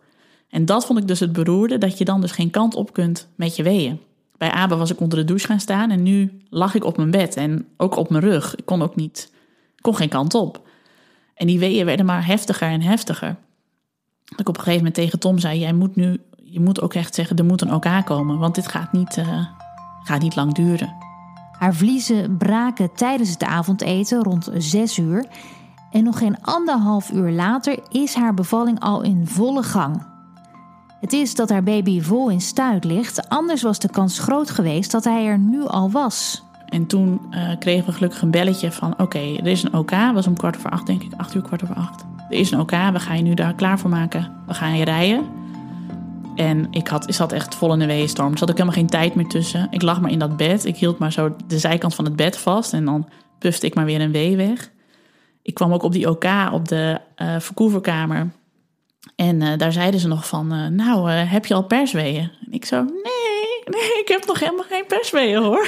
En 0.50 0.65
dat 0.65 0.86
vond 0.86 1.00
ik 1.00 1.08
dus 1.08 1.19
het 1.19 1.34
beroerde, 1.34 1.78
dat 1.78 1.97
je 1.97 2.06
dan 2.06 2.21
dus 2.21 2.32
geen 2.32 2.50
kant 2.50 2.76
op 2.76 2.93
kunt 2.93 3.28
met 3.36 3.56
je 3.56 3.63
weeën. 3.63 4.00
Bij 4.38 4.52
Abe 4.52 4.76
was 4.76 4.91
ik 4.91 5.00
onder 5.00 5.17
de 5.17 5.26
douche 5.26 5.48
gaan 5.48 5.60
staan 5.60 5.91
en 5.91 6.04
nu 6.04 6.41
lag 6.50 6.76
ik 6.76 6.84
op 6.84 6.98
mijn 6.98 7.12
bed 7.12 7.36
en 7.36 7.67
ook 7.78 7.96
op 7.96 8.10
mijn 8.10 8.24
rug. 8.24 8.56
Ik 8.56 8.65
kon 8.65 8.82
ook 8.82 8.96
niet, 8.96 9.32
kon 9.82 9.96
geen 9.96 10.10
kant 10.10 10.34
op. 10.34 10.67
En 11.36 11.48
die 11.48 11.60
weeën 11.60 11.86
werden 11.86 12.06
maar 12.06 12.26
heftiger 12.26 12.67
en 12.67 12.82
heftiger. 12.82 13.36
Dat 14.26 14.39
ik 14.39 14.50
op 14.50 14.58
een 14.58 14.63
gegeven 14.63 14.78
moment 14.78 14.96
tegen 14.96 15.19
Tom 15.19 15.39
zei: 15.39 15.60
Jij 15.60 15.74
moet 15.74 15.96
nu, 15.96 16.22
je 16.43 16.60
moet 16.60 16.82
ook 16.82 16.93
echt 16.93 17.15
zeggen, 17.15 17.38
er 17.38 17.46
moet 17.46 17.62
een 17.62 17.74
OK 17.74 18.06
komen, 18.06 18.38
want 18.38 18.56
dit 18.56 18.67
gaat 18.67 18.91
niet, 18.91 19.17
uh, 19.17 19.46
gaat 20.04 20.22
niet 20.22 20.36
lang 20.36 20.54
duren. 20.54 20.96
Haar 21.52 21.76
vliezen 21.76 22.38
braken 22.38 22.93
tijdens 22.93 23.30
het 23.30 23.43
avondeten 23.43 24.24
rond 24.24 24.50
zes 24.58 24.98
uur. 24.98 25.26
En 25.91 26.04
nog 26.04 26.17
geen 26.17 26.41
anderhalf 26.41 27.12
uur 27.12 27.32
later 27.32 27.80
is 27.89 28.13
haar 28.13 28.34
bevalling 28.34 28.80
al 28.80 29.02
in 29.02 29.28
volle 29.28 29.63
gang. 29.63 30.12
Het 31.04 31.13
is 31.13 31.36
dat 31.36 31.50
haar 31.50 31.63
baby 31.63 32.02
vol 32.02 32.30
in 32.30 32.42
stuit 32.42 32.84
ligt, 32.84 33.30
anders 33.30 33.62
was 33.62 33.80
de 33.80 33.89
kans 33.89 34.20
groot 34.20 34.50
geweest 34.50 34.92
dat 34.92 35.04
hij 35.04 35.26
er 35.26 35.38
nu 35.38 35.66
al 35.66 35.92
was. 35.92 36.44
En 36.66 36.86
toen 36.86 37.22
uh, 37.32 37.58
kregen 37.60 37.86
we 37.86 37.92
gelukkig 37.92 38.22
een 38.22 38.32
belletje 38.32 38.72
van: 38.72 39.00
Oké, 39.00 39.20
er 39.20 39.48
is 39.48 39.63
een 39.63 39.74
OK. 39.74 39.92
was 40.13 40.28
om 40.28 40.38
kwart 40.38 40.58
over 40.58 40.70
acht, 40.70 40.86
denk 40.86 41.04
ik, 41.04 41.12
acht 41.18 41.36
uur, 41.36 41.42
kwart 41.42 41.63
over 41.63 41.76
acht. 41.76 42.06
Er 42.30 42.38
is 42.38 42.52
een 42.52 42.60
OK, 42.60 42.72
we 42.72 43.00
gaan 43.00 43.18
je 43.18 43.24
nu 43.24 43.34
daar 43.34 43.54
klaar 43.54 43.80
voor 43.80 43.89
maken. 43.89 44.32
We 44.48 44.54
gaan 44.54 44.78
je 44.78 44.84
rijden. 44.84 45.26
En 46.36 46.68
ik, 46.72 46.88
had, 46.88 47.08
ik 47.08 47.13
zat 47.13 47.32
echt 47.32 47.56
vol 47.56 47.74
in 47.74 47.80
de 47.80 47.86
weeënstorm. 47.86 48.32
Er 48.32 48.38
zat 48.38 48.50
ook 48.50 48.58
helemaal 48.58 48.78
geen 48.78 48.88
tijd 48.88 49.16
meer 49.16 49.28
tussen. 49.28 49.68
Ik 49.70 49.82
lag 49.82 50.02
maar 50.02 50.12
in 50.12 50.20
dat 50.20 50.38
bed. 50.38 50.66
Ik 50.66 50.78
hield 50.78 51.00
maar 51.00 51.12
zo 51.12 51.36
de 51.48 51.60
zijkant 51.60 51.96
van 51.96 52.06
het 52.06 52.16
bed 52.16 52.38
vast. 52.38 52.74
En 52.74 52.86
dan 52.86 53.10
pufte 53.39 53.66
ik 53.66 53.76
maar 53.76 53.86
weer 53.86 54.02
een 54.02 54.12
wee 54.12 54.38
weg. 54.38 54.72
Ik 55.42 55.54
kwam 55.54 55.74
ook 55.74 55.84
op 55.84 55.92
die 55.92 56.10
OK 56.10 56.26
op 56.52 56.68
de 56.68 57.00
uh, 57.18 57.39
verkoeverkamer. 57.39 58.32
En 59.16 59.42
uh, 59.42 59.58
daar 59.58 59.72
zeiden 59.72 60.00
ze 60.00 60.08
nog 60.08 60.28
van, 60.28 60.54
uh, 60.54 60.68
nou, 60.68 61.12
uh, 61.12 61.32
heb 61.32 61.46
je 61.46 61.54
al 61.54 61.63
persweeën? 61.63 62.32
En 62.46 62.52
ik 62.52 62.66
zo, 62.66 62.84
nee, 62.84 63.63
nee, 63.66 64.00
ik 64.02 64.08
heb 64.08 64.26
nog 64.26 64.39
helemaal 64.39 64.66
geen 64.70 64.86
persweeën 64.88 65.44
hoor. 65.44 65.68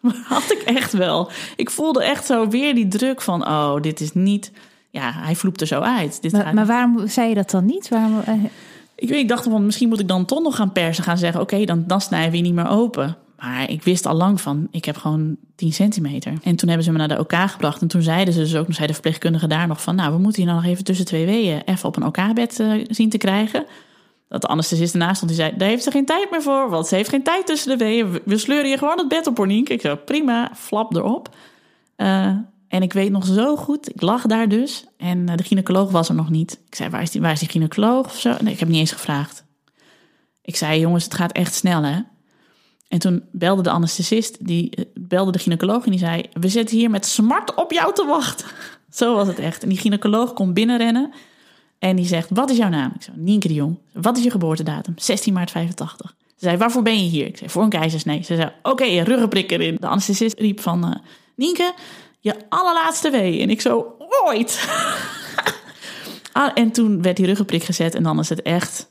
Had 0.24 0.52
ik 0.52 0.62
echt 0.62 0.92
wel. 0.92 1.30
Ik 1.56 1.70
voelde 1.70 2.04
echt 2.04 2.26
zo 2.26 2.48
weer 2.48 2.74
die 2.74 2.88
druk 2.88 3.20
van, 3.20 3.46
oh, 3.46 3.80
dit 3.80 4.00
is 4.00 4.12
niet... 4.12 4.52
Ja, 4.90 5.12
hij 5.14 5.34
vloept 5.34 5.60
er 5.60 5.66
zo 5.66 5.80
uit. 5.80 6.22
Dit 6.22 6.32
maar, 6.32 6.44
gaat... 6.44 6.54
maar 6.54 6.66
waarom 6.66 7.08
zei 7.08 7.28
je 7.28 7.34
dat 7.34 7.50
dan 7.50 7.64
niet? 7.64 7.88
Waarom, 7.88 8.22
ik, 8.94 9.08
weet, 9.08 9.20
ik 9.20 9.28
dacht 9.28 9.44
van, 9.44 9.64
misschien 9.66 9.88
moet 9.88 10.00
ik 10.00 10.08
dan 10.08 10.24
toch 10.24 10.42
nog 10.42 10.56
gaan 10.56 10.72
persen. 10.72 11.04
Gaan 11.04 11.18
zeggen, 11.18 11.40
oké, 11.40 11.54
okay, 11.54 11.66
dan, 11.66 11.84
dan 11.86 12.00
snijden 12.00 12.30
we 12.30 12.36
je 12.36 12.42
niet 12.42 12.54
meer 12.54 12.68
open. 12.68 13.16
Maar 13.38 13.70
ik 13.70 13.82
wist 13.82 14.06
al 14.06 14.14
lang 14.14 14.40
van, 14.40 14.68
ik 14.70 14.84
heb 14.84 14.96
gewoon 14.96 15.36
10 15.54 15.72
centimeter. 15.72 16.32
En 16.42 16.56
toen 16.56 16.68
hebben 16.68 16.86
ze 16.86 16.92
me 16.92 16.98
naar 16.98 17.08
de 17.08 17.18
OK 17.18 17.34
gebracht. 17.34 17.82
En 17.82 17.88
toen 17.88 18.02
zeiden 18.02 18.34
ze 18.34 18.40
dus 18.40 18.56
ook, 18.56 18.66
zei 18.72 18.86
de 18.86 18.92
verpleegkundige 18.92 19.46
daar 19.46 19.66
nog 19.66 19.82
van... 19.82 19.94
nou, 19.94 20.12
we 20.12 20.18
moeten 20.18 20.42
je 20.42 20.48
nou 20.48 20.60
nog 20.60 20.70
even 20.70 20.84
tussen 20.84 21.06
twee 21.06 21.26
weeën 21.26 21.62
even 21.64 21.88
op 21.88 21.96
een 21.96 22.04
OK-bed 22.04 22.58
uh, 22.58 22.84
zien 22.88 23.10
te 23.10 23.18
krijgen. 23.18 23.66
Dat 24.28 24.40
de 24.40 24.46
anesthesist 24.46 24.92
ernaast 24.92 25.16
stond, 25.16 25.30
die 25.30 25.40
zei... 25.40 25.56
daar 25.56 25.68
heeft 25.68 25.82
ze 25.82 25.90
geen 25.90 26.04
tijd 26.04 26.30
meer 26.30 26.42
voor, 26.42 26.70
want 26.70 26.86
ze 26.86 26.94
heeft 26.94 27.08
geen 27.08 27.22
tijd 27.22 27.46
tussen 27.46 27.78
de 27.78 27.84
weeën. 27.84 28.20
We 28.24 28.38
sleuren 28.38 28.70
je 28.70 28.78
gewoon 28.78 28.98
het 28.98 29.08
bed 29.08 29.26
op, 29.26 29.34
Porniek. 29.34 29.68
Ik 29.68 29.80
zei, 29.80 29.96
prima, 29.96 30.50
flap 30.54 30.96
erop. 30.96 31.34
Uh, 31.96 32.26
en 32.68 32.82
ik 32.82 32.92
weet 32.92 33.10
nog 33.10 33.26
zo 33.26 33.56
goed, 33.56 33.94
ik 33.94 34.00
lag 34.00 34.26
daar 34.26 34.48
dus. 34.48 34.84
En 34.96 35.18
uh, 35.18 35.36
de 35.36 35.42
gynaecoloog 35.42 35.90
was 35.90 36.08
er 36.08 36.14
nog 36.14 36.30
niet. 36.30 36.60
Ik 36.66 36.74
zei, 36.74 36.90
waar 36.90 37.02
is 37.02 37.10
die, 37.10 37.20
waar 37.20 37.32
is 37.32 37.40
die 37.40 37.48
gynaecoloog 37.48 38.06
of 38.06 38.18
zo? 38.20 38.34
Ik 38.44 38.58
heb 38.58 38.68
niet 38.68 38.78
eens 38.78 38.92
gevraagd. 38.92 39.44
Ik 40.42 40.56
zei, 40.56 40.80
jongens, 40.80 41.04
het 41.04 41.14
gaat 41.14 41.32
echt 41.32 41.54
snel, 41.54 41.82
hè? 41.82 42.00
En 42.88 42.98
toen 42.98 43.24
belde 43.30 43.62
de 43.62 43.70
anesthesist, 43.70 44.46
die 44.46 44.88
belde 44.94 45.32
de 45.32 45.38
gynaecoloog 45.38 45.84
en 45.84 45.90
die 45.90 46.00
zei: 46.00 46.24
We 46.32 46.48
zitten 46.48 46.76
hier 46.76 46.90
met 46.90 47.06
smart 47.06 47.54
op 47.54 47.72
jou 47.72 47.94
te 47.94 48.04
wachten. 48.04 48.46
Zo 48.90 49.14
was 49.14 49.26
het 49.26 49.38
echt. 49.38 49.62
En 49.62 49.68
die 49.68 49.78
gynaecoloog 49.78 50.32
komt 50.32 50.54
binnenrennen 50.54 51.12
en 51.78 51.96
die 51.96 52.06
zegt: 52.06 52.28
Wat 52.30 52.50
is 52.50 52.56
jouw 52.56 52.68
naam? 52.68 52.92
Ik 52.94 53.02
zei: 53.02 53.16
Nienke 53.16 53.48
de 53.48 53.54
Jong. 53.54 53.78
Wat 53.92 54.16
is 54.16 54.24
je 54.24 54.30
geboortedatum? 54.30 54.94
16 54.96 55.32
maart 55.32 55.50
85. 55.50 56.14
Ze 56.18 56.44
zei: 56.44 56.56
Waarvoor 56.56 56.82
ben 56.82 57.02
je 57.02 57.08
hier? 57.08 57.26
Ik 57.26 57.36
zei: 57.36 57.50
Voor 57.50 57.62
een 57.62 57.68
keizersnee. 57.68 58.22
Ze 58.22 58.34
zei: 58.34 58.52
Oké, 58.62 58.70
okay, 58.70 58.98
ruggenprik 58.98 59.50
erin. 59.50 59.76
De 59.80 59.86
anesthesist 59.86 60.38
riep 60.38 60.60
van: 60.60 60.84
uh, 60.84 60.94
Nienke, 61.34 61.74
je 62.20 62.34
allerlaatste 62.48 63.10
wee. 63.10 63.40
En 63.40 63.50
ik 63.50 63.60
zo: 63.60 63.96
Ooit. 64.24 64.68
ah, 66.32 66.50
en 66.54 66.70
toen 66.70 67.02
werd 67.02 67.16
die 67.16 67.26
ruggenprik 67.26 67.62
gezet 67.62 67.94
en 67.94 68.02
dan 68.02 68.18
is 68.18 68.28
het 68.28 68.42
echt, 68.42 68.90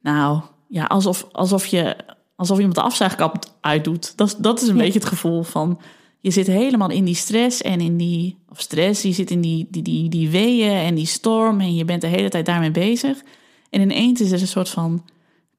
nou 0.00 0.40
ja, 0.68 0.84
alsof, 0.84 1.26
alsof 1.32 1.66
je 1.66 1.96
alsof 2.36 2.56
iemand 2.56 2.74
de 2.74 2.82
afzuigkap 2.82 3.44
uitdoet. 3.60 4.16
Dat, 4.16 4.36
dat 4.38 4.62
is 4.62 4.68
een 4.68 4.76
ja. 4.76 4.82
beetje 4.82 4.98
het 4.98 5.08
gevoel 5.08 5.42
van... 5.42 5.80
je 6.20 6.30
zit 6.30 6.46
helemaal 6.46 6.90
in 6.90 7.04
die 7.04 7.14
stress 7.14 7.62
en 7.62 7.80
in 7.80 7.96
die... 7.96 8.36
of 8.48 8.60
stress, 8.60 9.02
je 9.02 9.12
zit 9.12 9.30
in 9.30 9.40
die, 9.40 9.66
die, 9.70 9.82
die, 9.82 10.08
die 10.08 10.30
weeën 10.30 10.76
en 10.76 10.94
die 10.94 11.06
storm... 11.06 11.60
en 11.60 11.74
je 11.74 11.84
bent 11.84 12.00
de 12.00 12.06
hele 12.06 12.28
tijd 12.28 12.46
daarmee 12.46 12.70
bezig. 12.70 13.22
En 13.70 13.80
ineens 13.80 14.20
is 14.20 14.32
er 14.32 14.40
een 14.40 14.46
soort 14.46 14.68
van 14.68 15.04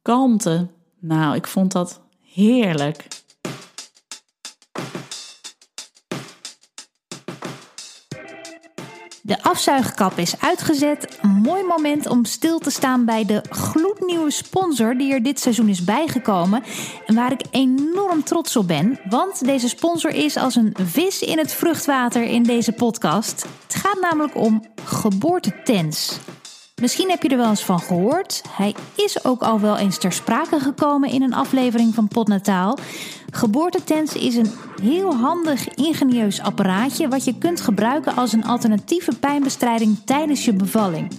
kalmte. 0.02 0.68
Nou, 1.00 1.36
ik 1.36 1.48
vond 1.48 1.72
dat 1.72 2.02
heerlijk. 2.34 3.08
De 9.28 9.44
afzuigkap 9.44 10.18
is 10.18 10.40
uitgezet. 10.40 11.20
Mooi 11.22 11.64
moment 11.64 12.08
om 12.08 12.26
stil 12.26 12.60
te 12.60 12.70
staan 12.70 13.06
bij 13.06 13.26
de 13.26 13.42
gloednieuwe 13.50 14.32
sponsor 14.32 14.98
die 14.98 15.14
er 15.14 15.24
dit 15.24 15.40
seizoen 15.40 15.70
is 15.70 15.84
bijgekomen. 15.84 16.64
En 17.06 17.16
waar 17.16 17.32
ik 17.32 17.42
enorm 17.52 18.24
trots 18.24 18.56
op 18.56 18.68
ben. 18.68 19.00
Want 19.10 19.46
deze 19.46 19.68
sponsor 19.68 20.12
is 20.12 20.38
als 20.38 20.56
een 20.56 20.76
vis 20.82 21.22
in 21.22 21.38
het 21.38 21.54
vruchtwater 21.54 22.24
in 22.24 22.44
deze 22.44 22.72
podcast. 22.72 23.46
Het 23.64 23.76
gaat 23.76 24.00
namelijk 24.02 24.36
om 24.36 24.64
geboortetens. 24.84 26.20
Misschien 26.82 27.10
heb 27.10 27.24
je 27.24 27.30
er 27.30 27.38
wel 27.38 27.50
eens 27.50 27.64
van 27.64 27.80
gehoord. 27.80 28.42
Hij 28.50 28.76
is 28.96 29.26
ook 29.26 29.42
al 29.42 29.60
wel 29.60 29.78
eens 29.78 29.98
ter 29.98 30.12
sprake 30.12 30.60
gekomen 30.60 31.10
in 31.10 31.22
een 31.22 31.34
aflevering 31.34 31.96
van 31.96 32.08
Potnataal. 32.08 32.78
Geboortetens 33.32 34.14
is 34.14 34.36
een 34.36 34.52
heel 34.82 35.16
handig, 35.16 35.68
ingenieus 35.68 36.42
apparaatje 36.42 37.08
wat 37.08 37.26
je 37.26 37.38
kunt 37.38 37.62
gebruiken 37.62 38.16
als 38.16 38.34
een 38.34 38.46
alternatieve 38.46 39.16
pijnbestrijding 39.20 39.98
tijdens 40.06 40.46
je 40.46 40.54
bevalling. 40.54 41.12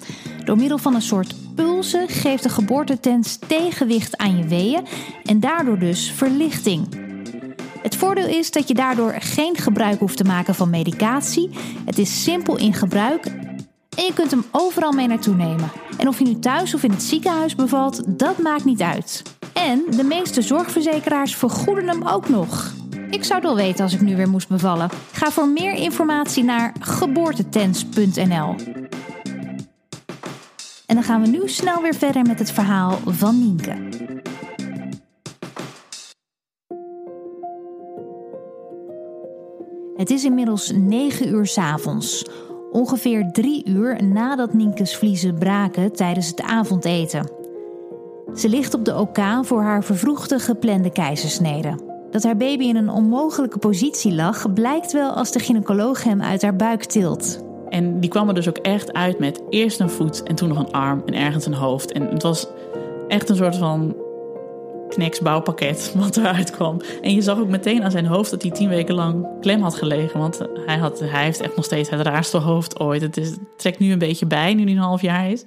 Door 0.44 0.56
middel 0.56 0.78
van 0.78 0.94
een 0.94 1.02
soort 1.02 1.34
pulsen 1.54 2.08
geeft 2.08 2.42
de 2.42 2.48
geboortetens 2.48 3.38
tegenwicht 3.46 4.16
aan 4.16 4.36
je 4.36 4.46
weeën 4.46 4.86
en 5.24 5.40
daardoor 5.40 5.78
dus 5.78 6.10
verlichting. 6.10 7.06
Het 7.82 7.96
voordeel 7.96 8.26
is 8.26 8.50
dat 8.50 8.68
je 8.68 8.74
daardoor 8.74 9.14
geen 9.18 9.56
gebruik 9.56 9.98
hoeft 9.98 10.16
te 10.16 10.24
maken 10.24 10.54
van 10.54 10.70
medicatie. 10.70 11.50
Het 11.84 11.98
is 11.98 12.22
simpel 12.22 12.56
in 12.56 12.74
gebruik 12.74 13.47
en 13.98 14.04
je 14.04 14.12
kunt 14.12 14.30
hem 14.30 14.44
overal 14.50 14.92
mee 14.92 15.06
naartoe 15.06 15.34
nemen. 15.34 15.70
En 15.96 16.08
of 16.08 16.18
je 16.18 16.24
nu 16.24 16.38
thuis 16.38 16.74
of 16.74 16.82
in 16.82 16.90
het 16.90 17.02
ziekenhuis 17.02 17.54
bevalt, 17.54 18.18
dat 18.18 18.38
maakt 18.38 18.64
niet 18.64 18.80
uit. 18.80 19.22
En 19.52 19.84
de 19.96 20.02
meeste 20.02 20.42
zorgverzekeraars 20.42 21.36
vergoeden 21.36 21.88
hem 21.88 22.06
ook 22.06 22.28
nog. 22.28 22.72
Ik 23.10 23.24
zou 23.24 23.42
wel 23.42 23.56
weten 23.56 23.84
als 23.84 23.94
ik 23.94 24.00
nu 24.00 24.16
weer 24.16 24.28
moest 24.28 24.48
bevallen. 24.48 24.90
Ga 25.12 25.30
voor 25.30 25.48
meer 25.48 25.74
informatie 25.74 26.44
naar 26.44 26.72
geboortetens.nl. 26.80 28.54
En 30.86 30.94
dan 30.94 31.02
gaan 31.02 31.20
we 31.20 31.28
nu 31.28 31.48
snel 31.48 31.82
weer 31.82 31.94
verder 31.94 32.22
met 32.22 32.38
het 32.38 32.50
verhaal 32.50 32.98
van 33.06 33.38
Nienke. 33.38 33.76
Het 39.96 40.10
is 40.10 40.24
inmiddels 40.24 40.72
9 40.74 41.28
uur 41.28 41.46
's 41.46 41.58
avonds. 41.58 42.24
Ongeveer 42.70 43.28
drie 43.32 43.68
uur 43.68 44.04
nadat 44.04 44.52
Nienke's 44.52 44.96
vliezen 44.96 45.38
braken 45.38 45.92
tijdens 45.92 46.28
het 46.28 46.42
avondeten. 46.42 47.30
Ze 48.34 48.48
ligt 48.48 48.74
op 48.74 48.84
de 48.84 48.96
OK 48.96 49.18
voor 49.42 49.62
haar 49.62 49.84
vervroegde 49.84 50.38
geplande 50.38 50.90
keizersnede. 50.90 51.78
Dat 52.10 52.22
haar 52.22 52.36
baby 52.36 52.64
in 52.64 52.76
een 52.76 52.90
onmogelijke 52.90 53.58
positie 53.58 54.14
lag, 54.14 54.52
blijkt 54.52 54.92
wel 54.92 55.10
als 55.10 55.32
de 55.32 55.38
gynaecoloog 55.38 56.04
hem 56.04 56.22
uit 56.22 56.42
haar 56.42 56.56
buik 56.56 56.84
tilt. 56.84 57.44
En 57.68 58.00
die 58.00 58.10
kwam 58.10 58.28
er 58.28 58.34
dus 58.34 58.48
ook 58.48 58.56
echt 58.56 58.92
uit 58.92 59.18
met 59.18 59.42
eerst 59.50 59.80
een 59.80 59.90
voet 59.90 60.22
en 60.22 60.34
toen 60.34 60.48
nog 60.48 60.58
een 60.58 60.72
arm 60.72 61.02
en 61.06 61.14
ergens 61.14 61.46
een 61.46 61.54
hoofd. 61.54 61.92
En 61.92 62.02
het 62.02 62.22
was 62.22 62.46
echt 63.08 63.28
een 63.28 63.36
soort 63.36 63.56
van 63.56 63.94
kneksbouwpakket 64.88 65.92
wat 65.98 66.16
eruit 66.16 66.50
kwam. 66.50 66.80
En 67.02 67.14
je 67.14 67.22
zag 67.22 67.38
ook 67.38 67.48
meteen 67.48 67.84
aan 67.84 67.90
zijn 67.90 68.06
hoofd 68.06 68.30
dat 68.30 68.42
hij 68.42 68.50
tien 68.50 68.68
weken 68.68 68.94
lang 68.94 69.26
klem 69.40 69.60
had 69.60 69.74
gelegen. 69.74 70.20
Want 70.20 70.40
hij, 70.66 70.76
had, 70.76 71.00
hij 71.00 71.24
heeft 71.24 71.40
echt 71.40 71.56
nog 71.56 71.64
steeds 71.64 71.90
het 71.90 72.00
raarste 72.00 72.38
hoofd 72.38 72.80
ooit. 72.80 73.02
Het, 73.02 73.16
is, 73.16 73.36
trekt 73.56 73.78
nu 73.78 73.92
een 73.92 73.98
beetje 73.98 74.26
bij, 74.26 74.54
nu 74.54 74.62
hij 74.62 74.72
een 74.72 74.78
half 74.78 75.02
jaar 75.02 75.30
is. 75.30 75.42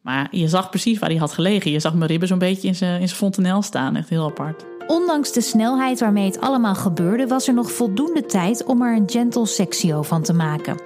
Maar 0.00 0.28
je 0.30 0.48
zag 0.48 0.70
precies 0.70 0.98
waar 0.98 1.10
hij 1.10 1.18
had 1.18 1.32
gelegen. 1.32 1.70
Je 1.70 1.80
zag 1.80 1.94
mijn 1.94 2.10
ribben 2.10 2.28
zo'n 2.28 2.38
beetje 2.38 2.68
in 2.68 2.74
zijn, 2.74 3.00
in 3.00 3.08
zijn 3.08 3.20
fontanel 3.20 3.62
staan. 3.62 3.96
Echt 3.96 4.08
heel 4.08 4.24
apart. 4.24 4.64
Ondanks 4.86 5.32
de 5.32 5.40
snelheid 5.40 6.00
waarmee 6.00 6.24
het 6.24 6.40
allemaal 6.40 6.74
gebeurde, 6.74 7.26
was 7.26 7.48
er 7.48 7.54
nog 7.54 7.72
voldoende 7.72 8.26
tijd 8.26 8.64
om 8.64 8.82
er 8.82 8.96
een 8.96 9.10
gentle 9.10 9.46
sexio 9.46 10.02
van 10.02 10.22
te 10.22 10.32
maken. 10.32 10.76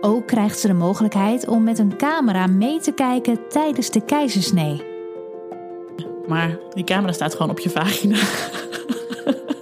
Ook 0.00 0.26
krijgt 0.26 0.58
ze 0.58 0.66
de 0.66 0.74
mogelijkheid 0.74 1.48
om 1.48 1.62
met 1.64 1.78
een 1.78 1.96
camera 1.96 2.46
mee 2.46 2.80
te 2.80 2.92
kijken 2.92 3.48
tijdens 3.48 3.90
de 3.90 4.00
keizersnee. 4.00 4.89
Maar 6.30 6.58
die 6.74 6.84
camera 6.84 7.12
staat 7.12 7.32
gewoon 7.34 7.50
op 7.50 7.58
je 7.58 7.70
vagina. 7.70 8.18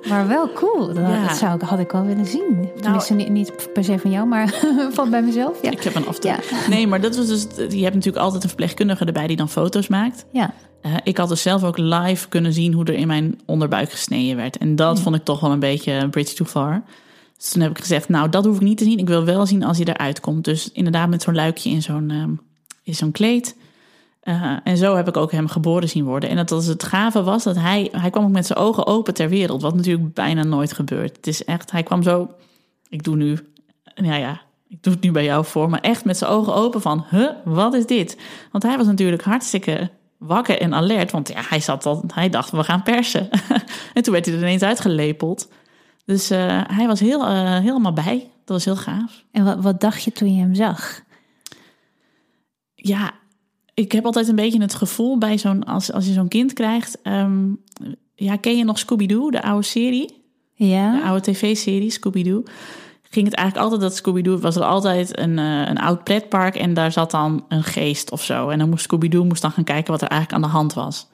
Maar 0.09 0.29
wel 0.29 0.53
cool. 0.53 0.87
Dat, 0.87 0.97
Ja. 0.97 1.27
dat 1.27 1.37
zou 1.37 1.55
ik, 1.55 1.61
had 1.61 1.79
ik 1.79 1.91
wel 1.91 2.05
willen 2.05 2.27
zien. 2.27 2.69
Tenminste, 2.81 3.15
niet, 3.15 3.29
niet 3.29 3.69
per 3.73 3.85
se 3.85 3.99
van 3.99 4.11
jou, 4.11 4.27
maar 4.27 4.55
van 4.93 5.11
bij 5.11 5.23
mezelf. 5.23 5.63
Ja. 5.63 5.71
Ik 5.71 5.83
heb 5.83 5.95
een. 5.95 6.05
Ja. 6.21 6.39
Nee, 6.69 6.87
maar 6.87 7.01
dat 7.01 7.17
was 7.17 7.27
dus. 7.27 7.47
Je 7.57 7.83
hebt 7.83 7.95
natuurlijk 7.95 8.25
altijd 8.25 8.43
een 8.43 8.49
verpleegkundige 8.49 9.05
erbij 9.05 9.27
die 9.27 9.37
dan 9.37 9.49
foto's 9.49 9.89
maakt. 9.89 10.25
Ja. 10.33 10.55
Eh, 10.83 10.93
ik 11.05 11.17
had 11.17 11.29
dus 11.29 11.43
zelf 11.43 11.65
ook 11.65 11.79
live 11.79 12.29
kunnen 12.29 12.53
zien 12.53 12.73
hoe 12.73 12.85
er 12.85 12.95
in 12.95 13.07
mijn 13.07 13.41
onderbuik 13.47 13.91
gesneden 13.91 14.37
werd. 14.37 14.59
En 14.59 14.77
dat 14.77 15.01
vond 15.01 15.15
ik 15.15 15.25
toch 15.25 15.41
wel 15.41 15.51
een 15.51 15.59
beetje 15.59 16.09
bridge 16.09 16.35
too 16.35 16.47
far. 16.47 16.83
Dus 17.37 17.51
toen 17.51 17.63
heb 17.63 17.71
ik 17.71 17.79
gezegd, 17.79 18.09
nou, 18.09 18.29
dat 18.29 18.45
hoef 18.45 18.57
ik 18.57 18.63
niet 18.63 18.79
te 18.79 18.85
zien. 18.85 18.99
Ik 18.99 19.09
wil 19.09 19.25
wel 19.25 19.47
zien 19.47 19.65
als 19.65 19.77
hij 19.79 19.87
eruit 19.87 20.21
komt. 20.21 20.45
Dus 20.45 20.71
inderdaad 20.73 21.09
met 21.09 21.23
zo'n 21.23 21.35
luikje 21.35 21.71
in 21.71 21.83
zo'n 21.83 22.11
ehm, 22.11 22.31
in 22.83 22.95
zo'n 22.95 23.13
kleed. 23.13 23.57
Eh, 24.21 24.57
en 24.65 24.77
zo 24.77 24.97
heb 24.97 25.09
ik 25.09 25.17
ook 25.17 25.33
hem 25.33 25.49
geboren 25.49 25.89
zien 25.89 26.05
worden. 26.05 26.29
En 26.29 26.37
dat 26.37 26.51
was 26.51 26.67
het 26.67 26.83
gave 26.83 27.23
was 27.23 27.45
dat 27.45 27.57
hij, 27.57 27.89
hij 27.93 28.11
kwam 28.11 28.25
ook 28.25 28.31
met 28.31 28.47
zijn 28.47 28.59
ogen 28.59 28.87
open 28.87 29.15
ter 29.15 29.29
wereld. 29.29 29.63
Wat 29.63 29.75
natuurlijk 29.75 30.15
bijna 30.15 30.43
nooit 30.43 30.73
gebeurt. 30.73 31.17
Het 31.17 31.27
is 31.27 31.45
echt, 31.45 31.71
hij 31.71 31.83
kwam 31.83 32.03
zo, 32.03 32.31
ik 32.89 33.03
doe 33.03 33.17
nu, 33.17 33.39
ja 33.95 34.15
ja, 34.17 34.41
ik 34.69 34.83
doe 34.83 34.93
het 34.93 35.03
nu 35.03 35.13
bij 35.13 35.25
jou 35.25 35.45
voor. 35.45 35.71
Maar 35.71 35.81
echt 35.81 36.05
met 36.05 36.19
zijn 36.19 36.31
ogen 36.31 36.55
open 36.55 36.81
van, 36.81 37.05
huh, 37.11 37.31
wat 37.45 37.75
is 37.75 37.87
dit? 37.87 38.19
Want 38.53 38.65
hij 38.65 38.77
was 38.77 38.87
natuurlijk 38.87 39.23
hartstikke 39.23 39.91
wakker 40.19 40.61
en 40.61 40.75
alert. 40.75 41.11
Want 41.11 41.29
ja, 41.29 41.43
hij, 41.49 41.61
zat 41.61 41.87
al, 41.87 42.05
hij 42.15 42.29
dacht, 42.29 42.51
we 42.51 42.65
gaan 42.65 42.83
persen. 42.83 43.31
en 43.95 44.03
toen 44.03 44.13
werd 44.13 44.27
hij 44.27 44.35
er 44.35 44.41
ineens 44.41 44.63
uitgelepeld. 44.63 45.49
Dus 46.05 46.31
eh, 46.31 46.61
hij 46.67 46.87
was 46.87 47.01
heel, 47.01 47.27
eh, 47.27 47.59
helemaal 47.59 47.93
bij. 47.93 48.31
Dat 48.45 48.57
was 48.57 48.65
heel 48.65 48.77
gaaf. 48.77 49.25
En 49.33 49.45
wat, 49.45 49.59
wat 49.61 49.81
dacht 49.81 50.03
je 50.03 50.13
toen 50.13 50.35
je 50.35 50.41
hem 50.41 50.55
zag? 50.55 51.01
Ja, 52.75 53.13
ik 53.79 53.93
heb 53.93 54.05
altijd 54.05 54.29
een 54.29 54.35
beetje 54.37 54.61
het 54.61 54.75
gevoel 54.75 55.19
bij 55.19 55.39
zo'n, 55.39 55.65
als, 55.65 55.93
als 55.93 56.07
je 56.07 56.13
zo'n 56.13 56.29
kind 56.29 56.53
krijgt. 56.53 56.99
ehm, 57.03 57.49
ja, 58.15 58.37
ken 58.37 58.57
je 58.57 58.65
nog 58.65 58.79
Scooby-Doo, 58.79 59.31
de 59.31 59.43
oude 59.43 59.67
serie? 59.67 60.23
De 60.57 60.67
Ja. 60.67 61.01
oude 61.03 61.21
tv-serie 61.33 61.91
Scooby-Doo. 61.91 62.43
Ging 63.11 63.27
het 63.27 63.35
eigenlijk 63.35 63.65
altijd 63.71 63.91
dat 63.91 63.99
Scooby-Doo 63.99 64.39
was 64.39 64.57
er 64.57 64.65
altijd 64.65 65.19
een, 65.19 65.39
eh, 65.39 65.67
een 65.69 65.79
oud 65.79 66.05
pretpark 66.05 66.55
en 66.57 66.75
daar 66.75 66.93
zat 66.93 67.11
dan 67.11 67.45
een 67.49 67.63
geest 67.63 68.11
of 68.11 68.23
zo. 68.25 68.49
En 68.49 68.59
dan 68.59 68.69
moest 68.69 68.83
Scooby-Doo 68.83 69.25
moest 69.25 69.43
dan 69.43 69.51
gaan 69.51 69.65
kijken 69.65 69.93
wat 69.93 70.03
er 70.03 70.09
eigenlijk 70.09 70.43
aan 70.45 70.51
de 70.51 70.57
hand 70.57 70.75
was. 70.75 71.07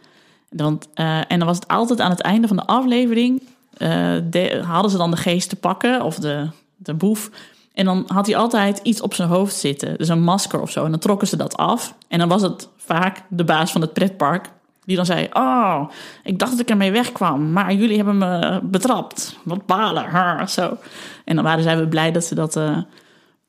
Want, 0.48 0.88
eh, 0.94 1.18
en 1.28 1.38
dan 1.38 1.46
was 1.46 1.56
het 1.56 1.68
altijd 1.68 2.00
aan 2.00 2.10
het 2.10 2.20
einde 2.20 2.48
van 2.48 2.56
de 2.56 2.66
aflevering. 2.66 3.42
eh, 3.74 4.14
de- 4.30 4.62
hadden 4.66 4.90
ze 4.90 4.96
dan 4.96 5.10
de 5.10 5.16
geest 5.16 5.48
te 5.48 5.56
pakken 5.56 6.02
of 6.02 6.16
de, 6.16 6.48
de 6.76 6.94
boef. 6.94 7.30
En 7.74 7.84
dan 7.84 8.04
had 8.06 8.26
hij 8.26 8.36
altijd 8.36 8.80
iets 8.82 9.00
op 9.00 9.14
zijn 9.14 9.28
hoofd 9.28 9.54
zitten. 9.54 9.98
Dus 9.98 10.08
een 10.08 10.22
masker 10.22 10.60
of 10.60 10.70
zo. 10.70 10.84
En 10.84 10.90
dan 10.90 11.00
trokken 11.00 11.28
ze 11.28 11.36
dat 11.36 11.56
af. 11.56 11.94
En 12.08 12.18
dan 12.18 12.28
was 12.28 12.42
het 12.42 12.68
vaak 12.76 13.22
de 13.28 13.44
baas 13.44 13.72
van 13.72 13.80
het 13.80 13.92
pretpark. 13.92 14.50
Die 14.84 14.96
dan 14.96 15.06
zei: 15.06 15.28
Oh, 15.32 15.88
ik 16.24 16.38
dacht 16.38 16.50
dat 16.50 16.60
ik 16.60 16.70
ermee 16.70 16.92
wegkwam. 16.92 17.52
Maar 17.52 17.74
jullie 17.74 17.96
hebben 17.96 18.18
me 18.18 18.60
betrapt. 18.62 19.36
Wat 19.44 19.66
balen. 19.66 20.48
Zo. 20.48 20.76
En 21.24 21.34
dan 21.34 21.44
waren 21.44 21.62
zij 21.62 21.76
weer 21.76 21.88
blij 21.88 22.12
dat 22.12 22.24
ze 22.24 22.34
dat. 22.34 22.56
eh, 22.56 22.78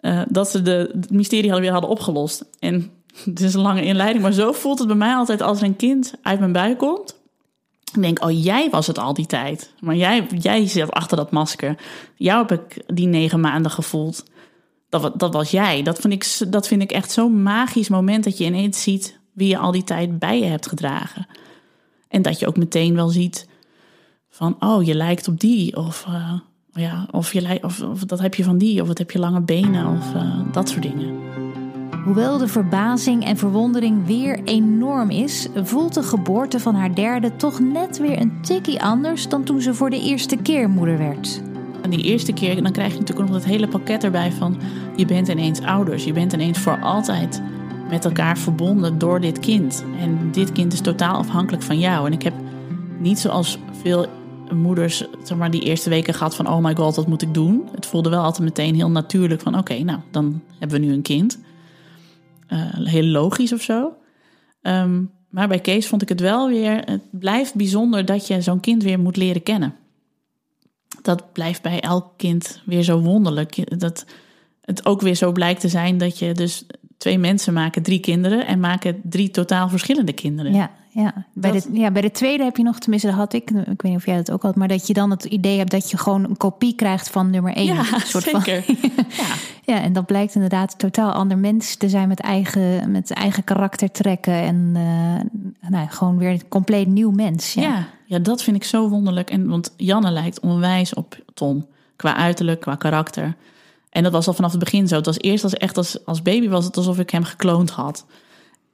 eh, 0.06 0.22
dat 0.28 0.50
ze 0.50 0.62
de, 0.62 0.90
het 0.94 1.12
mysterie 1.12 1.44
hadden 1.44 1.62
weer 1.62 1.72
hadden 1.72 1.90
opgelost. 1.90 2.46
En 2.60 2.92
het 3.26 3.40
is 3.40 3.54
een 3.54 3.62
lange 3.62 3.84
inleiding, 3.84 4.24
maar 4.24 4.32
zo 4.32 4.52
voelt 4.52 4.80
het 4.80 4.88
bij 4.88 4.98
mij 4.98 5.16
altijd 5.16 5.42
als 5.42 5.60
er 5.60 5.66
een 5.66 5.76
kind 5.76 6.14
uit 6.22 6.40
mijn 6.40 6.52
buik 6.52 6.78
komt. 6.78 7.15
Ik 7.96 8.02
denk, 8.02 8.24
oh, 8.24 8.44
jij 8.44 8.70
was 8.70 8.88
het 8.88 8.98
al 8.98 9.14
die 9.14 9.26
tijd. 9.26 9.74
Maar 9.80 9.96
jij, 9.96 10.28
jij 10.38 10.68
zit 10.68 10.92
achter 10.92 11.18
dat 11.18 11.32
masker. 11.32 11.78
Jou 12.16 12.46
heb 12.48 12.60
ik 12.60 12.84
die 12.96 13.08
negen 13.08 13.40
maanden 13.40 13.72
gevoeld. 13.72 14.24
Dat, 14.90 15.20
dat 15.20 15.34
was 15.34 15.52
jij. 15.52 15.84
Dat 15.84 16.00
vind, 16.00 16.14
ik, 16.14 16.52
dat 16.52 16.68
vind 16.68 16.82
ik 16.82 16.92
echt 16.92 17.12
zo'n 17.12 17.44
magisch 17.44 17.90
moment 17.90 18.24
dat 18.24 18.38
je 18.38 18.46
ineens 18.46 18.84
ziet 18.84 19.20
wie 19.34 19.48
je 19.48 19.58
al 19.58 19.72
die 19.72 19.84
tijd 19.84 20.20
bij 20.20 20.40
je 20.40 20.46
hebt 20.46 20.68
gedragen. 20.68 21.28
En 22.08 22.22
dat 22.22 22.40
je 22.40 22.48
ook 22.48 22.58
meteen 22.58 22.96
wel 22.96 23.10
ziet 23.10 23.48
van, 24.30 24.56
oh, 24.60 24.84
je 24.84 24.96
lijkt 24.96 25.28
op 25.28 25.40
die. 25.40 25.78
Of, 25.78 26.06
eh, 26.08 26.34
ja, 26.74 27.08
of, 27.12 27.34
je 27.34 27.60
of, 27.62 27.82
of 27.82 28.00
dat 28.00 28.20
heb 28.20 28.36
je 28.36 28.44
van 28.44 28.58
die. 28.58 28.82
Of 28.82 28.88
wat 28.88 28.98
heb 28.98 29.12
je 29.12 29.20
lange 29.20 29.42
benen. 29.42 29.98
Of 29.98 30.14
eh, 30.14 30.40
dat 30.52 30.70
soort 30.70 30.82
dingen. 30.82 31.35
Hoewel 32.06 32.38
de 32.38 32.48
verbazing 32.48 33.26
en 33.26 33.38
verwondering 33.38 34.06
weer 34.06 34.40
enorm 34.44 35.10
is, 35.10 35.48
voelt 35.56 35.94
de 35.94 36.04
geboorte 36.04 36.60
van 36.60 36.76
haar 36.76 36.96
derde 36.96 37.36
toch 37.36 37.60
net 37.60 37.98
weer 37.98 38.22
een 38.22 38.42
tikkie 38.42 38.82
anders 38.82 39.30
dan 39.30 39.44
toen 39.44 39.62
ze 39.62 39.74
voor 39.74 39.90
de 39.90 40.02
eerste 40.02 40.36
keer 40.36 40.70
moeder 40.70 40.98
werd. 40.98 41.42
En 41.82 41.90
die 41.90 42.04
eerste 42.04 42.34
keer, 42.34 42.64
dan 42.64 42.72
krijg 42.72 42.94
je 42.94 43.00
natuurlijk 43.00 43.28
nog 43.28 43.38
het 43.38 43.46
hele 43.46 43.68
pakket 43.68 44.04
erbij 44.04 44.32
van... 44.32 44.58
je 44.96 45.06
bent 45.06 45.28
ineens 45.28 45.62
ouders, 45.62 46.04
je 46.04 46.14
bent 46.14 46.34
ineens 46.34 46.60
voor 46.60 46.80
altijd 46.82 47.42
met 47.90 48.06
elkaar 48.06 48.38
verbonden 48.38 48.98
door 48.98 49.22
dit 49.22 49.40
kind. 49.40 49.86
En 50.00 50.32
dit 50.32 50.52
kind 50.52 50.74
is 50.74 50.82
totaal 50.82 51.18
afhankelijk 51.18 51.64
van 51.64 51.80
jou. 51.80 52.06
En 52.06 52.14
ik 52.14 52.24
heb 52.24 52.34
niet 53.00 53.20
zoals 53.20 53.60
veel 53.82 54.06
moeders 54.54 55.06
zeg 55.24 55.38
maar, 55.38 55.52
die 55.52 55.64
eerste 55.64 55.90
weken 55.90 56.14
gehad 56.14 56.36
van... 56.36 56.48
oh 56.48 56.64
my 56.64 56.76
god, 56.76 56.96
wat 56.96 57.08
moet 57.08 57.22
ik 57.22 57.34
doen? 57.34 57.64
Het 57.72 57.86
voelde 57.86 58.10
wel 58.10 58.24
altijd 58.24 58.44
meteen 58.44 58.76
heel 58.76 58.92
natuurlijk 58.92 59.42
van... 59.42 59.58
oké, 59.58 59.84
nou, 59.84 60.00
dan 60.12 60.42
hebben 60.60 60.80
we 60.80 60.86
nu 60.86 60.94
een 60.94 61.02
kind. 61.02 61.44
Eh, 62.48 62.74
heel 62.74 63.04
logisch 63.06 63.54
of 63.54 63.62
zo. 63.62 63.94
Ehm, 64.62 65.04
maar 65.30 65.48
bij 65.48 65.60
Kees 65.60 65.88
vond 65.88 66.02
ik 66.02 66.10
het 66.10 66.20
wel 66.20 66.48
weer... 66.48 66.82
het 66.86 67.02
blijft 67.12 67.56
bijzonder 67.56 68.06
dat 68.06 68.28
je 68.28 68.42
zo'n 68.42 68.60
kind 68.60 68.84
weer 68.84 69.00
moet 69.00 69.18
leren 69.18 69.44
kennen 69.44 69.76
dat 71.06 71.34
blijft 71.34 71.62
bij 71.62 71.80
elk 71.80 72.14
kind 72.18 72.62
weer 72.66 72.84
zo 72.84 73.00
wonderlijk. 73.02 73.80
Dat, 73.80 74.06
het 74.62 74.86
ook 74.86 75.02
weer 75.02 75.16
zo 75.16 75.32
blijkt 75.32 75.62
te 75.62 75.70
zijn 75.70 75.98
dat 75.98 76.20
je 76.20 76.34
dus 76.34 76.66
twee 76.98 77.18
mensen 77.18 77.54
maken 77.54 77.82
drie 77.82 78.00
kinderen 78.00 78.48
en 78.48 78.60
maken 78.60 79.02
drie 79.04 79.30
totaal 79.30 79.70
verschillende 79.70 80.14
kinderen. 80.14 80.54
Ja, 80.54 80.72
ja. 81.04 81.26
Bij, 81.34 81.52
Dat- 81.52 81.64
de, 81.72 81.80
ja, 81.80 81.92
bij 81.92 82.02
de 82.02 82.12
tweede 82.12 82.44
heb 82.44 82.58
je 82.58 82.64
nog, 82.64 82.80
tenminste 82.80 83.08
dat 83.08 83.18
had 83.18 83.34
ik, 83.34 83.50
ik 83.50 83.66
weet 83.66 83.84
niet 83.84 83.96
of 83.96 84.06
jij 84.06 84.16
dat 84.16 84.32
ook 84.32 84.42
had, 84.42 84.56
maar 84.56 84.68
dat 84.68 84.88
je 84.88 84.94
dan 84.94 85.10
het 85.12 85.24
idee 85.26 85.58
hebt 85.58 85.72
dat 85.72 85.92
je 85.92 85.98
gewoon 85.98 86.24
een 86.24 86.38
kopie 86.38 86.76
krijgt 86.76 87.10
van 87.10 87.30
nummer 87.30 87.54
één. 87.54 87.66
Ja, 87.74 87.84
soort 88.00 88.30
van- 88.30 88.44
ja. 88.46 88.62
Ja, 89.64 89.82
en 89.82 89.94
dat 89.94 90.06
blijkt 90.06 90.36
inderdaad 90.36 90.72
een 90.72 90.78
totaal 90.78 91.12
ander 91.12 91.38
mens 91.38 91.76
te 91.76 91.90
zijn 91.90 92.08
met 92.08 92.20
eigen, 92.20 92.92
met 92.92 93.12
eigen 93.12 93.44
karaktertrekken 93.44 94.34
en 94.34 94.72
eh, 95.62 95.70
nou, 95.70 95.88
gewoon 95.90 96.18
weer 96.18 96.30
een 96.30 96.48
compleet 96.48 96.88
nieuw 96.88 97.12
mens. 97.12 97.54
Ja. 97.54 97.62
Ja. 97.62 97.88
ja, 98.06 98.20
dat 98.20 98.44
vind 98.44 98.56
ik 98.56 98.64
zo 98.64 98.90
wonderlijk. 98.90 99.30
En, 99.30 99.48
want 99.48 99.74
Janne 99.78 100.12
lijkt 100.12 100.40
onwijs 100.40 100.94
op 100.94 101.18
Tom. 101.34 101.66
Qua 101.96 102.16
uiterlijk, 102.16 102.60
qua 102.62 102.76
karakter. 102.76 103.36
En 103.90 104.04
dat 104.04 104.12
was 104.12 104.28
al 104.28 104.34
vanaf 104.34 104.52
het 104.52 104.60
begin 104.60 104.88
zo. 104.88 104.96
Het 104.96 105.06
was 105.06 105.20
eerst 105.20 105.44
als 105.44 105.54
echt 105.54 105.78
als, 105.78 106.06
als 106.06 106.22
baby 106.22 106.48
was 106.50 106.66
het 106.66 106.78
alsof 106.78 107.00
ik 107.00 107.10
hem 107.10 107.24
gekloond 107.24 107.70
had. 107.70 108.06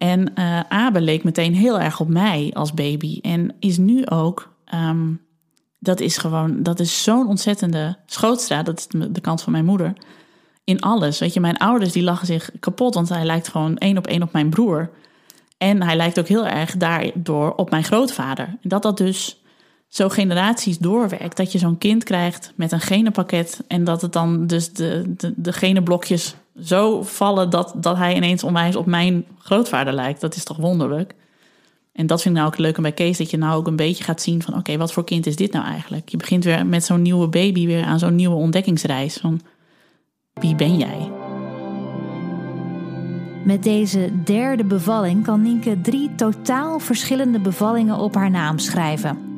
En 0.02 0.34
eh 0.34 0.60
Abe 0.70 1.02
leek 1.02 1.24
meteen 1.24 1.56
heel 1.56 1.80
erg 1.80 2.00
op 2.00 2.08
mij 2.08 2.52
als 2.54 2.74
baby. 2.74 3.20
En 3.22 3.56
is 3.60 3.78
nu 3.78 4.06
ook. 4.06 4.54
ehm, 4.66 5.14
dat 5.80 6.00
is 6.00 6.18
gewoon. 6.18 6.64
Dat 6.64 6.80
is 6.80 7.04
zo'n 7.04 7.28
ontzettende 7.28 7.98
schootstra. 8.06 8.64
Dat 8.64 8.78
is 8.80 8.88
de 9.12 9.22
kant 9.22 9.42
van 9.42 9.52
mijn 9.52 9.66
moeder. 9.66 9.94
In 10.64 10.80
alles. 10.80 11.20
Weet 11.20 11.34
je, 11.34 11.40
mijn 11.40 11.58
ouders 11.58 11.92
die 11.92 12.04
lachen 12.04 12.28
zich 12.28 12.52
kapot. 12.60 12.94
Want 12.94 13.10
hij 13.10 13.26
lijkt 13.26 13.48
gewoon 13.48 13.78
één 13.78 13.98
op 13.98 14.08
één 14.08 14.22
op 14.22 14.32
mijn 14.32 14.50
broer. 14.50 14.90
En 15.58 15.84
hij 15.84 15.96
lijkt 15.96 16.20
ook 16.20 16.28
heel 16.28 16.48
erg 16.48 16.78
daardoor 16.78 17.54
op 17.56 17.70
mijn 17.70 17.84
grootvader. 17.84 18.58
Dat 18.62 18.84
dat 18.84 18.98
dus 18.98 19.42
zo 19.88 20.10
generaties 20.10 20.78
doorwerkt. 20.78 21.38
Dat 21.38 21.52
je 21.52 21.58
zo'n 21.58 21.78
kind 21.78 22.04
krijgt 22.04 22.54
met 22.56 22.72
een 22.72 22.82
genenpakket. 22.82 23.64
En 23.68 23.84
dat 23.84 24.02
het 24.02 24.14
dan 24.14 24.48
dus 24.48 24.74
de, 24.74 25.14
de, 25.18 25.34
de 25.36 25.54
genenblokjes 25.54 26.36
zo 26.60 27.04
vallen 27.04 27.50
dat, 27.50 27.74
dat 27.76 27.98
hij 27.98 28.16
ineens 28.16 28.44
onwijs 28.44 28.76
op 28.76 28.86
mijn 28.86 29.26
grootvader 29.38 29.94
lijkt. 29.94 30.22
Dat 30.22 30.36
is 30.36 30.44
toch 30.44 30.58
wonderlijk? 30.58 31.16
En 31.94 32.08
dat 32.08 32.22
vind 32.22 32.36
ik 32.36 32.42
nou 32.42 32.54
ook 32.54 32.60
leuk 32.60 32.76
aan 32.76 32.84
bij 32.84 32.92
Kees. 32.92 33.18
Dat 33.18 33.30
je 33.30 33.38
nou 33.38 33.56
ook 33.56 33.68
een 33.68 33.76
beetje 33.76 34.04
gaat 34.04 34.22
zien 34.22 34.42
van... 34.42 34.58
oké, 34.58 34.78
wat 34.78 34.94
voor 34.94 35.04
kind 35.04 35.26
is 35.26 35.36
dit 35.36 35.52
nou 35.52 35.66
eigenlijk? 35.66 36.10
Je 36.10 36.18
begint 36.18 36.44
weer 36.44 36.66
met 36.66 36.84
zo'n 36.84 37.02
nieuwe 37.02 37.28
baby 37.28 37.66
weer 37.66 37.84
aan 37.84 38.00
zo'n 38.00 38.16
nieuwe 38.16 38.36
ontdekkingsreis. 38.36 39.18
Van 39.18 39.42
wie 40.34 40.56
ben 40.56 40.78
jij? 40.78 41.12
Met 43.46 43.64
deze 43.64 44.10
derde 44.24 44.64
bevalling 44.64 45.24
kan 45.24 45.42
Nienke 45.42 45.82
drie 45.82 46.16
totaal 46.16 46.80
verschillende 46.80 47.40
bevallingen 47.40 47.98
op 47.98 48.16
haar 48.16 48.32
naam 48.32 48.60
schrijven. 48.60 49.31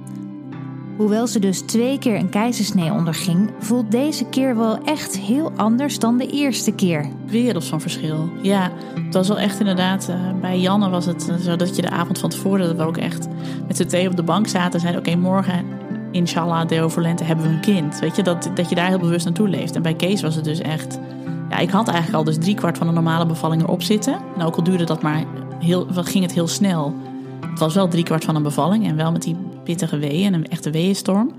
Hoewel 0.97 1.27
ze 1.27 1.39
dus 1.39 1.61
twee 1.61 1.99
keer 1.99 2.15
een 2.15 2.29
keizersnee 2.29 2.91
onderging, 2.91 3.49
voelt 3.59 3.91
deze 3.91 4.25
keer 4.25 4.57
wel 4.57 4.77
echt 4.83 5.17
heel 5.17 5.51
anders 5.55 5.99
dan 5.99 6.17
de 6.17 6.27
eerste 6.27 6.71
keer. 6.71 7.09
wereld 7.25 7.65
van 7.65 7.81
verschil. 7.81 8.29
Ja, 8.41 8.71
het 9.05 9.13
was 9.13 9.27
wel 9.27 9.39
echt 9.39 9.59
inderdaad. 9.59 10.09
eh, 10.09 10.15
bij 10.41 10.59
Janne 10.59 10.89
was 10.89 11.05
het 11.05 11.29
eh, 11.29 11.35
zo 11.35 11.55
dat 11.55 11.75
je 11.75 11.81
de 11.81 11.89
avond 11.89 12.19
van 12.19 12.29
tevoren 12.29 12.67
dat 12.67 12.75
we 12.75 12.83
ook 12.83 12.97
echt 12.97 13.27
met 13.67 13.77
z'n 13.77 13.85
tweeën 13.85 14.09
op 14.09 14.15
de 14.15 14.23
bank 14.23 14.47
zaten 14.47 14.73
en 14.73 14.79
zeiden: 14.79 15.01
Oké, 15.01 15.15
morgen, 15.15 15.65
inshallah, 16.11 16.67
deo 16.67 16.89
voor 16.89 17.01
lente, 17.01 17.23
hebben 17.23 17.45
we 17.45 17.51
een 17.51 17.61
kind. 17.61 17.99
Weet 17.99 18.15
je, 18.15 18.23
dat, 18.23 18.49
dat 18.55 18.69
je 18.69 18.75
daar 18.75 18.87
heel 18.87 18.99
bewust 18.99 19.25
naartoe 19.25 19.49
leeft. 19.49 19.75
En 19.75 19.81
bij 19.81 19.93
Kees 19.93 20.21
was 20.21 20.35
het 20.35 20.43
dus 20.43 20.59
echt. 20.59 20.99
Ja, 21.49 21.57
ik 21.57 21.69
had 21.69 21.87
eigenlijk 21.87 22.17
al 22.17 22.23
dus 22.23 22.37
driekwart 22.37 22.77
van 22.77 22.87
een 22.87 22.93
normale 22.93 23.25
bevalling 23.25 23.61
erop 23.61 23.81
zitten. 23.81 24.17
En 24.37 24.45
ook 24.45 24.55
al 24.55 24.63
duurde 24.63 24.85
dat 24.85 25.01
maar 25.01 25.23
heel, 25.59 25.87
ging 25.93 26.23
het 26.23 26.33
heel 26.33 26.47
snel. 26.47 26.95
Het 27.49 27.59
was 27.59 27.73
wel 27.73 27.87
driekwart 27.87 28.23
van 28.23 28.35
een 28.35 28.43
bevalling 28.43 28.87
en 28.87 28.95
wel 28.95 29.11
met 29.11 29.21
die 29.21 29.37
pittige 29.63 29.97
weeën 29.97 30.25
en 30.25 30.33
een 30.33 30.47
echte 30.47 30.71
weeënstorm. 30.71 31.31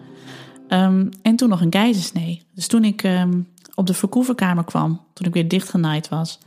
Ehm, 0.69 1.07
en 1.23 1.37
toen 1.37 1.49
nog 1.49 1.61
een 1.61 1.71
keizersnee. 1.71 2.43
Dus 2.55 2.67
toen 2.67 2.85
ik 2.85 3.03
ehm, 3.03 3.41
op 3.75 3.87
de 3.87 3.95
verkoeverkamer 3.95 4.65
kwam, 4.65 5.01
toen 5.13 5.27
ik 5.27 5.35
weer 5.35 5.49
dichtgenaaid 5.49 6.09
was, 6.09 6.39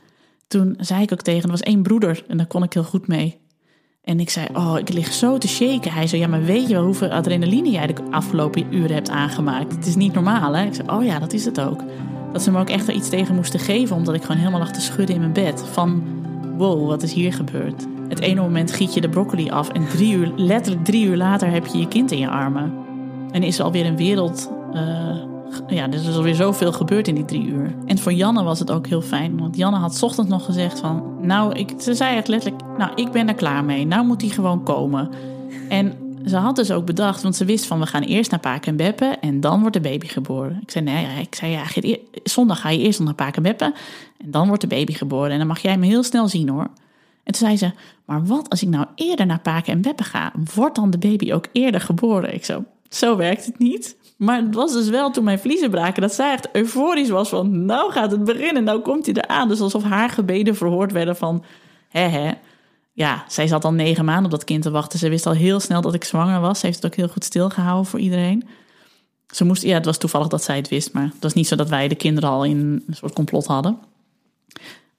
toen 0.48 0.76
zei 0.80 1.02
ik 1.02 1.12
ook 1.12 1.22
tegen, 1.22 1.44
er 1.44 1.50
was 1.50 1.62
één 1.62 1.82
broeder 1.82 2.24
en 2.28 2.38
daar 2.38 2.48
kon 2.48 2.64
ik 2.64 2.74
heel 2.74 2.84
goed 2.84 3.08
mee. 3.08 3.38
En 4.04 4.20
ik 4.20 4.30
zei, 4.30 4.48
oh, 4.54 4.76
ik 4.80 4.94
lig 4.94 5.14
zo 5.14 5.38
te 5.38 5.48
shaken. 5.48 5.92
Hij 5.92 6.08
zei, 6.08 6.22
ja, 6.22 6.28
maar 6.28 6.44
weet 6.44 6.68
je 6.68 6.74
wel 6.74 6.84
hoeveel 6.84 7.10
adrenaline 7.10 7.70
jij 7.70 7.88
de 7.88 7.94
afgelopen 8.12 8.74
uren 8.74 8.94
hebt 8.94 9.10
aangemaakt? 9.10 9.76
Het 9.76 9.86
is 9.86 9.96
niet 9.96 10.14
normaal, 10.14 10.56
hè? 10.56 10.66
Ik 10.66 10.74
zei, 10.74 10.90
oh 10.90 11.04
ja, 11.04 11.20
dat 11.20 11.34
is 11.34 11.46
het 11.46 11.60
ook. 11.60 11.84
Dat 12.34 12.42
ze 12.42 12.52
me 12.52 12.60
ook 12.60 12.70
echt 12.70 12.88
er 12.88 12.94
iets 12.94 13.10
tegen 13.10 13.36
moesten 13.36 13.60
geven, 13.60 13.96
omdat 13.96 14.16
ik 14.16 14.22
gewoon 14.22 14.38
helemaal 14.38 14.60
lag 14.60 14.72
te 14.72 14.82
schudden 14.82 15.16
in 15.16 15.22
mijn 15.22 15.34
bed. 15.34 15.64
Van, 15.72 16.04
wow, 16.58 16.88
wat 16.88 17.04
is 17.04 17.14
hier 17.14 17.34
gebeurd? 17.34 17.86
Het 18.08 18.20
ene 18.20 18.42
moment 18.42 18.72
giet 18.72 18.94
je 18.94 19.02
de 19.02 19.10
broccoli 19.10 19.50
af 19.50 19.70
en 19.70 19.88
drie 19.88 20.16
uur, 20.16 20.32
letterlijk 20.36 20.86
drie 20.86 21.06
uur 21.06 21.18
later 21.18 21.52
heb 21.52 21.66
je 21.66 21.78
je 21.78 21.88
kind 21.88 22.12
in 22.12 22.20
je 22.20 22.30
armen. 22.30 22.74
En 23.32 23.44
is 23.44 23.60
er 23.60 23.66
alweer 23.66 23.86
een 23.86 23.98
wereld. 23.98 24.52
eh, 24.74 25.16
ja, 25.68 25.88
er 25.88 25.94
is 25.94 26.16
alweer 26.16 26.36
zoveel 26.36 26.72
gebeurd 26.72 27.08
in 27.08 27.16
die 27.16 27.26
drie 27.26 27.46
uur. 27.46 27.76
En 27.86 27.98
voor 27.98 28.14
Janne 28.14 28.44
was 28.44 28.60
het 28.60 28.72
ook 28.72 28.88
heel 28.88 29.02
fijn. 29.02 29.40
Want 29.40 29.58
Janne 29.58 29.78
had 29.78 30.04
ochtends 30.04 30.30
nog 30.30 30.46
gezegd 30.46 30.80
van... 30.80 31.04
Nou, 31.22 31.54
ik, 31.54 31.74
ze 31.78 31.94
zei 31.94 32.16
het 32.16 32.28
letterlijk... 32.28 32.64
Nou, 32.78 32.92
ik 32.96 33.12
ben 33.12 33.28
er 33.28 33.36
klaar 33.36 33.64
mee. 33.64 33.86
Nou 33.86 34.06
moet 34.06 34.22
hij 34.22 34.30
gewoon 34.30 34.64
komen. 34.64 35.10
En 35.70 35.94
ze 36.30 36.38
had 36.38 36.56
dus 36.56 36.72
ook 36.72 36.86
bedacht... 36.86 37.22
Want 37.22 37.36
ze 37.36 37.46
wist 37.46 37.66
van, 37.66 37.80
we 37.80 37.86
gaan 37.86 38.02
eerst 38.02 38.32
naar 38.32 38.40
Paak 38.40 38.66
en 38.66 38.76
Beppe... 38.76 39.18
En 39.22 39.40
dan 39.40 39.60
wordt 39.60 39.74
de 39.74 39.82
baby 39.82 40.08
geboren. 40.08 40.60
Ik 40.62 40.72
zei, 40.72 40.86
nee, 40.86 41.22
ik 41.22 41.36
zei, 41.36 41.52
ja, 41.52 41.64
zondag 42.24 42.62
ga 42.62 42.70
je 42.70 42.80
eerst 42.80 43.00
nog 43.00 43.08
naar 43.08 43.18
Paak 43.18 43.36
en 43.36 43.44
Beppe... 43.44 43.74
En 44.18 44.32
dan 44.32 44.48
wordt 44.48 44.62
de 44.62 44.68
baby 44.68 44.94
geboren. 44.94 45.32
En 45.32 45.38
dan 45.38 45.48
mag 45.48 45.60
jij 45.60 45.78
me 45.78 45.86
heel 45.86 46.04
snel 46.04 46.28
zien, 46.28 46.50
hoor. 46.50 46.70
En 47.24 47.34
toen 47.34 47.48
zei 47.48 47.58
ze, 47.58 47.72
maar 48.06 48.26
wat 48.26 48.50
als 48.50 48.62
ik 48.64 48.70
nou 48.70 48.86
eerder 48.96 49.26
naar 49.26 49.40
Paken 49.40 49.74
en 49.74 49.82
Beppe 49.82 50.04
ga? 50.04 50.32
Wordt 50.54 50.76
dan 50.76 50.90
de 50.90 50.98
baby 50.98 51.34
ook 51.34 51.46
eerder 51.52 51.82
geboren? 51.82 52.34
Ik 52.34 52.46
zo, 52.46 52.64
zo 52.90 53.16
werkt 53.16 53.46
het 53.46 53.60
niet. 53.60 53.98
Maar 54.18 54.42
het 54.42 54.56
was 54.56 54.74
dus 54.74 54.90
wel 54.90 55.12
toen 55.12 55.24
mijn 55.24 55.40
vliezen 55.40 55.70
braken... 55.70 56.02
dat 56.02 56.14
zij 56.14 56.32
echt 56.32 56.50
euforisch 56.52 57.10
was 57.10 57.30
van... 57.30 57.66
nou 57.66 57.92
gaat 57.92 58.12
het 58.12 58.24
beginnen, 58.24 58.64
nou 58.64 58.80
komt 58.80 59.06
hij 59.06 59.16
eraan. 59.16 59.48
Dus 59.48 59.62
alsof 59.62 59.84
haar 59.84 60.10
gebeden 60.10 60.56
verhoord 60.56 60.92
werden 60.92 61.16
van... 61.16 61.44
hè 61.90 62.08
hè. 62.08 62.32
Ja, 62.98 63.24
zij 63.28 63.48
zat 63.48 63.66
al 63.66 63.74
negen 63.74 64.06
maanden 64.06 64.26
op 64.26 64.32
dat 64.32 64.44
kind 64.44 64.62
te 64.62 64.72
wachten. 64.72 65.00
Ze 65.00 65.10
wist 65.10 65.26
al 65.26 65.34
heel 65.34 65.60
snel 65.60 65.82
dat 65.82 65.94
ik 65.94 66.04
zwanger 66.04 66.40
was. 66.40 66.60
Ze 66.60 66.66
heeft 66.66 66.78
het 66.82 66.92
ook 66.92 66.98
heel 66.98 67.08
goed 67.08 67.24
stilgehouden 67.24 67.86
voor 67.86 68.00
iedereen. 68.00 68.48
Ze 69.28 69.44
moest, 69.44 69.64
ja, 69.64 69.74
het 69.74 69.86
was 69.86 69.98
toevallig 69.98 70.28
dat 70.28 70.44
zij 70.44 70.56
het 70.56 70.70
wist... 70.70 70.94
maar 70.94 71.04
het 71.04 71.24
was 71.24 71.34
niet 71.34 71.48
zo 71.48 71.56
dat 71.56 71.70
wij 71.70 71.88
de 71.88 71.96
kinderen 71.96 72.30
al 72.30 72.44
in 72.46 72.84
een 72.88 72.96
soort 72.96 73.14
complot 73.14 73.46
hadden... 73.46 73.80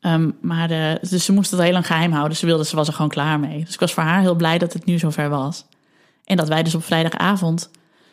Ehm, 0.00 0.30
maar 0.40 0.68
de, 0.68 0.98
dus 1.10 1.24
ze 1.24 1.32
moest 1.32 1.50
het 1.50 1.60
heel 1.60 1.72
lang 1.72 1.86
geheim 1.86 2.12
houden. 2.12 2.36
Ze 2.36 2.46
wilde, 2.46 2.64
ze 2.64 2.76
was 2.76 2.86
er 2.86 2.92
gewoon 2.92 3.10
klaar 3.10 3.40
mee. 3.40 3.64
Dus 3.64 3.74
ik 3.74 3.80
was 3.80 3.92
voor 3.92 4.02
haar 4.02 4.20
heel 4.20 4.34
blij 4.34 4.58
dat 4.58 4.72
het 4.72 4.84
nu 4.84 4.98
zover 4.98 5.28
was. 5.28 5.66
En 6.24 6.36
dat 6.36 6.48
wij 6.48 6.62
dus 6.62 6.74
op 6.74 6.84
vrijdagavond, 6.84 7.70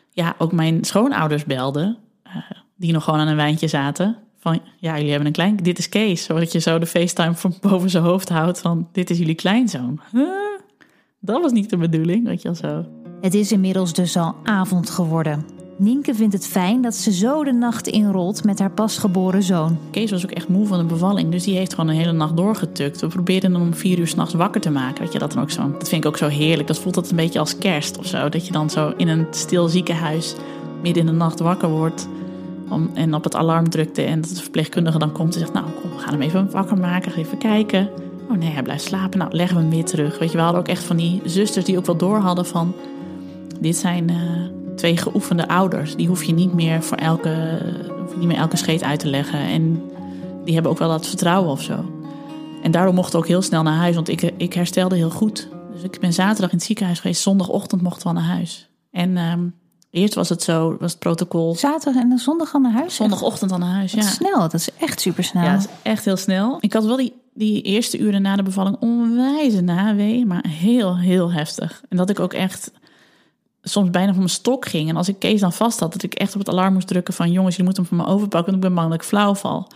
ja, 0.10 0.36
ook 0.38 0.52
mijn 0.52 0.84
schoonouders 0.84 1.44
belden. 1.44 1.98
eh, 2.24 2.36
die 2.76 2.94
nog 2.94 3.04
gewoon 3.04 3.20
aan 3.20 3.28
een 3.28 3.36
wijntje 3.36 3.68
zaten. 3.68 4.18
Van, 4.46 4.60
ja, 4.78 4.94
jullie 4.96 5.10
hebben 5.10 5.28
een 5.28 5.34
klein, 5.34 5.56
dit 5.56 5.78
is 5.78 5.90
Kees. 5.90 6.24
Zodat 6.24 6.52
je 6.52 6.60
zo 6.60 6.80
de 6.80 6.86
FaceTime 6.86 7.34
van 7.34 7.54
boven 7.70 7.90
zijn 7.90 8.04
hoofd 8.04 8.30
houdt 8.30 8.60
van, 8.60 8.88
dit 8.92 9.10
is 9.10 9.18
jullie 9.18 9.36
kleinzoon. 9.36 10.00
Huh? 10.12 10.22
Dat 11.20 11.42
was 11.42 11.52
niet 11.52 11.70
de 11.70 11.78
bedoeling, 11.78 12.26
weet 12.26 12.42
je 12.42 12.48
wel 12.48 12.58
zo. 12.72 12.86
Het 13.22 13.34
is 13.34 13.52
inmiddels 13.52 13.94
dus 13.94 14.18
al 14.18 14.36
avond 14.44 14.90
geworden. 14.90 15.46
Nienke 15.78 16.16
vindt 16.16 16.34
het 16.34 16.48
fijn 16.48 16.82
dat 16.82 16.96
ze 16.96 17.12
zo 17.12 17.44
de 17.44 17.54
nacht 17.54 17.88
inrolt 17.88 18.44
met 18.44 18.60
haar 18.60 18.72
pasgeboren 18.72 19.44
zoon. 19.44 19.78
Kees 19.92 20.12
was 20.12 20.24
ook 20.24 20.32
echt 20.32 20.48
moe 20.48 20.68
van 20.68 20.78
de 20.78 20.86
bevalling, 20.86 21.32
dus 21.32 21.44
die 21.44 21.58
heeft 21.58 21.74
gewoon 21.74 21.90
een 21.90 21.96
hele 21.96 22.12
nacht 22.12 22.38
doorgetukt. 22.38 23.02
We 23.02 23.08
probeerden 23.08 23.54
hem 23.54 23.62
om 23.62 23.74
vier 23.74 24.00
uur 24.00 24.08
s'nachts 24.08 24.34
wakker 24.34 24.62
te 24.62 24.72
maken. 24.72 25.04
Weet 25.04 25.14
je, 25.14 25.20
dat, 25.20 25.32
dan 25.32 25.42
ook 25.42 25.52
zo, 25.52 25.72
dat 25.72 25.90
vind 25.90 26.04
ik 26.04 26.10
ook 26.10 26.18
zo 26.18 26.28
heerlijk. 26.28 26.68
Dat 26.68 26.80
voelt 26.80 26.96
dat 26.96 27.10
een 27.10 27.16
beetje 27.16 27.40
als 27.40 27.58
kerst 27.58 27.98
of 27.98 28.06
zo. 28.06 28.30
Dat 28.30 28.46
je 28.46 28.52
dan 28.52 28.70
zo 28.70 28.94
in 28.98 29.08
een 29.08 29.28
stil 29.30 29.68
ziekenhuis 29.68 30.36
midden 30.82 31.06
in 31.06 31.10
de 31.10 31.18
nacht 31.18 31.40
wakker 31.40 31.70
wordt. 31.70 32.08
Om, 32.70 32.90
en 32.94 33.14
op 33.14 33.24
het 33.24 33.36
alarm 33.36 33.70
drukte 33.70 34.02
en 34.02 34.22
dat 34.22 34.30
de 34.30 34.42
verpleegkundige 34.42 34.98
dan 34.98 35.12
komt 35.12 35.34
en 35.34 35.40
zegt... 35.40 35.54
nou, 35.54 35.66
kom, 35.82 35.90
we 35.90 35.98
gaan 35.98 36.14
hem 36.14 36.22
even 36.22 36.52
wakker 36.52 36.78
maken, 36.78 37.16
even 37.16 37.38
kijken. 37.38 37.90
Oh 38.30 38.38
nee, 38.38 38.50
hij 38.50 38.64
blijft 38.64 38.84
slapen. 38.84 39.20
Nou, 39.20 39.36
leggen 39.36 39.56
we 39.56 39.62
hem 39.62 39.72
weer 39.72 39.86
terug. 39.86 40.20
Weet 40.20 40.32
je, 40.32 40.38
we 40.38 40.44
hadden 40.44 40.62
ook 40.62 40.68
echt 40.68 40.84
van 40.84 40.98
die 40.98 41.22
zusters 41.26 41.66
die 41.66 41.78
ook 41.78 41.86
wel 41.86 41.98
door 41.98 42.18
hadden 42.18 42.46
van... 42.46 42.76
dit 43.60 43.76
zijn 43.76 44.10
eh, 44.10 44.16
twee 44.76 44.98
geoefende 44.98 45.48
ouders. 45.48 45.96
Die 45.96 46.08
hoef 46.08 46.24
je 46.24 46.34
niet 46.34 46.54
meer 46.54 46.84
voor 46.84 46.98
elke, 46.98 47.62
niet 48.18 48.28
meer 48.28 48.38
elke 48.38 48.58
scheet 48.58 48.84
uit 48.84 49.00
te 49.00 49.08
leggen. 49.08 49.40
En 49.40 49.82
die 50.44 50.54
hebben 50.54 50.72
ook 50.72 50.80
wel 50.80 50.90
dat 50.90 51.08
vertrouwen 51.08 51.52
of 51.52 51.62
zo. 51.62 51.86
En 52.64 52.72
daardoor 52.72 52.94
mochten 52.94 53.12
we 53.12 53.18
ook 53.18 53.28
heel 53.28 53.42
snel 53.42 53.64
naar 53.64 53.78
huis, 53.78 53.96
want 53.96 54.10
ik, 54.10 54.22
ik 54.38 54.54
herstelde 54.54 54.96
heel 54.96 55.10
goed. 55.10 55.50
Dus 55.74 55.84
ik 55.84 56.00
ben 56.00 56.14
zaterdag 56.14 56.52
in 56.52 56.58
het 56.58 56.66
ziekenhuis 56.66 57.00
geweest. 57.00 57.22
Zondagochtend 57.22 57.82
mochten 57.82 58.08
we 58.08 58.14
naar 58.14 58.24
huis. 58.24 58.70
En 58.92 59.18
ehm, 59.18 59.48
eerst 59.96 60.14
was 60.14 60.30
het 60.30 60.44
zo, 60.44 60.78
was 60.80 60.92
het 60.92 61.00
protocol. 61.00 61.56
Zaterdag 61.56 62.02
en 62.02 62.18
zondag 62.18 62.54
al 62.54 62.60
naar 62.60 62.72
huis? 62.72 62.96
Zondagochtend 62.96 63.52
al 63.52 63.58
naar 63.58 63.76
huis, 63.76 63.92
Dat 63.92 64.04
ja. 64.04 64.10
is 64.10 64.16
snel, 64.16 64.40
dat 64.40 64.54
is 64.54 64.70
echt 64.80 65.02
super 65.02 65.24
snel. 65.24 65.44
Ja, 65.44 65.52
dat 65.52 65.62
is 65.62 65.68
echt 65.82 66.06
heel 66.06 66.18
snel. 66.18 66.58
Ik 66.60 66.74
had 66.74 66.86
wel 66.86 66.98
die, 66.98 67.14
die 67.34 67.62
eerste 67.62 67.98
uren 67.98 68.22
na 68.22 68.36
de 68.36 68.44
bevalling 68.44 68.78
onwijze 68.80 69.62
nawee, 69.62 70.26
maar 70.26 70.46
heel, 70.48 70.98
heel 70.98 71.32
heftig. 71.32 71.82
En 71.90 71.98
dat 71.98 72.10
ik 72.10 72.20
ook 72.20 72.34
echt 72.34 72.72
soms 73.62 73.90
bijna 73.90 74.08
van 74.08 74.18
mijn 74.18 74.30
stok 74.30 74.66
ging. 74.66 74.90
En 74.90 74.96
als 74.96 75.08
ik 75.08 75.20
Kees 75.20 75.40
dan 75.40 75.54
vast 75.54 75.80
had, 75.80 75.94
dat 75.94 76.04
ik 76.04 76.14
echt 76.14 76.34
op 76.34 76.40
het 76.40 76.50
alarm 76.50 76.74
moest 76.74 76.88
drukken 76.88 77.14
van... 77.14 77.32
jongens, 77.32 77.56
jullie 77.56 77.72
moeten 77.74 77.84
hem 77.84 77.98
van 77.98 78.08
me 78.08 78.14
overpakken, 78.14 78.52
want 78.52 78.64
ik 78.64 78.70
ben 78.70 78.80
bang 78.80 78.90
dat 78.92 79.02
ik 79.02 79.08
flauw 79.08 79.36
val. 79.36 79.72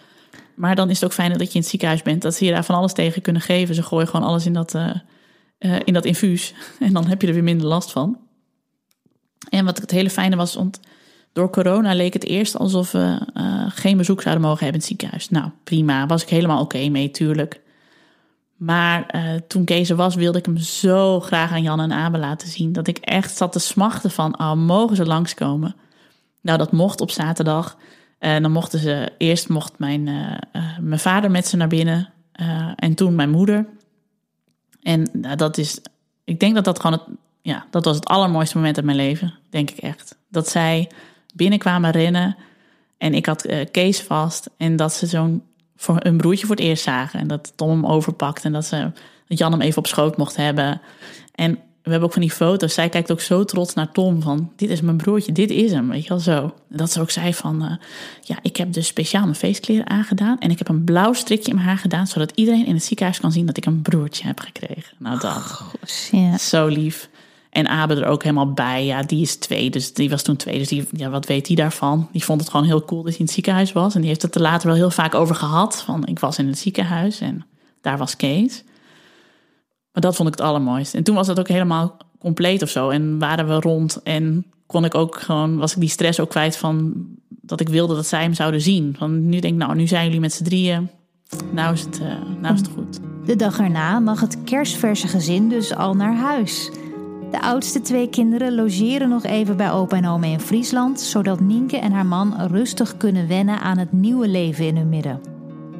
Maar 0.55 0.75
dan 0.75 0.89
is 0.89 0.95
het 0.95 1.05
ook 1.05 1.13
fijn 1.15 1.32
dat 1.32 1.47
je 1.47 1.53
in 1.53 1.60
het 1.60 1.69
ziekenhuis 1.69 2.01
bent, 2.01 2.21
dat 2.21 2.36
ze 2.36 2.45
je 2.45 2.51
daar 2.51 2.65
van 2.65 2.75
alles 2.75 2.93
tegen 2.93 3.21
kunnen 3.21 3.41
geven. 3.41 3.75
Ze 3.75 3.84
gooien 3.84 4.08
gewoon 4.08 4.27
alles 4.27 4.45
in 4.45 4.53
dat, 4.53 4.75
eh, 4.75 4.89
eh, 5.58 5.79
in 5.84 5.93
dat 5.93 6.05
infuus. 6.05 6.53
En 6.79 6.93
dan 6.93 7.08
heb 7.08 7.21
je 7.21 7.27
er 7.27 7.34
weer 7.34 7.43
minder 7.43 7.67
last 7.67 7.91
van. 7.91 8.17
En 9.49 9.65
wat 9.65 9.78
het 9.78 9.91
hele 9.91 10.10
fijne 10.10 10.36
was, 10.36 10.56
want 10.56 10.80
door 11.34 11.49
corona 11.49 11.93
leek 11.93 12.13
het 12.13 12.25
eerst 12.25 12.58
alsof 12.58 12.91
we 12.91 13.19
uh, 13.34 13.65
geen 13.69 13.97
bezoek 13.97 14.21
zouden 14.21 14.43
mogen 14.43 14.63
hebben 14.63 14.82
in 14.82 14.88
het 14.88 14.97
ziekenhuis. 14.97 15.30
Nou, 15.30 15.49
prima, 15.63 16.06
was 16.06 16.21
ik 16.21 16.30
helemaal 16.30 16.62
oké 16.62 16.89
mee, 16.89 17.12
tuurlijk. 17.12 17.62
Maar 18.56 19.15
uh, 19.15 19.36
toen 19.47 19.65
Kees 19.65 19.89
was, 19.89 20.15
wilde 20.15 20.38
ik 20.38 20.45
hem 20.45 20.58
zo 20.58 21.19
graag 21.19 21.52
aan 21.52 21.62
Jan 21.62 21.80
en 21.80 21.91
Abel 21.91 22.19
laten 22.19 22.47
zien. 22.47 22.73
Dat 22.73 22.88
ik 22.88 22.97
echt 22.97 23.38
zat 23.38 23.52
te 23.52 23.60
smachten 23.60 24.12
van, 24.12 24.39
oh, 24.39 24.54
mogen 24.54 24.95
ze 24.95 25.06
langskomen? 25.06 25.75
Nou, 26.41 26.58
dat 26.58 26.71
mocht 26.71 27.02
op 27.02 27.12
zaterdag. 27.12 27.78
En 28.17 28.41
dan 28.41 28.52
mochten 28.52 28.80
ze, 28.80 29.12
eerst 29.17 29.49
mocht 29.49 29.80
mijn, 29.80 30.04
mijn 30.82 30.99
vader 30.99 31.32
met 31.32 31.47
ze 31.47 31.58
naar 31.58 31.67
binnen. 31.67 32.10
en 32.75 32.95
toen 32.95 33.15
mijn 33.15 33.30
moeder. 33.30 33.65
En 34.82 35.10
nou, 35.13 35.36
dat 35.36 35.58
is, 35.58 35.82
ik 36.23 36.39
denk 36.39 36.56
dat 36.56 36.65
dat 36.65 36.80
gewoon 36.80 36.99
het, 36.99 37.17
ja, 37.41 37.65
dat 37.69 37.86
was 37.86 37.95
het 37.95 38.06
allermooiste 38.06 38.58
moment 38.58 38.75
uit 38.75 38.86
mijn 38.86 38.97
leven, 38.97 39.34
denk 39.49 39.69
ik 39.69 39.78
echt. 39.78 40.17
Dat 40.30 40.49
zij 40.49 40.89
binnenkwamen 41.34 41.91
rennen 41.91 42.36
en 42.97 43.13
ik 43.13 43.25
had 43.25 43.47
uh, 43.47 43.65
Kees 43.71 44.02
vast 44.02 44.49
en 44.58 44.75
dat 44.75 44.93
ze 44.93 45.06
zo'n 45.06 45.43
voor 45.75 45.97
een 45.99 46.17
broertje 46.17 46.45
voor 46.45 46.56
het 46.56 46.65
eerst 46.65 46.84
zagen 46.84 47.19
en 47.19 47.28
dat 47.28 47.54
Tom 47.56 47.69
hem 47.69 47.86
overpakt 47.86 48.45
en 48.45 48.52
dat 48.52 48.65
ze 48.65 48.91
dat 49.28 49.38
Jan 49.38 49.52
hem 49.52 49.62
even 49.62 49.78
op 49.78 49.88
schoot 49.88 50.17
mocht 50.17 50.36
hebben. 50.36 50.82
En 51.36 51.52
we 51.84 51.89
hebben 51.89 52.08
ook 52.08 52.13
van 52.13 52.21
die 52.21 52.32
foto's. 52.32 52.73
Zij 52.73 52.89
kijkt 52.89 53.12
ook 53.12 53.21
zo 53.21 53.45
trots 53.45 53.73
naar 53.73 53.91
Tom 53.91 54.21
van 54.21 54.52
dit 54.56 54.69
is 54.69 54.82
mijn 54.82 54.97
broertje, 54.97 55.32
dit 55.32 55.49
is 55.49 55.71
hem, 55.71 55.89
weet 55.89 56.04
je 56.04 56.10
wel 56.10 56.19
zo. 56.19 56.54
Dat 56.67 56.91
ze 56.91 57.02
ook 57.02 57.10
zei 57.10 57.34
van 57.34 57.63
uh, 57.63 57.71
ja, 58.21 58.38
ik 58.41 58.58
heb 58.58 58.73
dus 58.73 58.88
speciaal 58.88 59.23
mijn 59.23 59.36
feestkleren 59.36 59.89
aangedaan 59.89 60.39
en 60.39 60.52
ik 60.52 60.58
heb 60.58 60.69
een 60.69 60.84
blauw 60.84 61.13
strikje 61.13 61.49
in 61.49 61.56
mijn 61.56 61.67
haar 61.67 61.78
gedaan 61.78 62.08
zodat 62.08 62.32
iedereen 62.36 62.65
in 62.65 62.73
het 62.73 62.84
ziekenhuis 62.84 63.19
kan 63.19 63.32
zien 63.32 63.45
dat 63.45 63.58
ik 63.58 63.65
een 63.65 63.82
broertje 63.82 64.28
heb 64.28 64.39
gekregen. 64.39 64.93
Nou 64.97 65.19
dat, 65.19 65.63
ja. 66.12 66.38
zo 66.38 66.67
lief. 66.67 67.10
En 67.49 67.67
Abe 67.67 67.95
er 67.95 68.05
ook 68.05 68.23
helemaal 68.23 68.53
bij. 68.53 68.85
Ja, 68.85 69.01
die 69.03 69.21
is 69.21 69.35
twee, 69.35 69.69
dus 69.69 69.93
die 69.93 70.09
was 70.09 70.21
toen 70.21 70.35
twee. 70.35 70.57
Dus 70.57 70.67
die, 70.67 70.88
ja, 70.91 71.09
wat 71.09 71.25
weet 71.25 71.47
hij 71.47 71.55
daarvan? 71.55 72.07
Die 72.12 72.23
vond 72.23 72.41
het 72.41 72.49
gewoon 72.49 72.65
heel 72.65 72.85
cool 72.85 73.01
dat 73.01 73.09
hij 73.09 73.19
in 73.19 73.25
het 73.25 73.33
ziekenhuis 73.33 73.71
was. 73.71 73.93
En 73.95 73.99
die 73.99 74.09
heeft 74.09 74.21
het 74.21 74.35
er 74.35 74.41
later 74.41 74.67
wel 74.67 74.75
heel 74.75 74.91
vaak 74.91 75.15
over 75.15 75.35
gehad. 75.35 75.81
Van, 75.81 76.05
ik 76.05 76.19
was 76.19 76.38
in 76.38 76.47
het 76.47 76.57
ziekenhuis 76.57 77.19
en 77.19 77.45
daar 77.81 77.97
was 77.97 78.15
Kees. 78.15 78.63
Maar 79.91 80.01
dat 80.01 80.15
vond 80.15 80.29
ik 80.29 80.38
het 80.38 80.45
allermooiste. 80.45 80.97
En 80.97 81.03
toen 81.03 81.15
was 81.15 81.27
dat 81.27 81.39
ook 81.39 81.47
helemaal 81.47 81.97
compleet 82.19 82.62
of 82.62 82.69
zo. 82.69 82.89
En 82.89 83.19
waren 83.19 83.47
we 83.47 83.59
rond 83.59 84.03
en 84.03 84.45
kon 84.65 84.85
ik 84.85 84.95
ook 84.95 85.19
gewoon, 85.19 85.57
was 85.57 85.73
ik 85.73 85.79
die 85.79 85.89
stress 85.89 86.19
ook 86.19 86.29
kwijt 86.29 86.57
van 86.57 86.93
dat 87.27 87.59
ik 87.59 87.69
wilde 87.69 87.95
dat 87.95 88.07
zij 88.07 88.21
hem 88.21 88.33
zouden 88.33 88.62
zien. 88.62 88.95
Van 88.97 89.29
nu 89.29 89.39
denk 89.39 89.53
ik, 89.53 89.59
nou, 89.59 89.75
nu 89.75 89.88
zijn 89.88 90.05
jullie 90.05 90.19
met 90.19 90.33
z'n 90.33 90.43
drieën. 90.43 90.89
Nou 91.51 91.73
is 91.73 91.81
het, 91.81 91.99
uh, 92.01 92.07
nou 92.41 92.53
is 92.53 92.59
het 92.59 92.69
goed. 92.75 92.99
De 93.25 93.35
dag 93.35 93.59
erna 93.59 93.99
mag 93.99 94.19
het 94.19 94.43
kerstverse 94.43 95.07
gezin 95.07 95.49
dus 95.49 95.75
al 95.75 95.93
naar 95.93 96.15
huis. 96.15 96.71
De 97.32 97.42
oudste 97.42 97.82
twee 97.82 98.10
kinderen 98.10 98.56
logeren 98.56 99.10
nog 99.10 99.24
even 99.24 99.58
bij 99.58 99.72
opa 99.72 99.98
en 99.98 100.08
oma 100.08 100.26
in 100.26 100.39
Friesland, 100.39 101.02
zodat 101.02 101.39
Nienke 101.39 101.78
en 101.78 101.92
haar 101.92 102.06
man 102.06 102.34
rustig 102.52 102.98
kunnen 102.98 103.28
wennen 103.28 103.60
aan 103.60 103.78
het 103.78 103.92
nieuwe 103.92 104.28
leven 104.28 104.65
in 104.65 104.78
hun 104.78 104.89
midden. 104.89 105.22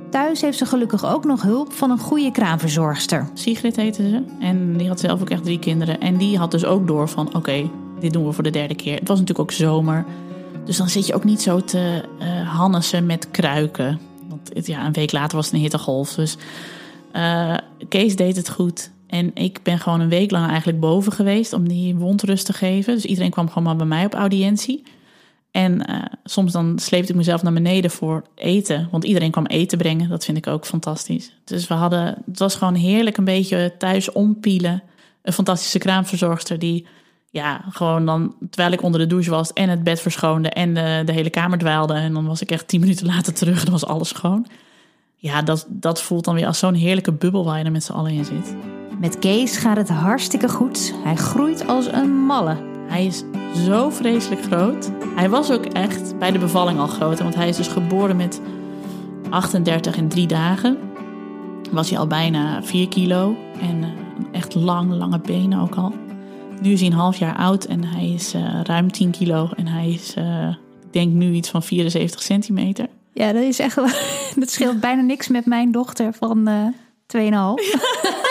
Thuis 0.10 0.42
heeft 0.42 0.58
ze 0.58 0.66
gelukkig 0.66 1.06
ook 1.06 1.26
nog 1.26 1.42
hulp 1.42 1.74
van 1.74 1.92
een 1.92 2.00
goede 2.00 2.32
kraamverzorgster. 2.32 3.30
Sigrid 3.34 3.76
heette 3.76 4.10
ze. 4.10 4.24
En 4.40 4.78
die 4.78 4.88
had 4.88 5.00
zelf 5.00 5.22
ook 5.22 5.30
echt 5.30 5.44
drie 5.44 5.60
kinderen. 5.60 6.00
En 6.00 6.18
die 6.18 6.38
had 6.38 6.52
dus 6.52 6.66
ook 6.66 6.88
door 6.88 7.10
van 7.10 7.36
oké, 7.36 7.70
dit 8.00 8.14
doen 8.14 8.26
we 8.26 8.32
voor 8.32 8.44
de 8.44 8.50
derde 8.50 8.76
keer. 8.76 9.00
Het 9.00 9.08
was 9.08 9.20
natuurlijk 9.20 9.50
ook 9.50 9.58
zomer. 9.58 10.06
Dus 10.66 10.78
dan 10.78 10.90
zit 10.90 11.08
je 11.08 11.14
ook 11.14 11.24
niet 11.24 11.42
zo 11.42 11.60
te 11.60 12.04
uh, 12.22 12.50
hannesen 12.56 13.06
met 13.06 13.32
kruiken. 13.32 14.00
Want 14.28 14.68
ja, 14.68 14.86
een 14.86 14.94
week 14.94 15.12
later 15.12 15.36
was 15.36 15.46
het 15.46 15.56
een 15.56 15.62
hittegolf. 15.62 16.14
Dus 16.14 16.38
uh, 17.16 17.58
Kees 17.88 18.16
deed 18.16 18.36
het 18.36 18.50
goed. 18.50 18.92
En 19.10 19.32
ik 19.34 19.60
ben 19.64 19.80
gewoon 19.80 20.00
een 20.00 20.10
week 20.10 20.32
lang 20.32 20.48
eigenlijk 20.48 20.80
boven 20.80 21.12
geweest 21.12 21.54
om 21.54 21.68
die 21.68 21.96
wond 21.96 22.24
rust 22.24 22.46
te 22.46 22.54
geven. 22.54 22.94
Dus 22.94 23.06
iedereen 23.06 23.32
kwam 23.32 23.48
gewoon 23.48 23.64
maar 23.64 23.76
bij 23.76 23.86
mij 23.86 24.06
op 24.06 24.14
audiëntie. 24.14 24.84
En 25.52 25.90
uh, 25.90 26.04
soms 26.24 26.52
dan 26.52 26.80
sleepte 26.80 27.12
ik 27.12 27.18
mezelf 27.18 27.44
naar 27.44 27.54
beneden 27.54 27.92
voor 27.92 28.24
eten. 28.36 28.88
Want 28.92 29.04
iedereen 29.04 29.32
kwam 29.32 29.46
eten 29.46 29.78
brengen. 29.78 30.10
Dat 30.10 30.26
vind 30.26 30.38
ik 30.38 30.48
ook 30.48 30.66
fantastisch. 30.66 31.34
Dus 31.44 31.68
we 31.68 31.74
hadden, 31.74 32.24
het 32.26 32.40
was 32.40 32.56
gewoon 32.56 32.76
heerlijk 32.76 33.18
een 33.18 33.24
beetje 33.24 33.74
thuis 33.78 34.12
ompielen. 34.12 34.84
Een 35.22 35.34
fantastische 35.34 35.80
kraamverzorgster 35.80 36.60
die, 36.60 36.86
ja, 37.30 37.66
gewoon 37.70 38.06
dan, 38.06 38.36
terwijl 38.50 38.74
ik 38.74 38.82
onder 38.82 39.00
de 39.00 39.08
douche 39.08 39.30
was 39.30 39.54
en 39.54 39.70
het 39.70 39.84
bed 39.84 40.02
verschoonde 40.02 40.50
en 40.50 40.74
de, 40.74 41.02
de 41.06 41.12
hele 41.12 41.30
kamer 41.30 41.58
dwaalde. 41.58 41.94
En 41.94 42.14
dan 42.14 42.26
was 42.26 42.42
ik 42.42 42.52
echt 42.52 42.68
tien 42.68 42.80
minuten 42.80 43.06
later 43.06 43.34
terug 43.34 43.58
en 43.58 43.64
dan 43.64 43.74
was 43.74 43.86
alles 43.86 44.10
schoon. 44.10 44.48
Ja, 45.16 45.42
dat, 45.42 45.66
dat 45.70 46.02
voelt 46.02 46.26
dan 46.26 46.36
weer 46.36 46.46
als 46.46 46.60
zo'n 46.60 46.74
heerlijke 46.74 47.12
bubbel 47.12 47.46
waar 47.46 47.58
je 47.58 47.64
er 47.64 47.72
met 47.72 47.84
z'n 47.84 47.92
allen 47.92 48.12
in 48.12 48.26
zit. 48.26 48.56
Met 49.00 49.20
Kees 49.20 49.58
gaat 49.58 49.78
het 49.78 49.90
hartstikke 49.90 50.50
goed. 50.50 50.94
Hij 51.04 51.16
groeit 51.16 51.68
als 51.68 51.92
een 51.92 52.26
malle. 52.26 52.58
Hij 52.88 53.06
is 53.06 53.24
zo 53.66 53.90
vreselijk 53.90 54.42
groot. 54.42 54.92
Hij 55.16 55.30
was 55.30 55.52
ook 55.52 55.66
echt 55.66 56.18
bij 56.18 56.32
de 56.32 56.40
bevalling 56.40 56.80
al 56.80 56.88
groot. 56.88 57.20
Want 57.20 57.36
hij 57.36 57.50
is 57.50 57.58
dus 57.58 57.68
geboren 57.68 58.16
met 58.16 58.42
38 59.30 59.96
in 59.98 60.08
drie 60.08 60.28
dagen. 60.28 60.78
Was 61.72 61.90
hij 61.90 62.00
al 62.00 62.08
bijna 62.08 62.64
4 62.64 62.88
kilo. 62.88 63.36
En 63.62 63.78
uh, 63.78 63.88
echt 64.32 64.56
lang, 64.56 64.94
lange 64.94 65.20
benen 65.20 65.60
ook 65.60 65.76
al. 65.76 65.94
Nu 66.62 66.72
is 66.72 66.80
hij 66.80 66.90
een 66.90 66.96
half 66.96 67.18
jaar 67.18 67.36
oud 67.36 67.66
en 67.66 67.84
hij 67.84 68.10
is 68.10 68.36
uh, 68.36 68.62
ruim 68.64 68.92
10 68.92 69.12
kilo. 69.12 69.50
En 69.56 69.68
hij 69.68 69.90
is, 69.90 70.16
uh, 70.18 70.50
ik 70.86 70.94
denk 70.94 71.14
nu 71.14 71.32
iets 71.32 71.50
van 71.50 71.64
74 71.64 72.22
centimeter. 72.22 72.88
Ja, 73.14 73.34
dat 73.34 73.44
is 73.44 73.60
echt. 73.60 73.76
Dat 74.40 74.52
scheelt 74.52 74.80
bijna 74.80 75.02
niks 75.02 75.28
met 75.28 75.46
mijn 75.46 75.72
dochter 75.72 76.14
van 76.14 76.50
2,5. 77.18 77.20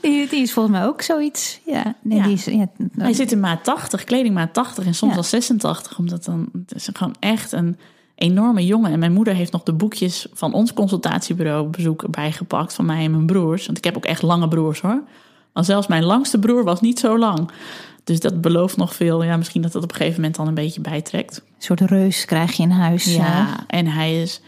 Die, 0.00 0.28
die, 0.28 0.42
is 0.42 0.52
volgens 0.52 0.76
mij 0.76 0.86
ook 0.86 1.02
zoiets. 1.02 1.60
Ja, 1.66 1.94
nee, 2.02 2.18
ja. 2.18 2.24
Die 2.24 2.32
is, 2.32 2.44
ja, 2.44 2.68
Hij 2.96 3.12
zit 3.12 3.32
in 3.32 3.40
maat 3.40 3.64
80, 3.64 4.04
kledingmaat 4.04 4.52
80 4.54 4.86
en 4.86 4.94
soms 4.94 5.10
ja. 5.10 5.18
wel 5.20 5.28
86. 5.28 5.98
Omdat 5.98 6.24
dan, 6.24 6.48
het 6.52 6.74
is 6.74 6.88
gewoon 6.92 7.16
echt 7.18 7.52
een 7.52 7.76
enorme 8.14 8.66
jongen. 8.66 8.92
En 8.92 8.98
mijn 8.98 9.12
moeder 9.12 9.34
heeft 9.34 9.52
nog 9.52 9.62
de 9.62 9.72
boekjes 9.72 10.26
van 10.32 10.52
ons 10.52 10.74
consultatiebureau 10.74 11.68
bezoek 11.68 12.10
bijgepakt. 12.10 12.74
Van 12.74 12.86
mij 12.86 13.04
en 13.04 13.10
mijn 13.10 13.26
broers. 13.26 13.66
Want 13.66 13.78
ik 13.78 13.84
heb 13.84 13.96
ook 13.96 14.04
echt 14.04 14.22
lange 14.22 14.48
broers 14.48 14.80
hoor. 14.80 15.02
Maar 15.52 15.64
zelfs 15.64 15.86
mijn 15.86 16.04
langste 16.04 16.38
broer 16.38 16.64
was 16.64 16.80
niet 16.80 16.98
zo 16.98 17.18
lang. 17.18 17.50
Dus 18.04 18.20
dat 18.20 18.40
belooft 18.40 18.76
nog 18.76 18.94
veel. 18.94 19.22
Ja, 19.22 19.36
misschien 19.36 19.62
dat 19.62 19.72
het 19.72 19.82
op 19.82 19.90
een 19.90 19.96
gegeven 19.96 20.20
moment 20.20 20.36
dan 20.36 20.46
een 20.46 20.54
beetje 20.54 20.80
bijtrekt. 20.80 21.36
Een 21.36 21.62
soort 21.62 21.80
reus 21.80 22.24
krijg 22.24 22.52
je 22.52 22.62
in 22.62 22.70
huis. 22.70 23.14
Ja, 23.14 23.64
en 23.66 23.86
hij 23.86 24.22
is 24.22 24.40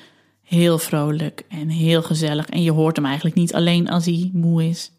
heel 0.43 0.79
vrolijk 0.79 1.45
en 1.49 1.69
heel 1.69 2.03
gezellig. 2.03 2.49
En 2.49 2.63
je 2.63 2.73
hoort 2.73 2.97
hem 2.97 3.05
eigenlijk 3.05 3.35
niet 3.35 3.55
alleen 3.55 3.91
als 3.91 4.05
hij 4.05 4.31
moe 4.33 4.69
is 4.69 4.91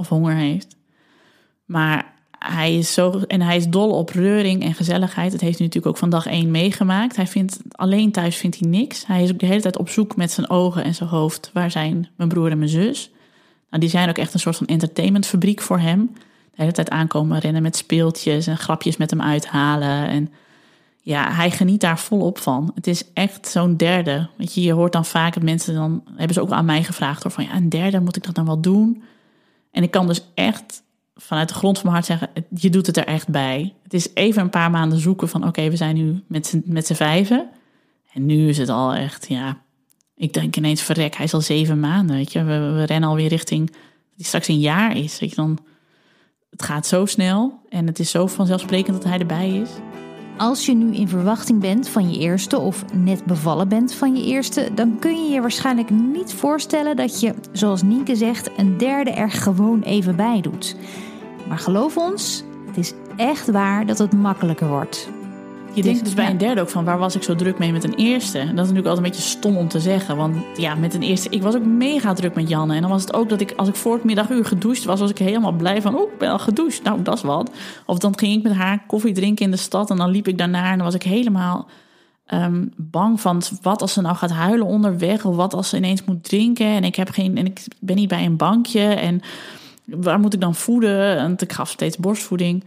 of 0.00 0.08
honger 0.08 0.34
heeft. 0.34 0.76
Maar 1.64 2.12
hij 2.38 2.76
is 2.76 2.92
zo 2.92 3.20
en 3.26 3.40
hij 3.40 3.56
is 3.56 3.68
dol 3.68 3.90
op 3.90 4.10
reuring 4.10 4.62
en 4.62 4.74
gezelligheid. 4.74 5.32
Dat 5.32 5.40
heeft 5.40 5.58
hij 5.58 5.66
natuurlijk 5.66 5.94
ook 5.94 6.00
van 6.00 6.10
dag 6.10 6.26
één 6.26 6.50
meegemaakt. 6.50 7.16
Hij 7.16 7.26
vindt 7.26 7.58
alleen 7.70 8.12
thuis 8.12 8.36
vindt 8.36 8.58
hij 8.58 8.68
niks. 8.68 9.06
Hij 9.06 9.22
is 9.22 9.32
ook 9.32 9.38
de 9.38 9.46
hele 9.46 9.60
tijd 9.60 9.78
op 9.78 9.88
zoek 9.88 10.16
met 10.16 10.30
zijn 10.30 10.50
ogen 10.50 10.84
en 10.84 10.94
zijn 10.94 11.08
hoofd. 11.08 11.50
Waar 11.52 11.70
zijn 11.70 12.08
mijn 12.16 12.28
broer 12.28 12.50
en 12.50 12.58
mijn 12.58 12.70
zus? 12.70 13.10
Nou, 13.70 13.82
die 13.82 13.90
zijn 13.90 14.08
ook 14.08 14.18
echt 14.18 14.34
een 14.34 14.40
soort 14.40 14.56
van 14.56 14.66
entertainmentfabriek 14.66 15.60
voor 15.60 15.78
hem. 15.78 16.10
De 16.50 16.62
hele 16.62 16.72
tijd 16.72 16.90
aankomen 16.90 17.38
rennen 17.38 17.62
met 17.62 17.76
speeltjes 17.76 18.46
en 18.46 18.58
grapjes 18.58 18.96
met 18.96 19.10
hem 19.10 19.22
uithalen. 19.22 20.08
En 20.08 20.32
ja, 21.02 21.32
hij 21.32 21.50
geniet 21.50 21.80
daar 21.80 21.98
volop 21.98 22.38
van. 22.38 22.70
Het 22.74 22.86
is 22.86 23.04
echt 23.12 23.48
zo'n 23.48 23.76
derde. 23.76 24.28
Weet 24.36 24.54
je, 24.54 24.72
hoort 24.72 24.92
dan 24.92 25.04
vaak 25.04 25.34
dat 25.34 25.42
mensen 25.42 25.74
dan 25.74 26.02
hebben 26.16 26.34
ze 26.34 26.40
ook 26.40 26.50
aan 26.50 26.64
mij 26.64 26.82
gevraagd 26.82 27.22
door 27.22 27.32
van 27.32 27.44
ja, 27.44 27.54
een 27.54 27.68
derde 27.68 28.00
moet 28.00 28.16
ik 28.16 28.24
dat 28.24 28.34
dan 28.34 28.46
wel 28.46 28.60
doen? 28.60 29.02
En 29.70 29.82
ik 29.82 29.90
kan 29.90 30.06
dus 30.06 30.24
echt 30.34 30.82
vanuit 31.14 31.48
de 31.48 31.54
grond 31.54 31.78
van 31.78 31.90
mijn 31.90 32.04
hart 32.04 32.18
zeggen, 32.18 32.44
je 32.54 32.70
doet 32.70 32.86
het 32.86 32.96
er 32.96 33.06
echt 33.06 33.28
bij. 33.28 33.74
Het 33.82 33.94
is 33.94 34.08
even 34.14 34.42
een 34.42 34.50
paar 34.50 34.70
maanden 34.70 34.98
zoeken 34.98 35.28
van 35.28 35.46
oké, 35.46 35.70
we 35.70 35.76
zijn 35.76 35.94
nu 35.94 36.22
met 36.64 36.86
z'n 36.86 36.94
vijven. 36.94 37.48
En 38.12 38.26
nu 38.26 38.48
is 38.48 38.58
het 38.58 38.68
al 38.68 38.94
echt, 38.94 39.28
ja, 39.28 39.58
ik 40.16 40.32
denk 40.32 40.56
ineens 40.56 40.82
verrek, 40.82 41.16
hij 41.16 41.24
is 41.24 41.34
al 41.34 41.40
zeven 41.40 41.80
maanden, 41.80 42.16
weet 42.16 42.32
je. 42.32 42.44
We, 42.44 42.58
we 42.58 42.84
rennen 42.84 43.08
alweer 43.08 43.28
richting, 43.28 43.70
hij 44.16 44.24
straks 44.24 44.48
een 44.48 44.60
jaar 44.60 44.96
is, 44.96 45.18
weet 45.18 45.30
je. 45.30 45.36
Dan, 45.36 45.58
het 46.50 46.62
gaat 46.62 46.86
zo 46.86 47.06
snel 47.06 47.60
en 47.68 47.86
het 47.86 47.98
is 47.98 48.10
zo 48.10 48.26
vanzelfsprekend 48.26 48.96
dat 48.96 49.04
hij 49.04 49.18
erbij 49.18 49.50
is. 49.50 49.70
Als 50.40 50.66
je 50.66 50.74
nu 50.74 50.94
in 50.94 51.08
verwachting 51.08 51.60
bent 51.60 51.88
van 51.88 52.10
je 52.10 52.18
eerste 52.18 52.58
of 52.58 52.84
net 52.92 53.24
bevallen 53.24 53.68
bent 53.68 53.94
van 53.94 54.16
je 54.16 54.24
eerste, 54.24 54.68
dan 54.74 54.98
kun 54.98 55.24
je 55.24 55.32
je 55.32 55.40
waarschijnlijk 55.40 55.90
niet 55.90 56.34
voorstellen 56.34 56.96
dat 56.96 57.20
je, 57.20 57.34
zoals 57.52 57.82
Nienke 57.82 58.16
zegt, 58.16 58.50
een 58.56 58.78
derde 58.78 59.10
er 59.10 59.30
gewoon 59.30 59.82
even 59.82 60.16
bij 60.16 60.40
doet. 60.40 60.76
Maar 61.48 61.58
geloof 61.58 61.96
ons, 61.96 62.44
het 62.66 62.76
is 62.76 62.92
echt 63.16 63.50
waar 63.50 63.86
dat 63.86 63.98
het 63.98 64.12
makkelijker 64.12 64.68
wordt. 64.68 65.08
Je 65.74 65.82
denkt 65.82 66.04
dus 66.04 66.14
bij 66.14 66.30
een 66.30 66.38
derde 66.38 66.60
ook 66.60 66.68
van 66.68 66.84
waar 66.84 66.98
was 66.98 67.14
ik 67.14 67.22
zo 67.22 67.34
druk 67.34 67.58
mee 67.58 67.72
met 67.72 67.84
een 67.84 67.94
eerste? 67.94 68.38
En 68.38 68.46
dat 68.46 68.64
is 68.64 68.70
natuurlijk 68.70 68.86
altijd 68.86 69.06
een 69.06 69.10
beetje 69.10 69.28
stom 69.28 69.56
om 69.56 69.68
te 69.68 69.80
zeggen. 69.80 70.16
Want 70.16 70.36
ja, 70.56 70.74
met 70.74 70.94
een 70.94 71.02
eerste, 71.02 71.28
ik 71.28 71.42
was 71.42 71.54
ook 71.54 71.64
mega 71.64 72.12
druk 72.12 72.34
met 72.34 72.48
Janne. 72.48 72.74
En 72.74 72.80
dan 72.80 72.90
was 72.90 73.02
het 73.02 73.14
ook 73.14 73.28
dat 73.28 73.40
ik, 73.40 73.52
als 73.56 73.68
ik 73.68 73.74
voor 73.74 73.94
het 73.94 74.04
middaguur 74.04 74.44
gedoucht 74.44 74.84
was, 74.84 75.00
was 75.00 75.10
ik 75.10 75.18
helemaal 75.18 75.52
blij 75.52 75.82
van, 75.82 75.96
oh, 75.96 76.12
ik 76.12 76.18
ben 76.18 76.30
al 76.30 76.38
gedoucht. 76.38 76.82
Nou, 76.82 77.02
dat 77.02 77.14
is 77.14 77.22
wat. 77.22 77.50
Of 77.86 77.98
dan 77.98 78.18
ging 78.18 78.36
ik 78.36 78.42
met 78.42 78.52
haar 78.52 78.84
koffie 78.86 79.12
drinken 79.12 79.44
in 79.44 79.50
de 79.50 79.56
stad 79.56 79.90
en 79.90 79.96
dan 79.96 80.10
liep 80.10 80.28
ik 80.28 80.38
daarna 80.38 80.70
en 80.70 80.76
dan 80.76 80.86
was 80.86 80.94
ik 80.94 81.02
helemaal 81.02 81.68
um, 82.34 82.72
bang 82.76 83.20
van 83.20 83.42
wat 83.62 83.82
als 83.82 83.92
ze 83.92 84.00
nou 84.00 84.16
gaat 84.16 84.30
huilen 84.30 84.66
onderweg. 84.66 85.24
Of 85.24 85.36
wat 85.36 85.54
als 85.54 85.68
ze 85.68 85.76
ineens 85.76 86.04
moet 86.04 86.24
drinken 86.24 86.66
en 86.66 86.84
ik, 86.84 86.96
heb 86.96 87.10
geen, 87.10 87.36
en 87.36 87.46
ik 87.46 87.64
ben 87.80 87.96
niet 87.96 88.08
bij 88.08 88.24
een 88.24 88.36
bankje. 88.36 88.80
En 88.80 89.20
waar 89.84 90.20
moet 90.20 90.34
ik 90.34 90.40
dan 90.40 90.54
voeden? 90.54 91.16
En 91.18 91.34
ik 91.38 91.52
gaf 91.52 91.70
steeds 91.70 91.96
borstvoeding 91.96 92.64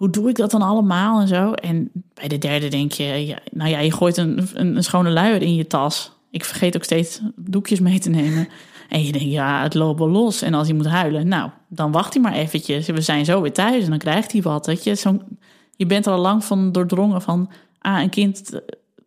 hoe 0.00 0.10
doe 0.10 0.28
ik 0.28 0.36
dat 0.36 0.50
dan 0.50 0.62
allemaal 0.62 1.20
en 1.20 1.28
zo? 1.28 1.52
En 1.52 1.90
bij 2.14 2.28
de 2.28 2.38
derde 2.38 2.68
denk 2.68 2.92
je, 2.92 3.04
ja, 3.04 3.38
nou 3.52 3.70
ja, 3.70 3.78
je 3.78 3.92
gooit 3.92 4.16
een, 4.16 4.48
een, 4.54 4.82
schone 4.82 5.10
luier 5.10 5.42
in 5.42 5.54
je 5.54 5.66
tas. 5.66 6.12
Ik 6.30 6.44
vergeet 6.44 6.76
ook 6.76 6.84
steeds 6.84 7.20
doekjes 7.36 7.80
mee 7.80 7.98
te 7.98 8.10
nemen. 8.10 8.48
En 8.88 9.04
je 9.04 9.12
denkt, 9.12 9.30
ja, 9.30 9.62
het 9.62 9.74
loopt 9.74 9.98
wel 9.98 10.08
los. 10.08 10.42
En 10.42 10.54
als 10.54 10.66
hij 10.66 10.76
moet 10.76 10.86
huilen, 10.86 11.28
nou, 11.28 11.50
dan 11.68 11.92
wacht 11.92 12.12
hij 12.12 12.22
maar 12.22 12.32
eventjes. 12.32 12.86
We 12.86 13.00
zijn 13.00 13.24
zo 13.24 13.40
weer 13.40 13.52
thuis 13.52 13.84
en 13.84 13.90
dan 13.90 13.98
krijgt 13.98 14.32
hij 14.32 14.42
wat. 14.42 14.84
Je, 14.84 14.94
Zo, 14.94 15.18
je 15.76 15.86
bent 15.86 16.06
er 16.06 16.12
al 16.12 16.18
lang 16.18 16.44
van 16.44 16.72
doordrongen 16.72 17.22
van... 17.22 17.50
Ah, 17.78 18.00
een 18.00 18.10
kind 18.10 18.60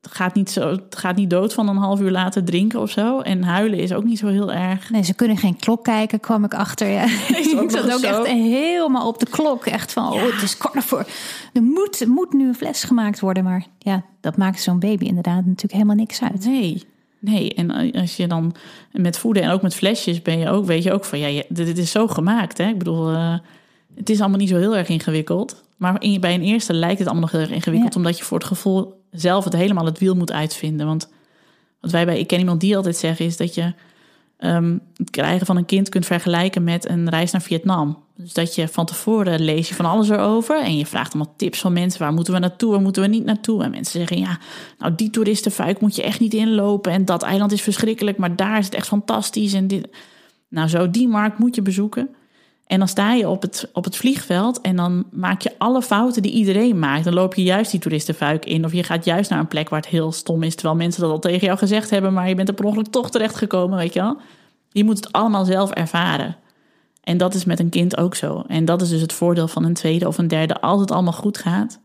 gaat 0.10 0.36
niet, 0.36 0.50
zo, 0.52 0.78
gaat 0.90 1.16
niet 1.16 1.30
dood 1.30 1.54
van 1.54 1.68
een 1.68 1.78
half 1.78 2.00
uur 2.00 2.12
later 2.12 2.44
drinken 2.44 2.80
of 2.80 2.90
zo. 2.90 3.20
En 3.20 3.44
huilen 3.44 3.80
is 3.80 3.94
ook 3.94 4.04
niet 4.04 4.20
zo 4.20 4.28
heel 4.28 4.52
erg. 4.52 4.90
Nee, 4.90 5.04
ze 5.04 5.14
kunnen 5.14 5.38
geen 5.38 5.56
klok 5.56 5.84
kijken, 5.84 6.20
kwam 6.20 6.44
ik 6.44 6.54
achter. 6.54 6.88
Ja. 6.88 7.04
ik 7.64 7.72
zat 7.72 7.94
ook 7.94 8.02
echt 8.02 8.28
helemaal 8.28 9.08
op 9.08 9.20
de 9.20 9.28
klok. 9.30 9.66
Echt 9.66 9.94
van, 9.94 10.14
oh, 10.14 10.22
het 10.22 10.42
is 10.42 10.58
kwart 10.58 10.84
voor. 10.84 11.06
Er 11.54 11.64
moet, 11.64 12.06
moet 12.08 12.34
nu 12.34 12.48
een 12.48 12.56
fles 12.56 12.84
gemaakt 12.84 13.20
worden. 13.20 13.44
Maar 13.44 13.66
ja, 13.78 14.04
dat 14.22 14.38
maakt 14.38 14.62
zo'n 14.62 14.80
baby 14.80 15.06
inderdaad 15.06 15.46
natuurlijk 15.46 15.74
helemaal 15.74 15.96
niks 15.96 16.22
uit. 16.22 16.46
Nee, 16.46 16.84
Nee, 17.20 17.54
en 17.54 17.92
als 17.92 18.16
je 18.16 18.28
dan 18.28 18.56
met 18.92 19.18
voeden 19.18 19.44
en 19.44 19.50
ook 19.50 19.62
met 19.62 19.76
flesjes 19.76 20.22
ben 20.22 20.40
je 20.40 20.50
ook, 20.50 20.66
weet 20.66 20.84
je 20.84 20.92
ook 20.92 21.06
van 21.06 21.20
ja, 21.20 21.44
dit 21.50 21.78
is 21.78 21.92
zo 21.92 22.08
gemaakt. 22.08 22.58
Hè? 22.58 22.68
Ik 22.68 22.78
bedoel, 22.78 23.12
uh, 23.12 23.38
het 23.96 24.10
is 24.10 24.20
allemaal 24.20 24.38
niet 24.38 24.50
zo 24.50 24.58
heel 24.58 24.76
erg 24.76 24.88
ingewikkeld. 24.88 25.64
Maar 25.78 26.02
in, 26.02 26.22
bij 26.22 26.34
een 26.34 26.42
eerste 26.42 26.74
lijkt 26.74 27.00
het 27.00 27.08
allemaal 27.08 27.24
nog 27.24 27.32
heel 27.32 27.42
erg 27.42 27.52
ingewikkeld, 27.52 27.96
omdat 27.96 28.18
je 28.18 28.24
voor 28.24 28.38
het 28.38 28.48
gevoel 28.48 29.03
zelf 29.14 29.44
het 29.44 29.54
helemaal 29.54 29.86
het 29.86 30.00
wiel 30.00 30.16
moet 30.16 30.32
uitvinden. 30.32 30.86
Want 30.86 31.10
wat 31.80 31.92
wij 31.92 32.06
bij 32.06 32.20
Ik 32.20 32.28
Ken 32.28 32.40
Iemand 32.40 32.62
Die 32.62 32.76
altijd 32.76 32.98
zeggen 32.98 33.26
is 33.26 33.38
dat 33.38 33.56
je 33.56 33.74
um, 34.40 34.82
het 34.96 35.10
krijgen 35.10 35.46
van 35.46 35.58
een 35.58 35.66
kind 35.66 35.90
kunt 35.90 36.06
vergelijken 36.06 36.64
met 36.64 36.90
een 36.90 37.10
reis 37.10 37.32
naar 37.32 37.42
Vietnam. 37.42 37.98
Dus 38.16 38.34
dat 38.34 38.56
je 38.56 38.68
van 38.68 38.86
tevoren 38.86 39.42
lees 39.42 39.70
je 39.70 39.76
van 39.76 39.86
alles 39.86 40.10
erover 40.10 40.62
en 40.62 40.78
je 40.78 40.86
vraagt 40.86 41.14
allemaal 41.14 41.34
tips 41.38 41.60
van 41.60 41.74
mensen. 41.74 42.02
Waar 42.02 42.14
moeten 42.14 42.34
we 42.34 42.40
naartoe, 42.40 42.72
waar 42.72 42.82
moeten 42.82 43.02
we 43.02 43.08
niet 43.08 43.26
naartoe? 43.26 43.64
En 43.64 43.72
mensen 43.72 44.00
zeggen, 44.00 44.20
ja, 44.20 44.40
nou 44.78 44.96
die 44.96 45.10
toeristenfuik 45.10 45.82
moet 45.82 45.96
je 45.96 46.04
echt 46.04 46.20
niet 46.20 46.34
inlopen. 46.34 46.92
En 46.92 47.06
dat 47.06 47.24
eiland 47.24 47.52
is 47.52 47.62
verschrikkelijk, 47.62 48.18
maar 48.18 48.36
daar 48.36 48.58
is 48.58 48.66
het 48.66 48.76
echt 48.76 48.88
fantastisch. 48.88 49.54
En 49.54 49.68
dit... 49.68 49.88
Nou 50.50 50.68
zo, 50.68 50.90
die 50.90 51.08
markt 51.08 51.38
moet 51.38 51.56
je 51.56 51.62
bezoeken. 51.62 52.10
En 52.68 52.80
dan 52.80 52.88
sta 52.88 53.14
je 53.14 53.30
op 53.30 53.42
het, 53.42 53.70
op 53.74 53.84
het 53.84 53.96
vliegveld 53.96 54.62
en 54.62 54.76
dan 54.76 55.06
maak 55.12 55.42
je 55.42 55.52
alle 55.58 55.82
fouten 55.82 56.22
die 56.22 56.32
iedereen 56.32 56.80
maakt. 56.80 57.04
Dan 57.04 57.14
loop 57.14 57.36
je 57.36 57.44
juist 57.44 57.72
die 57.72 57.80
toeristenfuik 57.80 58.46
in. 58.46 58.66
Of 58.66 58.74
je 58.74 58.84
gaat 58.84 59.06
juist 59.06 59.30
naar 59.30 59.40
een 59.40 59.48
plek 59.48 59.70
waar 59.70 59.80
het 59.80 59.90
heel 59.90 60.12
stom 60.12 60.44
is. 60.44 60.56
Terwijl 60.56 60.76
mensen 60.76 61.02
dat 61.02 61.12
al 61.12 61.20
tegen 61.20 61.46
jou 61.46 61.58
gezegd 61.58 61.90
hebben. 61.90 62.14
Maar 62.14 62.30
je 62.30 62.36
bent 62.36 62.48
er 62.48 62.54
per 62.54 62.66
ongeluk 62.66 62.88
toch 62.88 63.12
terechtgekomen, 63.12 63.78
weet 63.78 63.94
je 63.94 64.00
wel. 64.00 64.18
Je 64.70 64.84
moet 64.84 64.98
het 64.98 65.12
allemaal 65.12 65.46
zelf 65.46 65.72
ervaren. 65.72 66.38
En 67.04 67.18
dat 67.18 67.34
is 67.34 67.46
met 67.46 67.60
een 67.60 67.70
kind 67.70 67.98
ook 67.98 68.16
zo. 68.16 68.44
En 68.48 68.66
dat 68.66 68.82
is 68.82 68.90
dus 68.90 69.02
het 69.02 69.14
voordeel 69.14 69.48
van 69.48 69.64
een 69.64 69.74
tweede 69.74 70.08
of 70.08 70.18
een 70.18 70.28
derde. 70.28 70.62
Als 70.62 70.82
het 70.82 70.92
allemaal 70.92 71.14
goed 71.14 71.38
gaat, 71.38 71.80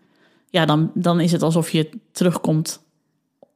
ja, 0.51 0.65
dan, 0.65 0.91
dan 0.95 1.21
is 1.21 1.33
het 1.33 1.43
alsof 1.43 1.71
je 1.71 1.91
terugkomt 2.13 2.81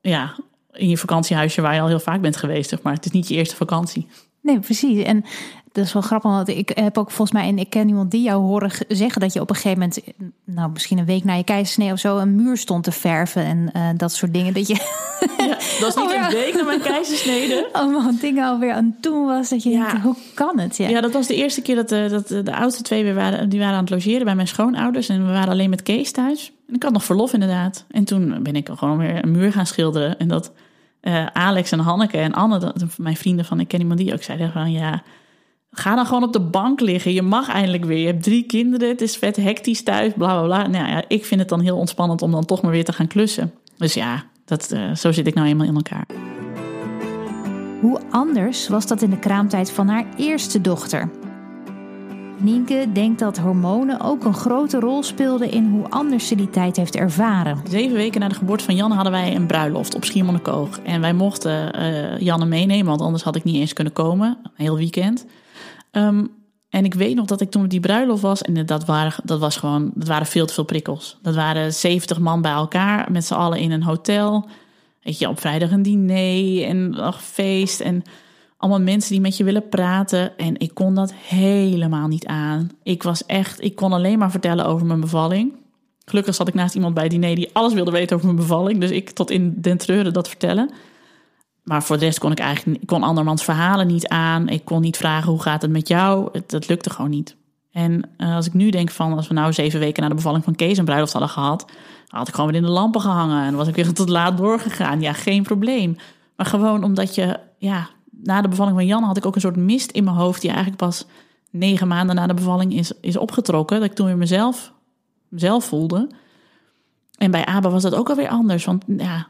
ja, 0.01 0.37
in 0.73 0.89
je 0.89 0.99
vakantiehuisje 0.99 1.61
waar 1.61 1.75
je 1.75 1.81
al 1.81 1.89
heel 1.89 2.01
vaak 2.01 2.21
bent 2.21 2.37
geweest. 2.37 2.83
Maar 2.83 2.95
het 2.95 3.05
is 3.05 3.11
niet 3.11 3.29
je 3.29 3.35
eerste 3.35 3.57
vakantie. 3.57 4.07
Nee, 4.43 4.59
precies. 4.59 5.03
En 5.03 5.25
dat 5.73 5.85
is 5.85 5.93
wel 5.93 6.03
grappig, 6.03 6.31
want 6.31 6.49
ik 6.49 6.71
heb 6.75 6.99
ook 6.99 7.11
volgens 7.11 7.39
mij, 7.39 7.49
en 7.49 7.59
ik 7.59 7.71
ken 7.71 7.89
iemand 7.89 8.11
die 8.11 8.23
jou 8.23 8.43
horen 8.43 8.71
zeggen 8.89 9.21
dat 9.21 9.33
je 9.33 9.41
op 9.41 9.51
een 9.51 9.57
gegeven 9.57 9.79
moment, 9.79 10.01
nou 10.45 10.71
misschien 10.71 10.99
een 10.99 11.05
week 11.05 11.25
na 11.25 11.35
je 11.35 11.45
keizersnee 11.45 11.93
of 11.93 11.99
zo, 11.99 12.19
een 12.19 12.35
muur 12.35 12.57
stond 12.57 12.85
te 12.85 12.93
verven 12.93 13.45
en 13.45 13.71
uh, 13.77 13.89
dat 13.97 14.13
soort 14.13 14.33
dingen. 14.33 14.55
Dat 14.55 14.67
je. 14.67 14.77
Ja, 15.39 15.49
dat 15.49 15.95
was 15.95 15.97
niet 15.97 16.15
een 16.15 16.31
week 16.31 16.55
na 16.55 16.63
mijn 16.63 16.81
keizersnede. 16.81 17.69
Allemaal 17.73 18.19
dingen 18.21 18.45
alweer 18.45 18.73
aan 18.73 18.85
het 18.85 19.03
doen 19.03 19.27
was. 19.27 19.49
Dat 19.49 19.63
je 19.63 19.71
ja. 19.71 19.87
denkt, 19.87 20.03
hoe 20.03 20.17
kan 20.35 20.59
het? 20.59 20.77
Ja. 20.77 20.89
ja, 20.89 21.01
dat 21.01 21.13
was 21.13 21.27
de 21.27 21.35
eerste 21.35 21.63
keer 21.63 21.75
dat, 21.75 21.89
de, 21.89 22.07
dat 22.11 22.47
de 22.47 22.55
oudste 22.55 22.83
twee 22.83 23.05
weer 23.05 23.15
waren, 23.15 23.49
die 23.49 23.59
waren 23.59 23.75
aan 23.75 23.81
het 23.81 23.91
logeren 23.91 24.25
bij 24.25 24.35
mijn 24.35 24.49
schoonouders. 24.49 25.09
En 25.09 25.27
we 25.27 25.33
waren 25.33 25.49
alleen 25.49 25.71
met 25.71 25.83
Kees 25.83 26.13
thuis. 26.13 26.53
En 26.69 26.75
ik 26.75 26.83
had 26.83 26.93
nog 26.93 27.05
verlof 27.05 27.33
inderdaad. 27.33 27.85
En 27.91 28.05
toen 28.05 28.43
ben 28.43 28.57
ik 28.57 28.69
gewoon 28.75 28.99
weer 28.99 29.25
een 29.25 29.31
muur 29.31 29.53
gaan 29.53 29.67
schilderen. 29.67 30.19
En 30.19 30.29
dat 30.29 30.53
uh, 31.03 31.27
Alex 31.27 31.73
en 31.73 31.79
Hanneke 31.79 32.19
en 32.19 32.33
Anne, 32.33 32.75
mijn 32.97 33.17
vrienden 33.17 33.45
van 33.45 33.61
Ik 33.61 33.69
Ken 33.69 33.81
Iemand 33.81 33.99
Die 33.99 34.13
ook 34.13 34.23
zeiden 34.23 34.53
van 34.53 34.73
ja 34.73 35.03
Ga 35.75 35.95
dan 35.95 36.07
gewoon 36.07 36.23
op 36.23 36.33
de 36.33 36.41
bank 36.41 36.81
liggen. 36.81 37.13
Je 37.13 37.23
mag 37.23 37.49
eindelijk 37.49 37.85
weer. 37.85 37.99
Je 37.99 38.07
hebt 38.07 38.23
drie 38.23 38.43
kinderen. 38.43 38.89
Het 38.89 39.01
is 39.01 39.17
vet 39.17 39.37
hectisch 39.37 39.83
thuis. 39.83 40.13
Bla 40.17 40.39
bla 40.39 40.43
bla. 40.43 40.67
Nou 40.67 40.89
ja, 40.89 41.05
ik 41.09 41.25
vind 41.25 41.41
het 41.41 41.49
dan 41.49 41.61
heel 41.61 41.77
ontspannend 41.77 42.23
om 42.23 42.31
dan 42.31 42.45
toch 42.45 42.63
maar 42.63 42.71
weer 42.71 42.85
te 42.85 42.93
gaan 42.93 43.07
klussen. 43.07 43.53
Dus 43.77 43.95
ja, 43.95 44.25
dat, 44.45 44.73
uh, 44.73 44.95
zo 44.95 45.13
zit 45.13 45.27
ik 45.27 45.35
nou 45.35 45.47
eenmaal 45.47 45.67
in 45.67 45.75
elkaar. 45.75 46.07
Hoe 47.81 48.01
anders 48.11 48.69
was 48.69 48.87
dat 48.87 49.03
in 49.03 49.11
de 49.11 49.19
kraamtijd 49.19 49.71
van 49.71 49.89
haar 49.89 50.07
eerste 50.17 50.61
dochter? 50.61 51.11
Nienke 52.43 52.87
denkt 52.93 53.19
dat 53.19 53.39
hormonen 53.39 54.01
ook 54.01 54.25
een 54.25 54.35
grote 54.35 54.81
rol 54.81 55.03
speelden 55.03 55.51
in 55.51 55.69
hoe 55.71 55.89
anders 55.89 56.27
ze 56.27 56.35
die 56.35 56.51
tijd 56.51 56.77
heeft 56.77 56.97
ervaren. 56.97 57.59
Zeven 57.69 57.97
weken 57.97 58.21
na 58.21 58.29
de 58.29 58.35
geboorte 58.35 58.65
van 58.65 58.77
Jan 58.77 58.91
hadden 58.91 59.13
wij 59.13 59.35
een 59.35 59.47
bruiloft 59.47 59.95
op 59.95 60.05
Schiermonnikoog. 60.05 60.79
En 60.79 61.01
wij 61.01 61.13
mochten 61.13 61.81
uh, 61.81 62.19
Janne 62.19 62.45
meenemen, 62.45 62.87
want 62.87 63.01
anders 63.01 63.23
had 63.23 63.37
ik 63.37 63.45
niet 63.45 63.57
eens 63.57 63.73
kunnen 63.73 63.93
komen. 63.93 64.39
Een 64.43 64.51
heel 64.55 64.77
weekend. 64.77 65.27
Um, 65.93 66.31
en 66.69 66.85
ik 66.85 66.95
weet 66.95 67.15
nog 67.15 67.27
dat 67.27 67.41
ik 67.41 67.51
toen 67.51 67.65
op 67.65 67.71
die 67.71 67.81
bruiloft 67.81 68.23
was. 68.23 68.43
En 68.43 68.67
dat, 68.67 68.85
waren, 68.85 69.13
dat, 69.25 69.39
was 69.39 69.57
gewoon, 69.57 69.91
dat 69.95 70.09
waren 70.09 70.27
veel 70.27 70.47
te 70.47 70.55
veel 70.55 70.65
prikkels. 70.65 71.19
Dat 71.23 71.35
waren 71.35 71.73
70 71.73 72.19
man 72.19 72.43
bij 72.43 72.53
elkaar, 72.53 73.13
met 73.13 73.25
z'n 73.25 73.35
allen 73.35 73.59
in 73.59 73.71
een 73.71 73.83
hotel. 73.83 74.49
Weet 75.03 75.19
je, 75.19 75.29
op 75.29 75.41
vrijdag 75.41 75.71
een 75.71 75.83
diner 75.83 76.65
en 76.65 77.15
feest. 77.19 77.81
En 77.81 78.03
allemaal 78.63 78.81
mensen 78.81 79.13
die 79.13 79.21
met 79.21 79.37
je 79.37 79.45
willen 79.45 79.69
praten. 79.69 80.39
En 80.39 80.59
ik 80.59 80.75
kon 80.75 80.95
dat 80.95 81.13
helemaal 81.13 82.09
niet 82.09 82.27
aan. 82.27 82.71
Ik 82.83 83.03
was 83.03 83.27
echt, 83.27 83.63
ik 83.63 83.77
kon 83.77 83.93
alleen 83.93 84.19
maar 84.19 84.31
vertellen 84.31 84.67
over 84.67 84.87
mijn 84.87 85.01
bevalling. 85.01 85.53
Gelukkig 86.05 86.35
zat 86.35 86.49
ik 86.49 86.55
naast 86.55 86.75
iemand 86.75 86.95
bij 86.95 87.09
diner 87.09 87.35
die 87.35 87.51
alles 87.53 87.73
wilde 87.73 87.91
weten 87.91 88.17
over 88.17 88.29
mijn 88.29 88.41
bevalling. 88.41 88.81
Dus 88.81 88.91
ik 88.91 89.11
tot 89.11 89.31
in 89.31 89.55
den 89.57 89.79
treuren 89.79 90.13
dat 90.13 90.29
vertellen. 90.29 90.71
Maar 91.63 91.83
voor 91.83 91.99
de 91.99 92.05
rest 92.05 92.19
kon 92.19 92.31
ik 92.33 92.39
eigenlijk 92.39 92.87
kon 92.87 93.03
andermans 93.03 93.45
verhalen 93.45 93.87
niet 93.87 94.09
aan. 94.09 94.49
Ik 94.49 94.65
kon 94.65 94.81
niet 94.81 94.97
vragen 94.97 95.31
hoe 95.31 95.43
gaat 95.43 95.63
het 95.63 95.71
met 95.71 95.89
jou. 95.89 96.29
Het, 96.33 96.51
dat 96.51 96.69
lukte 96.69 96.91
gewoon 96.91 97.11
niet. 97.11 97.37
En 97.73 98.11
uh, 98.19 98.35
als 98.35 98.47
ik 98.47 98.53
nu 98.53 98.71
denk 98.71 98.91
van 98.91 99.13
als 99.13 99.29
we 99.29 99.35
nou 99.35 99.53
zeven 99.53 99.81
weken 99.81 100.03
na 100.03 100.09
de 100.09 100.15
bevalling 100.15 100.45
van 100.45 100.55
Kees 100.55 100.79
een 100.79 100.85
bruiloft 100.85 101.13
hadden 101.13 101.31
gehad, 101.31 101.67
had 102.07 102.29
ik 102.29 102.35
gewoon 102.35 102.51
weer 102.51 102.61
in 102.61 102.67
de 102.67 102.73
lampen 102.73 103.01
gehangen 103.01 103.45
en 103.47 103.55
was 103.55 103.69
ik 103.69 103.75
weer 103.75 103.93
tot 104.03 104.09
laat 104.09 104.37
doorgegaan. 104.37 105.01
Ja, 105.01 105.13
geen 105.13 105.43
probleem. 105.43 105.97
Maar 106.37 106.47
gewoon 106.47 106.85
omdat 106.85 107.15
je, 107.15 107.39
ja, 107.59 107.89
na 108.23 108.43
de 108.43 108.49
bevalling 108.49 108.77
van 108.77 108.87
Jan 108.87 109.03
had 109.03 109.17
ik 109.17 109.27
ook 109.27 109.35
een 109.35 109.41
soort 109.41 109.57
mist 109.57 109.91
in 109.91 110.05
mijn 110.05 110.17
hoofd 110.17 110.41
die 110.41 110.51
eigenlijk 110.51 110.81
pas 110.81 111.07
negen 111.51 111.89
maanden 111.89 112.17
na 112.17 112.27
de 112.27 112.35
bevalling 112.35 112.75
is, 112.75 112.93
is 113.01 113.17
opgetrokken. 113.17 113.81
Dat 113.81 113.89
ik 113.89 113.95
toen 113.95 114.07
weer 114.07 114.17
mezelf, 114.17 114.73
mezelf 115.29 115.65
voelde. 115.65 116.09
En 117.19 117.31
bij 117.31 117.45
Aba 117.45 117.71
was 117.71 117.83
dat 117.83 117.95
ook 117.95 118.09
alweer 118.09 118.29
anders. 118.29 118.65
Want 118.65 118.85
ja, 118.87 119.27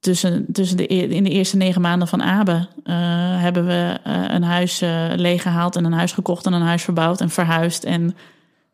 tussen, 0.00 0.46
tussen 0.52 0.76
de, 0.76 0.86
in 0.86 1.24
de 1.24 1.30
eerste 1.30 1.56
negen 1.56 1.80
maanden 1.80 2.08
van 2.08 2.22
Abe 2.22 2.52
uh, 2.52 2.94
hebben 3.40 3.66
we 3.66 4.00
uh, 4.06 4.24
een 4.28 4.42
huis 4.42 4.82
uh, 4.82 5.06
leeggehaald 5.14 5.76
en 5.76 5.84
een 5.84 5.92
huis 5.92 6.12
gekocht 6.12 6.46
en 6.46 6.52
een 6.52 6.62
huis 6.62 6.82
verbouwd 6.82 7.20
en 7.20 7.30
verhuisd. 7.30 7.84
En 7.84 8.16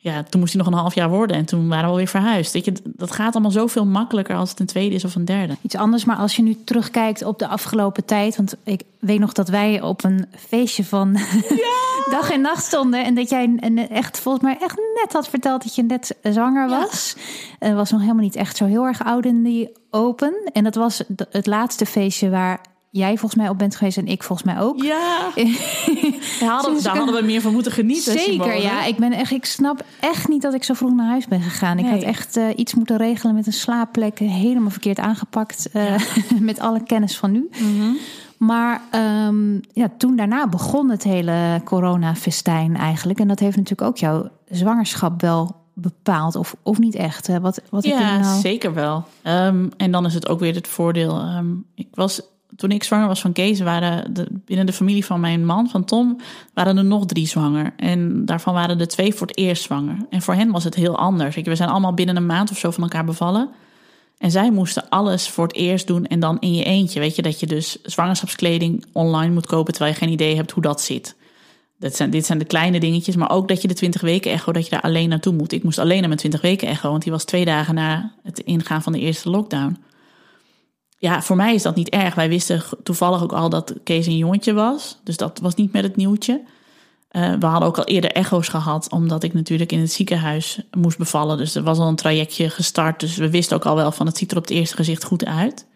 ja, 0.03 0.23
toen 0.23 0.41
moest 0.41 0.53
hij 0.53 0.63
nog 0.63 0.73
een 0.73 0.79
half 0.79 0.95
jaar 0.95 1.09
worden 1.09 1.37
en 1.37 1.45
toen 1.45 1.69
waren 1.69 1.85
we 1.85 1.91
alweer 1.91 2.07
verhuisd. 2.07 2.53
Weet 2.53 2.65
je, 2.65 2.73
dat 2.85 3.11
gaat 3.11 3.33
allemaal 3.33 3.51
zoveel 3.51 3.87
makkelijker 3.87 4.37
als 4.37 4.51
het 4.51 4.61
een 4.61 4.67
tweede 4.67 4.95
is 4.95 5.05
of 5.05 5.15
een 5.15 5.25
derde. 5.25 5.57
Iets 5.63 5.75
anders, 5.75 6.05
maar 6.05 6.17
als 6.17 6.37
je 6.37 6.43
nu 6.43 6.57
terugkijkt 6.65 7.25
op 7.25 7.39
de 7.39 7.47
afgelopen 7.47 8.05
tijd. 8.05 8.37
Want 8.37 8.57
ik 8.65 8.83
weet 8.99 9.19
nog 9.19 9.33
dat 9.33 9.49
wij 9.49 9.81
op 9.83 10.05
een 10.05 10.27
feestje 10.37 10.85
van 10.85 11.13
ja! 11.49 12.11
dag 12.11 12.31
en 12.31 12.41
nacht 12.41 12.65
stonden. 12.65 13.05
En 13.05 13.15
dat 13.15 13.31
jij 13.31 13.59
echt 13.91 14.19
volgens 14.21 14.45
mij 14.45 14.57
echt 14.61 14.77
net 14.77 15.13
had 15.13 15.29
verteld 15.29 15.63
dat 15.63 15.75
je 15.75 15.83
net 15.83 16.17
zwanger 16.23 16.69
was. 16.69 17.17
Ja. 17.61 17.75
was 17.75 17.91
nog 17.91 18.01
helemaal 18.01 18.23
niet 18.23 18.37
echt 18.37 18.57
zo 18.57 18.65
heel 18.65 18.85
erg 18.85 19.05
oud 19.05 19.25
in 19.25 19.43
die 19.43 19.73
open. 19.91 20.51
En 20.53 20.65
dat 20.65 20.75
was 20.75 21.03
het 21.31 21.47
laatste 21.47 21.87
feestje 21.87 22.31
waar 22.31 22.61
jij 22.91 23.17
volgens 23.17 23.35
mij 23.35 23.49
op 23.49 23.59
bent 23.59 23.77
geweest 23.77 23.97
en 23.97 24.07
ik 24.07 24.23
volgens 24.23 24.47
mij 24.53 24.61
ook. 24.61 24.83
Ja, 24.83 25.31
hadden, 26.47 26.83
daar 26.83 26.97
hadden 26.97 27.15
we 27.15 27.23
meer 27.23 27.41
van 27.41 27.53
moeten 27.53 27.73
genieten. 27.73 28.19
Zeker, 28.19 28.63
ja. 28.63 28.85
Ik, 28.85 28.97
ben 28.97 29.13
echt, 29.13 29.31
ik 29.31 29.45
snap 29.45 29.85
echt 30.01 30.29
niet 30.29 30.43
dat 30.43 30.55
ik 30.55 30.65
zo 30.65 30.75
vroeg 30.75 30.95
naar 30.95 31.07
huis 31.07 31.27
ben 31.27 31.41
gegaan. 31.41 31.79
Ik 31.79 31.87
had 31.87 32.03
echt 32.03 32.37
uh, 32.37 32.45
iets 32.57 32.75
moeten 32.75 32.97
regelen 32.97 33.35
met 33.35 33.47
een 33.47 33.53
slaapplek. 33.53 34.19
Helemaal 34.19 34.71
verkeerd 34.71 34.99
aangepakt. 34.99 35.69
Uh, 35.73 35.95
met 36.41 36.61
alle 36.61 36.83
kennis 36.83 37.19
van 37.19 37.33
nu. 37.33 37.49
Mm 37.59 37.81
-hmm. 37.81 37.97
Maar 38.39 38.83
um, 39.27 39.61
ja, 39.73 39.91
toen 39.99 40.17
daarna 40.17 40.49
begon 40.49 40.91
het 40.91 41.03
hele 41.03 41.61
corona-festijn 41.65 42.77
eigenlijk. 42.77 43.21
En 43.21 43.29
dat 43.29 43.39
heeft 43.39 43.57
natuurlijk 43.57 43.89
ook 43.89 43.97
jouw 43.97 44.29
zwangerschap 44.49 45.21
wel 45.21 45.57
bepaald 45.75 46.37
of, 46.37 46.57
of 46.63 46.79
niet 46.79 46.95
echt? 46.95 47.39
Wat, 47.39 47.61
wat 47.71 47.85
ja, 47.85 48.19
nou... 48.19 48.41
zeker 48.41 48.75
wel. 48.75 49.05
Um, 49.25 49.71
en 49.77 49.91
dan 49.91 50.07
is 50.07 50.15
het 50.15 50.29
ook 50.29 50.41
weer 50.41 50.55
het 50.55 50.69
voordeel. 50.69 51.21
Um, 51.21 51.67
ik 51.75 51.89
was 51.91 52.23
toen 52.61 52.71
ik 52.71 52.85
zwanger 52.85 53.07
was 53.07 53.21
van 53.21 53.33
Kees, 53.33 53.61
waren 53.61 54.15
de, 54.15 54.27
binnen 54.45 54.67
de 54.67 54.73
familie 54.73 55.05
van 55.05 55.21
mijn 55.21 55.45
man, 55.45 55.69
van 55.69 55.85
Tom, 55.85 56.21
waren 56.55 56.77
er 56.77 56.85
nog 56.85 57.07
drie 57.07 57.27
zwanger. 57.27 57.73
En 57.77 58.25
daarvan 58.25 58.55
waren 58.55 58.81
er 58.81 58.89
twee 58.89 59.15
voor 59.15 59.27
het 59.27 59.37
eerst 59.37 59.63
zwanger. 59.63 59.97
En 60.11 60.23
voor 60.23 60.35
hen 60.35 60.51
was 60.51 60.65
het 60.65 60.75
heel 60.75 60.99
anders. 60.99 61.37
We 61.37 61.55
zijn 61.55 61.69
allemaal 61.69 61.95
binnen 61.95 62.17
een 62.17 62.27
maand 62.27 62.51
of 62.51 62.59
zo 62.59 62.71
van 62.71 62.83
elkaar 62.83 63.05
bevallen. 63.05 63.51
En 64.19 64.31
zij 64.31 64.51
moesten 64.51 64.89
alles 64.89 65.29
voor 65.29 65.47
het 65.47 65.57
eerst 65.57 65.87
doen 65.87 66.07
en 66.07 66.21
dan 66.21 66.37
in 66.41 66.55
je 66.55 66.65
eentje. 66.65 67.01
Weet 67.01 67.17
je 67.17 67.23
dat 67.23 67.41
je 67.41 67.47
dus 67.47 67.83
zwangerschapskleding 67.83 68.85
online 68.93 69.33
moet 69.33 69.47
kopen 69.47 69.73
terwijl 69.73 69.95
je 69.95 70.01
geen 70.01 70.13
idee 70.13 70.37
hebt 70.37 70.51
hoe 70.51 70.63
dat 70.63 70.81
zit. 70.81 71.17
Dat 71.79 71.97
zijn, 71.97 72.11
dit 72.11 72.27
zijn 72.27 72.39
de 72.39 72.45
kleine 72.45 72.81
dingetjes, 72.81 73.17
maar 73.17 73.31
ook 73.31 73.49
dat 73.49 73.63
je 73.63 73.69
de 73.69 73.75
20 73.75 74.01
weken 74.01 74.33
echo, 74.33 74.53
dat 74.53 74.65
je 74.65 74.71
daar 74.71 74.81
alleen 74.81 75.09
naartoe 75.09 75.35
moet. 75.35 75.53
Ik 75.53 75.63
moest 75.63 75.79
alleen 75.79 75.99
naar 75.99 76.09
mijn 76.09 76.21
20 76.21 76.41
weken 76.41 76.69
echo, 76.69 76.91
want 76.91 77.03
die 77.03 77.13
was 77.13 77.25
twee 77.25 77.45
dagen 77.45 77.75
na 77.75 78.13
het 78.23 78.39
ingaan 78.39 78.83
van 78.83 78.93
de 78.93 78.99
eerste 78.99 79.31
lockdown. 79.31 79.79
Ja, 81.01 81.23
voor 81.23 81.37
mij 81.37 81.55
is 81.55 81.63
dat 81.63 81.77
niet 81.77 81.89
erg. 81.89 82.15
Wij 82.15 82.29
wisten 82.29 82.63
toevallig 82.83 83.23
ook 83.23 83.33
al 83.33 83.49
dat 83.49 83.75
Kees 83.85 84.07
een 84.07 84.17
jongetje 84.17 84.53
was, 84.53 84.99
dus 85.05 85.17
dat 85.17 85.39
was 85.43 85.55
niet 85.55 85.73
met 85.73 85.83
het 85.83 85.97
nieuwtje. 85.97 86.41
Uh, 87.13 87.33
we 87.39 87.47
hadden 87.47 87.69
ook 87.69 87.79
al 87.79 87.85
eerder 87.85 88.11
echo's 88.11 88.49
gehad, 88.49 88.91
omdat 88.91 89.23
ik 89.23 89.33
natuurlijk 89.33 89.73
in 89.73 89.81
het 89.81 89.93
ziekenhuis 89.93 90.61
moest 90.77 90.99
bevallen. 90.99 91.37
Dus 91.37 91.55
er 91.55 91.63
was 91.63 91.79
al 91.79 91.89
een 91.89 91.97
trajectje 91.97 92.51
gestart. 92.51 93.01
Dus 93.01 93.17
we 93.17 93.31
wisten 93.31 93.57
ook 93.57 93.67
al 93.67 93.75
wel 93.75 93.93
van 93.93 94.07
het 94.07 94.17
ziet 94.17 94.31
er 94.31 94.37
op 94.37 94.43
het 94.43 94.53
eerste 94.53 94.77
gezicht 94.77 95.05
goed 95.05 95.25
uit. 95.25 95.67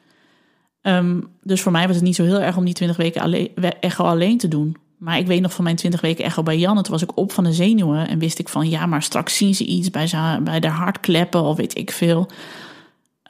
Um, 0.83 1.29
dus 1.43 1.62
voor 1.62 1.72
mij 1.72 1.87
was 1.87 1.97
het 1.97 2.05
niet 2.05 2.14
zo 2.14 2.25
heel 2.25 2.41
erg 2.41 2.57
om 2.57 2.64
die 2.64 2.75
20 2.75 2.97
weken 2.97 3.22
alleen, 3.22 3.51
echo 3.81 4.05
alleen 4.05 4.39
te 4.39 4.49
doen. 4.49 4.77
Maar 4.99 5.18
ik 5.18 5.27
weet 5.27 5.41
nog 5.41 5.53
van 5.53 5.64
mijn 5.64 5.77
20 5.77 6.01
weken 6.01 6.25
echo 6.25 6.43
bij 6.43 6.59
Jan. 6.59 6.83
Toen 6.83 6.93
was 6.93 7.03
ik 7.03 7.16
op 7.18 7.33
van 7.33 7.45
de 7.45 7.53
zenuwen 7.53 8.09
en 8.09 8.18
wist 8.18 8.39
ik 8.39 8.49
van 8.49 8.68
ja, 8.68 8.87
maar 8.87 9.03
straks 9.03 9.37
zien 9.37 9.55
ze 9.55 9.64
iets 9.64 9.91
bij, 9.91 10.07
ze, 10.07 10.41
bij 10.43 10.61
de 10.61 10.68
hartkleppen 10.68 11.43
of 11.43 11.57
weet 11.57 11.79
ik 11.79 11.91
veel. 11.91 12.29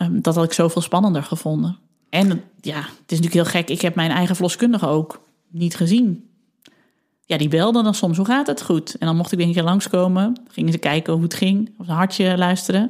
Um, 0.02 0.22
dat 0.22 0.34
had 0.34 0.44
ik 0.44 0.52
zoveel 0.52 0.82
spannender 0.82 1.22
gevonden. 1.22 1.78
En 2.10 2.28
ja, 2.60 2.76
het 2.76 3.12
is 3.12 3.20
natuurlijk 3.20 3.34
heel 3.34 3.44
gek. 3.44 3.68
Ik 3.68 3.80
heb 3.80 3.94
mijn 3.94 4.10
eigen 4.10 4.34
verloskundige 4.34 4.86
ook 4.86 5.20
niet 5.48 5.76
gezien. 5.76 6.28
Ja, 7.26 7.36
die 7.36 7.48
belde 7.48 7.82
dan 7.82 7.94
soms, 7.94 8.16
hoe 8.16 8.26
gaat 8.26 8.46
het? 8.46 8.62
Goed. 8.62 8.94
En 8.98 9.06
dan 9.06 9.16
mocht 9.16 9.32
ik 9.32 9.38
weer 9.38 9.46
een 9.46 9.52
keer 9.52 9.62
langskomen. 9.62 10.40
Gingen 10.48 10.72
ze 10.72 10.78
kijken 10.78 11.12
hoe 11.12 11.22
het 11.22 11.34
ging, 11.34 11.70
of 11.78 11.88
een 11.88 11.94
hartje 11.94 12.38
luisteren. 12.38 12.84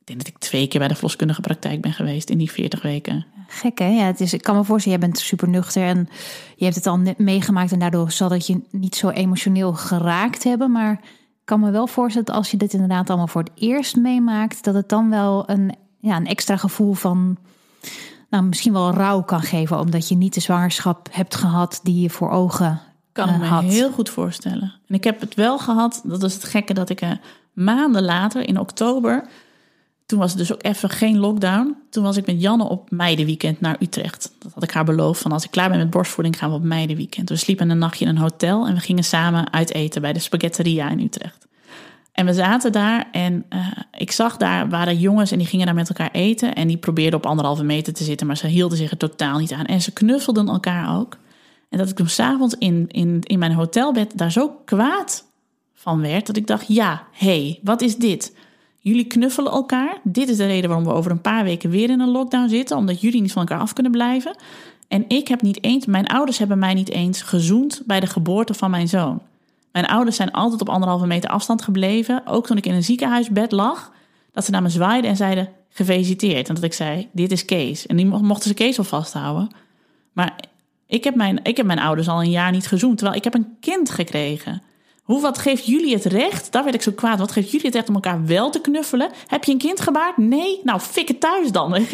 Ik 0.00 0.06
denk 0.06 0.18
dat 0.18 0.28
ik 0.28 0.38
twee 0.38 0.66
keer 0.66 0.78
bij 0.80 0.88
de 0.88 0.94
verloskundige 0.94 1.40
praktijk 1.40 1.80
ben 1.80 1.92
geweest 1.92 2.30
in 2.30 2.38
die 2.38 2.50
40 2.50 2.82
weken. 2.82 3.26
Gek 3.46 3.78
hè? 3.78 3.88
Ja, 3.88 4.04
het 4.04 4.20
is, 4.20 4.32
ik 4.32 4.42
kan 4.42 4.56
me 4.56 4.64
voorstellen, 4.64 4.98
jij 4.98 5.08
bent 5.08 5.20
super 5.20 5.48
nuchter 5.48 5.82
en 5.82 6.08
je 6.56 6.64
hebt 6.64 6.76
het 6.76 6.86
al 6.86 7.00
meegemaakt 7.16 7.72
en 7.72 7.78
daardoor 7.78 8.10
zal 8.10 8.28
dat 8.28 8.46
je 8.46 8.60
niet 8.70 8.96
zo 8.96 9.08
emotioneel 9.08 9.72
geraakt 9.72 10.44
hebben. 10.44 10.72
Maar 10.72 10.92
ik 11.42 11.44
kan 11.44 11.60
me 11.60 11.70
wel 11.70 11.86
voorstellen 11.86 12.26
dat 12.26 12.36
als 12.36 12.50
je 12.50 12.56
dit 12.56 12.72
inderdaad 12.72 13.08
allemaal 13.08 13.28
voor 13.28 13.42
het 13.42 13.52
eerst 13.54 13.96
meemaakt, 13.96 14.64
dat 14.64 14.74
het 14.74 14.88
dan 14.88 15.10
wel 15.10 15.50
een, 15.50 15.74
ja, 16.02 16.16
een 16.16 16.26
extra 16.26 16.56
gevoel 16.56 16.92
van, 16.92 17.36
nou 18.30 18.44
misschien 18.44 18.72
wel 18.72 18.90
rouw 18.90 19.22
kan 19.22 19.42
geven, 19.42 19.78
omdat 19.78 20.08
je 20.08 20.14
niet 20.14 20.34
de 20.34 20.40
zwangerschap 20.40 21.08
hebt 21.10 21.34
gehad 21.34 21.80
die 21.82 22.00
je 22.00 22.10
voor 22.10 22.30
ogen 22.30 22.80
kan 23.12 23.28
ik 23.28 23.38
me 23.38 23.62
heel 23.62 23.90
goed 23.90 24.08
voorstellen. 24.08 24.72
En 24.86 24.94
ik 24.94 25.04
heb 25.04 25.20
het 25.20 25.34
wel 25.34 25.58
gehad, 25.58 26.02
dat 26.04 26.22
is 26.22 26.34
het 26.34 26.44
gekke, 26.44 26.74
dat 26.74 26.88
ik 26.88 27.02
uh, 27.02 27.10
maanden 27.52 28.02
later, 28.02 28.48
in 28.48 28.58
oktober, 28.58 29.28
toen 30.06 30.18
was 30.18 30.30
het 30.30 30.38
dus 30.38 30.52
ook 30.52 30.62
even 30.62 30.90
geen 30.90 31.18
lockdown. 31.18 31.76
Toen 31.90 32.02
was 32.02 32.16
ik 32.16 32.26
met 32.26 32.40
Janne 32.40 32.64
op 32.64 32.90
meidenweekend 32.90 33.60
naar 33.60 33.76
Utrecht. 33.80 34.32
Dat 34.38 34.52
had 34.54 34.62
ik 34.62 34.70
haar 34.70 34.84
beloofd, 34.84 35.22
van 35.22 35.32
als 35.32 35.44
ik 35.44 35.50
klaar 35.50 35.68
ben 35.68 35.78
met 35.78 35.90
borstvoeding 35.90 36.38
gaan 36.38 36.50
we 36.50 36.56
op 36.56 36.62
meidenweekend. 36.62 37.28
We 37.28 37.36
sliepen 37.36 37.70
een 37.70 37.78
nachtje 37.78 38.04
in 38.04 38.10
een 38.10 38.22
hotel 38.22 38.66
en 38.66 38.74
we 38.74 38.80
gingen 38.80 39.04
samen 39.04 39.52
uit 39.52 39.72
eten 39.72 40.02
bij 40.02 40.12
de 40.12 40.18
Spaghetteria 40.18 40.90
in 40.90 41.00
Utrecht. 41.00 41.41
En 42.12 42.26
we 42.26 42.32
zaten 42.32 42.72
daar 42.72 43.08
en 43.12 43.44
uh, 43.50 43.66
ik 43.92 44.12
zag 44.12 44.36
daar 44.36 44.68
waren 44.68 44.98
jongens 44.98 45.30
en 45.30 45.38
die 45.38 45.46
gingen 45.46 45.66
daar 45.66 45.74
met 45.74 45.88
elkaar 45.88 46.10
eten. 46.10 46.54
En 46.54 46.68
die 46.68 46.76
probeerden 46.76 47.18
op 47.18 47.26
anderhalve 47.26 47.64
meter 47.64 47.92
te 47.92 48.04
zitten, 48.04 48.26
maar 48.26 48.36
ze 48.36 48.46
hielden 48.46 48.78
zich 48.78 48.90
er 48.90 48.96
totaal 48.96 49.38
niet 49.38 49.52
aan. 49.52 49.64
En 49.64 49.82
ze 49.82 49.92
knuffelden 49.92 50.48
elkaar 50.48 50.98
ook. 50.98 51.18
En 51.68 51.78
dat 51.78 51.88
ik 51.88 51.96
toen 51.96 52.08
s'avonds 52.08 52.54
in, 52.58 52.84
in, 52.88 53.18
in 53.20 53.38
mijn 53.38 53.52
hotelbed 53.52 54.18
daar 54.18 54.32
zo 54.32 54.48
kwaad 54.64 55.24
van 55.74 56.00
werd, 56.00 56.26
dat 56.26 56.36
ik 56.36 56.46
dacht, 56.46 56.64
ja, 56.68 57.06
hey, 57.12 57.58
wat 57.62 57.80
is 57.80 57.96
dit? 57.96 58.36
Jullie 58.78 59.06
knuffelen 59.06 59.52
elkaar. 59.52 60.00
Dit 60.02 60.28
is 60.28 60.36
de 60.36 60.46
reden 60.46 60.68
waarom 60.68 60.86
we 60.86 60.92
over 60.92 61.10
een 61.10 61.20
paar 61.20 61.44
weken 61.44 61.70
weer 61.70 61.90
in 61.90 62.00
een 62.00 62.10
lockdown 62.10 62.48
zitten, 62.48 62.76
omdat 62.76 63.00
jullie 63.00 63.20
niet 63.20 63.32
van 63.32 63.42
elkaar 63.42 63.60
af 63.60 63.72
kunnen 63.72 63.92
blijven. 63.92 64.36
En 64.88 65.04
ik 65.08 65.28
heb 65.28 65.42
niet 65.42 65.64
eens, 65.64 65.86
mijn 65.86 66.06
ouders 66.06 66.38
hebben 66.38 66.58
mij 66.58 66.74
niet 66.74 66.90
eens 66.90 67.22
gezoend 67.22 67.82
bij 67.86 68.00
de 68.00 68.06
geboorte 68.06 68.54
van 68.54 68.70
mijn 68.70 68.88
zoon. 68.88 69.22
Mijn 69.72 69.86
ouders 69.86 70.16
zijn 70.16 70.30
altijd 70.30 70.60
op 70.60 70.68
anderhalve 70.68 71.06
meter 71.06 71.30
afstand 71.30 71.62
gebleven, 71.62 72.22
ook 72.26 72.46
toen 72.46 72.56
ik 72.56 72.66
in 72.66 72.74
een 72.74 72.84
ziekenhuisbed 72.84 73.52
lag, 73.52 73.92
dat 74.32 74.44
ze 74.44 74.50
naar 74.50 74.62
me 74.62 74.68
zwaaiden 74.68 75.10
en 75.10 75.16
zeiden 75.16 75.48
gefeliciteerd. 75.68 76.48
En 76.48 76.54
dat 76.54 76.64
ik 76.64 76.72
zei, 76.72 77.08
dit 77.12 77.32
is 77.32 77.44
Kees. 77.44 77.86
En 77.86 77.96
die 77.96 78.06
mochten 78.06 78.48
ze 78.48 78.54
Kees 78.54 78.78
al 78.78 78.84
vasthouden. 78.84 79.50
Maar 80.12 80.40
ik 80.86 81.04
heb, 81.04 81.14
mijn, 81.14 81.40
ik 81.42 81.56
heb 81.56 81.66
mijn 81.66 81.78
ouders 81.78 82.08
al 82.08 82.22
een 82.22 82.30
jaar 82.30 82.50
niet 82.50 82.66
gezoend, 82.66 82.98
terwijl 82.98 83.18
ik 83.18 83.24
heb 83.24 83.34
een 83.34 83.56
kind 83.60 83.90
gekregen. 83.90 84.62
Hoe, 85.02 85.20
wat 85.20 85.38
geeft 85.38 85.66
jullie 85.66 85.94
het 85.94 86.04
recht? 86.04 86.52
Daar 86.52 86.62
werd 86.62 86.74
ik 86.74 86.82
zo 86.82 86.92
kwaad. 86.92 87.18
Wat 87.18 87.32
geeft 87.32 87.50
jullie 87.50 87.66
het 87.66 87.74
recht 87.74 87.88
om 87.88 87.94
elkaar 87.94 88.26
wel 88.26 88.50
te 88.50 88.60
knuffelen? 88.60 89.10
Heb 89.26 89.44
je 89.44 89.52
een 89.52 89.58
kind 89.58 89.80
gebaard? 89.80 90.16
Nee? 90.16 90.60
Nou, 90.62 90.80
fik 90.80 91.08
het 91.08 91.20
thuis 91.20 91.52
dan. 91.52 91.70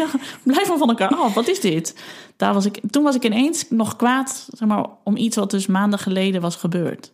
Blijf 0.42 0.68
maar 0.68 0.78
van 0.78 0.88
elkaar 0.88 1.14
af. 1.14 1.34
Wat 1.34 1.48
is 1.48 1.60
dit? 1.60 1.94
Daar 2.36 2.54
was 2.54 2.64
ik, 2.64 2.80
toen 2.90 3.02
was 3.02 3.14
ik 3.14 3.24
ineens 3.24 3.66
nog 3.70 3.96
kwaad 3.96 4.48
zeg 4.50 4.68
maar, 4.68 4.86
om 5.04 5.16
iets 5.16 5.36
wat 5.36 5.50
dus 5.50 5.66
maanden 5.66 5.98
geleden 5.98 6.40
was 6.40 6.56
gebeurd. 6.56 7.12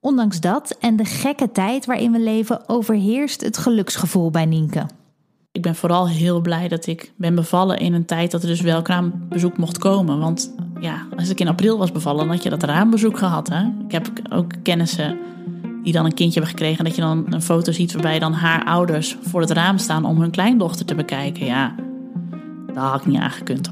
Ondanks 0.00 0.40
dat 0.40 0.76
en 0.80 0.96
de 0.96 1.04
gekke 1.04 1.52
tijd 1.52 1.86
waarin 1.86 2.12
we 2.12 2.20
leven, 2.20 2.68
overheerst 2.68 3.40
het 3.40 3.58
geluksgevoel 3.58 4.30
bij 4.30 4.46
Nienke. 4.46 4.86
Ik 5.52 5.62
ben 5.62 5.74
vooral 5.74 6.08
heel 6.08 6.40
blij 6.40 6.68
dat 6.68 6.86
ik 6.86 7.12
ben 7.16 7.34
bevallen 7.34 7.78
in 7.78 7.92
een 7.92 8.04
tijd 8.04 8.30
dat 8.30 8.42
er 8.42 8.48
dus 8.48 8.60
wel 8.60 8.82
kraambezoek 8.82 9.56
mocht 9.56 9.78
komen. 9.78 10.18
Want 10.18 10.54
ja, 10.80 11.06
als 11.16 11.28
ik 11.28 11.40
in 11.40 11.48
april 11.48 11.78
was 11.78 11.92
bevallen, 11.92 12.18
dan 12.26 12.34
had 12.34 12.42
je 12.42 12.50
dat 12.50 12.62
raambezoek 12.62 13.18
gehad. 13.18 13.48
Hè? 13.48 13.62
Ik 13.86 13.92
heb 13.92 14.10
ook 14.32 14.52
kennissen 14.62 15.18
die 15.82 15.92
dan 15.92 16.04
een 16.04 16.14
kindje 16.14 16.40
hebben 16.40 16.58
gekregen. 16.58 16.84
Dat 16.84 16.94
je 16.94 17.00
dan 17.00 17.26
een 17.30 17.42
foto 17.42 17.72
ziet 17.72 17.92
waarbij 17.92 18.18
dan 18.18 18.32
haar 18.32 18.64
ouders 18.64 19.16
voor 19.22 19.40
het 19.40 19.50
raam 19.50 19.78
staan 19.78 20.04
om 20.04 20.20
hun 20.20 20.30
kleindochter 20.30 20.86
te 20.86 20.94
bekijken. 20.94 21.46
Ja, 21.46 21.74
daar 22.74 22.84
had 22.84 23.00
ik 23.00 23.06
niet 23.06 23.20
aangekund. 23.20 23.70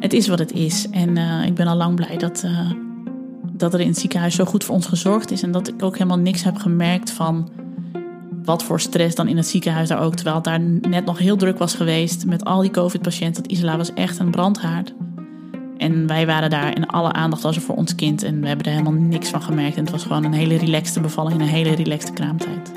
Het 0.00 0.12
is 0.12 0.28
wat 0.28 0.38
het 0.38 0.52
is. 0.52 0.90
En 0.90 1.16
uh, 1.16 1.46
ik 1.46 1.54
ben 1.54 1.66
al 1.66 1.76
lang 1.76 1.94
blij 1.94 2.16
dat, 2.16 2.42
uh, 2.44 2.70
dat 3.60 3.74
er 3.74 3.80
in 3.80 3.86
het 3.86 3.98
ziekenhuis 3.98 4.34
zo 4.34 4.44
goed 4.44 4.64
voor 4.64 4.74
ons 4.74 4.86
gezorgd 4.86 5.30
is. 5.30 5.42
En 5.42 5.52
dat 5.52 5.68
ik 5.68 5.82
ook 5.82 5.94
helemaal 5.94 6.18
niks 6.18 6.42
heb 6.42 6.56
gemerkt 6.56 7.10
van 7.10 7.48
wat 8.44 8.62
voor 8.62 8.80
stress 8.80 9.14
dan 9.14 9.28
in 9.28 9.36
het 9.36 9.46
ziekenhuis 9.46 9.88
daar 9.88 10.02
ook. 10.02 10.14
Terwijl 10.14 10.36
het 10.36 10.44
daar 10.44 10.60
net 10.60 11.04
nog 11.04 11.18
heel 11.18 11.36
druk 11.36 11.58
was 11.58 11.74
geweest 11.74 12.26
met 12.26 12.44
al 12.44 12.60
die 12.60 12.70
COVID-patiënten. 12.70 13.44
Isla 13.44 13.76
was 13.76 13.94
echt 13.94 14.18
een 14.18 14.30
brandhaard. 14.30 14.94
En 15.76 16.06
wij 16.06 16.26
waren 16.26 16.50
daar 16.50 16.72
en 16.72 16.86
alle 16.86 17.12
aandacht 17.12 17.42
was 17.42 17.56
er 17.56 17.62
voor 17.62 17.76
ons 17.76 17.94
kind. 17.94 18.22
En 18.22 18.40
we 18.40 18.46
hebben 18.46 18.66
er 18.66 18.72
helemaal 18.72 18.92
niks 18.92 19.28
van 19.28 19.42
gemerkt. 19.42 19.76
En 19.76 19.82
het 19.82 19.92
was 19.92 20.02
gewoon 20.02 20.24
een 20.24 20.32
hele 20.32 20.56
relaxte 20.56 21.00
bevalling 21.00 21.34
en 21.34 21.40
een 21.40 21.52
hele 21.52 21.74
relaxte 21.74 22.12
kraamtijd. 22.12 22.72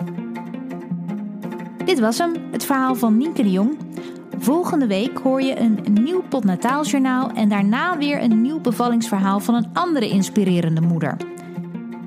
Dit 1.85 1.99
was 1.99 2.17
hem, 2.17 2.31
het 2.51 2.65
verhaal 2.65 2.95
van 2.95 3.17
Nienke 3.17 3.43
de 3.43 3.51
Jong. 3.51 3.77
Volgende 4.43 4.87
week 4.87 5.17
hoor 5.17 5.41
je 5.41 5.59
een 5.59 5.79
nieuw 5.91 6.23
potnataaljournaal 6.29 7.29
en 7.29 7.49
daarna 7.49 7.97
weer 7.97 8.21
een 8.21 8.41
nieuw 8.41 8.59
bevallingsverhaal 8.59 9.39
van 9.39 9.55
een 9.55 9.67
andere 9.73 10.09
inspirerende 10.09 10.81
moeder. 10.81 11.17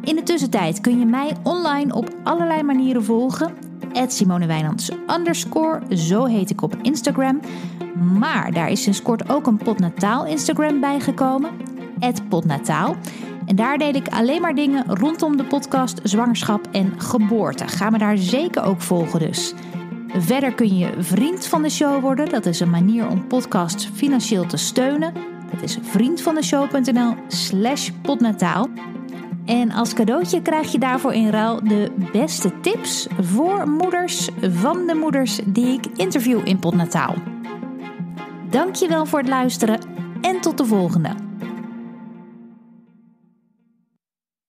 In 0.02 0.16
de 0.16 0.22
tussentijd 0.22 0.80
kun 0.80 0.98
je 0.98 1.04
mij 1.04 1.36
online 1.42 1.94
op 1.94 2.14
allerlei 2.22 2.62
manieren 2.62 3.04
volgen. 3.04 3.52
Simone 4.06 4.46
Wijnands 4.46 4.90
underscore, 5.16 5.96
zo 5.96 6.24
heet 6.24 6.50
ik 6.50 6.62
op 6.62 6.76
Instagram. 6.82 7.40
Maar 8.18 8.52
daar 8.52 8.70
is 8.70 8.82
sinds 8.82 9.02
kort 9.02 9.30
ook 9.30 9.46
een 9.46 9.56
potnataal 9.56 10.26
Instagram 10.26 10.80
bijgekomen. 10.80 11.50
potnataal. 12.28 12.96
En 13.46 13.56
daar 13.56 13.78
deel 13.78 13.94
ik 13.94 14.08
alleen 14.08 14.40
maar 14.40 14.54
dingen 14.54 14.84
rondom 14.86 15.36
de 15.36 15.44
podcast 15.44 16.00
zwangerschap 16.02 16.68
en 16.72 17.00
geboorte. 17.00 17.68
Ga 17.68 17.90
me 17.90 17.98
daar 17.98 18.16
zeker 18.16 18.62
ook 18.62 18.80
volgen 18.80 19.18
dus. 19.18 19.54
Verder 20.18 20.54
kun 20.54 20.76
je 20.76 20.92
vriend 20.98 21.46
van 21.46 21.62
de 21.62 21.70
show 21.70 22.00
worden. 22.00 22.28
Dat 22.28 22.46
is 22.46 22.60
een 22.60 22.70
manier 22.70 23.08
om 23.08 23.26
podcasts 23.26 23.88
financieel 23.94 24.46
te 24.46 24.56
steunen. 24.56 25.12
Dat 25.52 25.62
is 25.62 25.78
vriendvandeshow.nl 25.82 27.14
slash 27.28 27.90
potnataal. 28.02 28.68
En 29.44 29.70
als 29.70 29.94
cadeautje 29.94 30.42
krijg 30.42 30.72
je 30.72 30.78
daarvoor 30.78 31.12
in 31.12 31.30
ruil 31.30 31.64
de 31.64 31.92
beste 32.12 32.60
tips 32.60 33.06
voor 33.20 33.68
moeders 33.68 34.28
van 34.40 34.86
de 34.86 34.94
moeders 34.94 35.40
die 35.44 35.66
ik 35.66 35.86
interview 35.96 36.40
in 36.44 36.58
Potnataal. 36.58 37.14
Dankjewel 38.50 39.06
voor 39.06 39.18
het 39.18 39.28
luisteren 39.28 39.80
en 40.20 40.40
tot 40.40 40.58
de 40.58 40.64
volgende. 40.64 41.25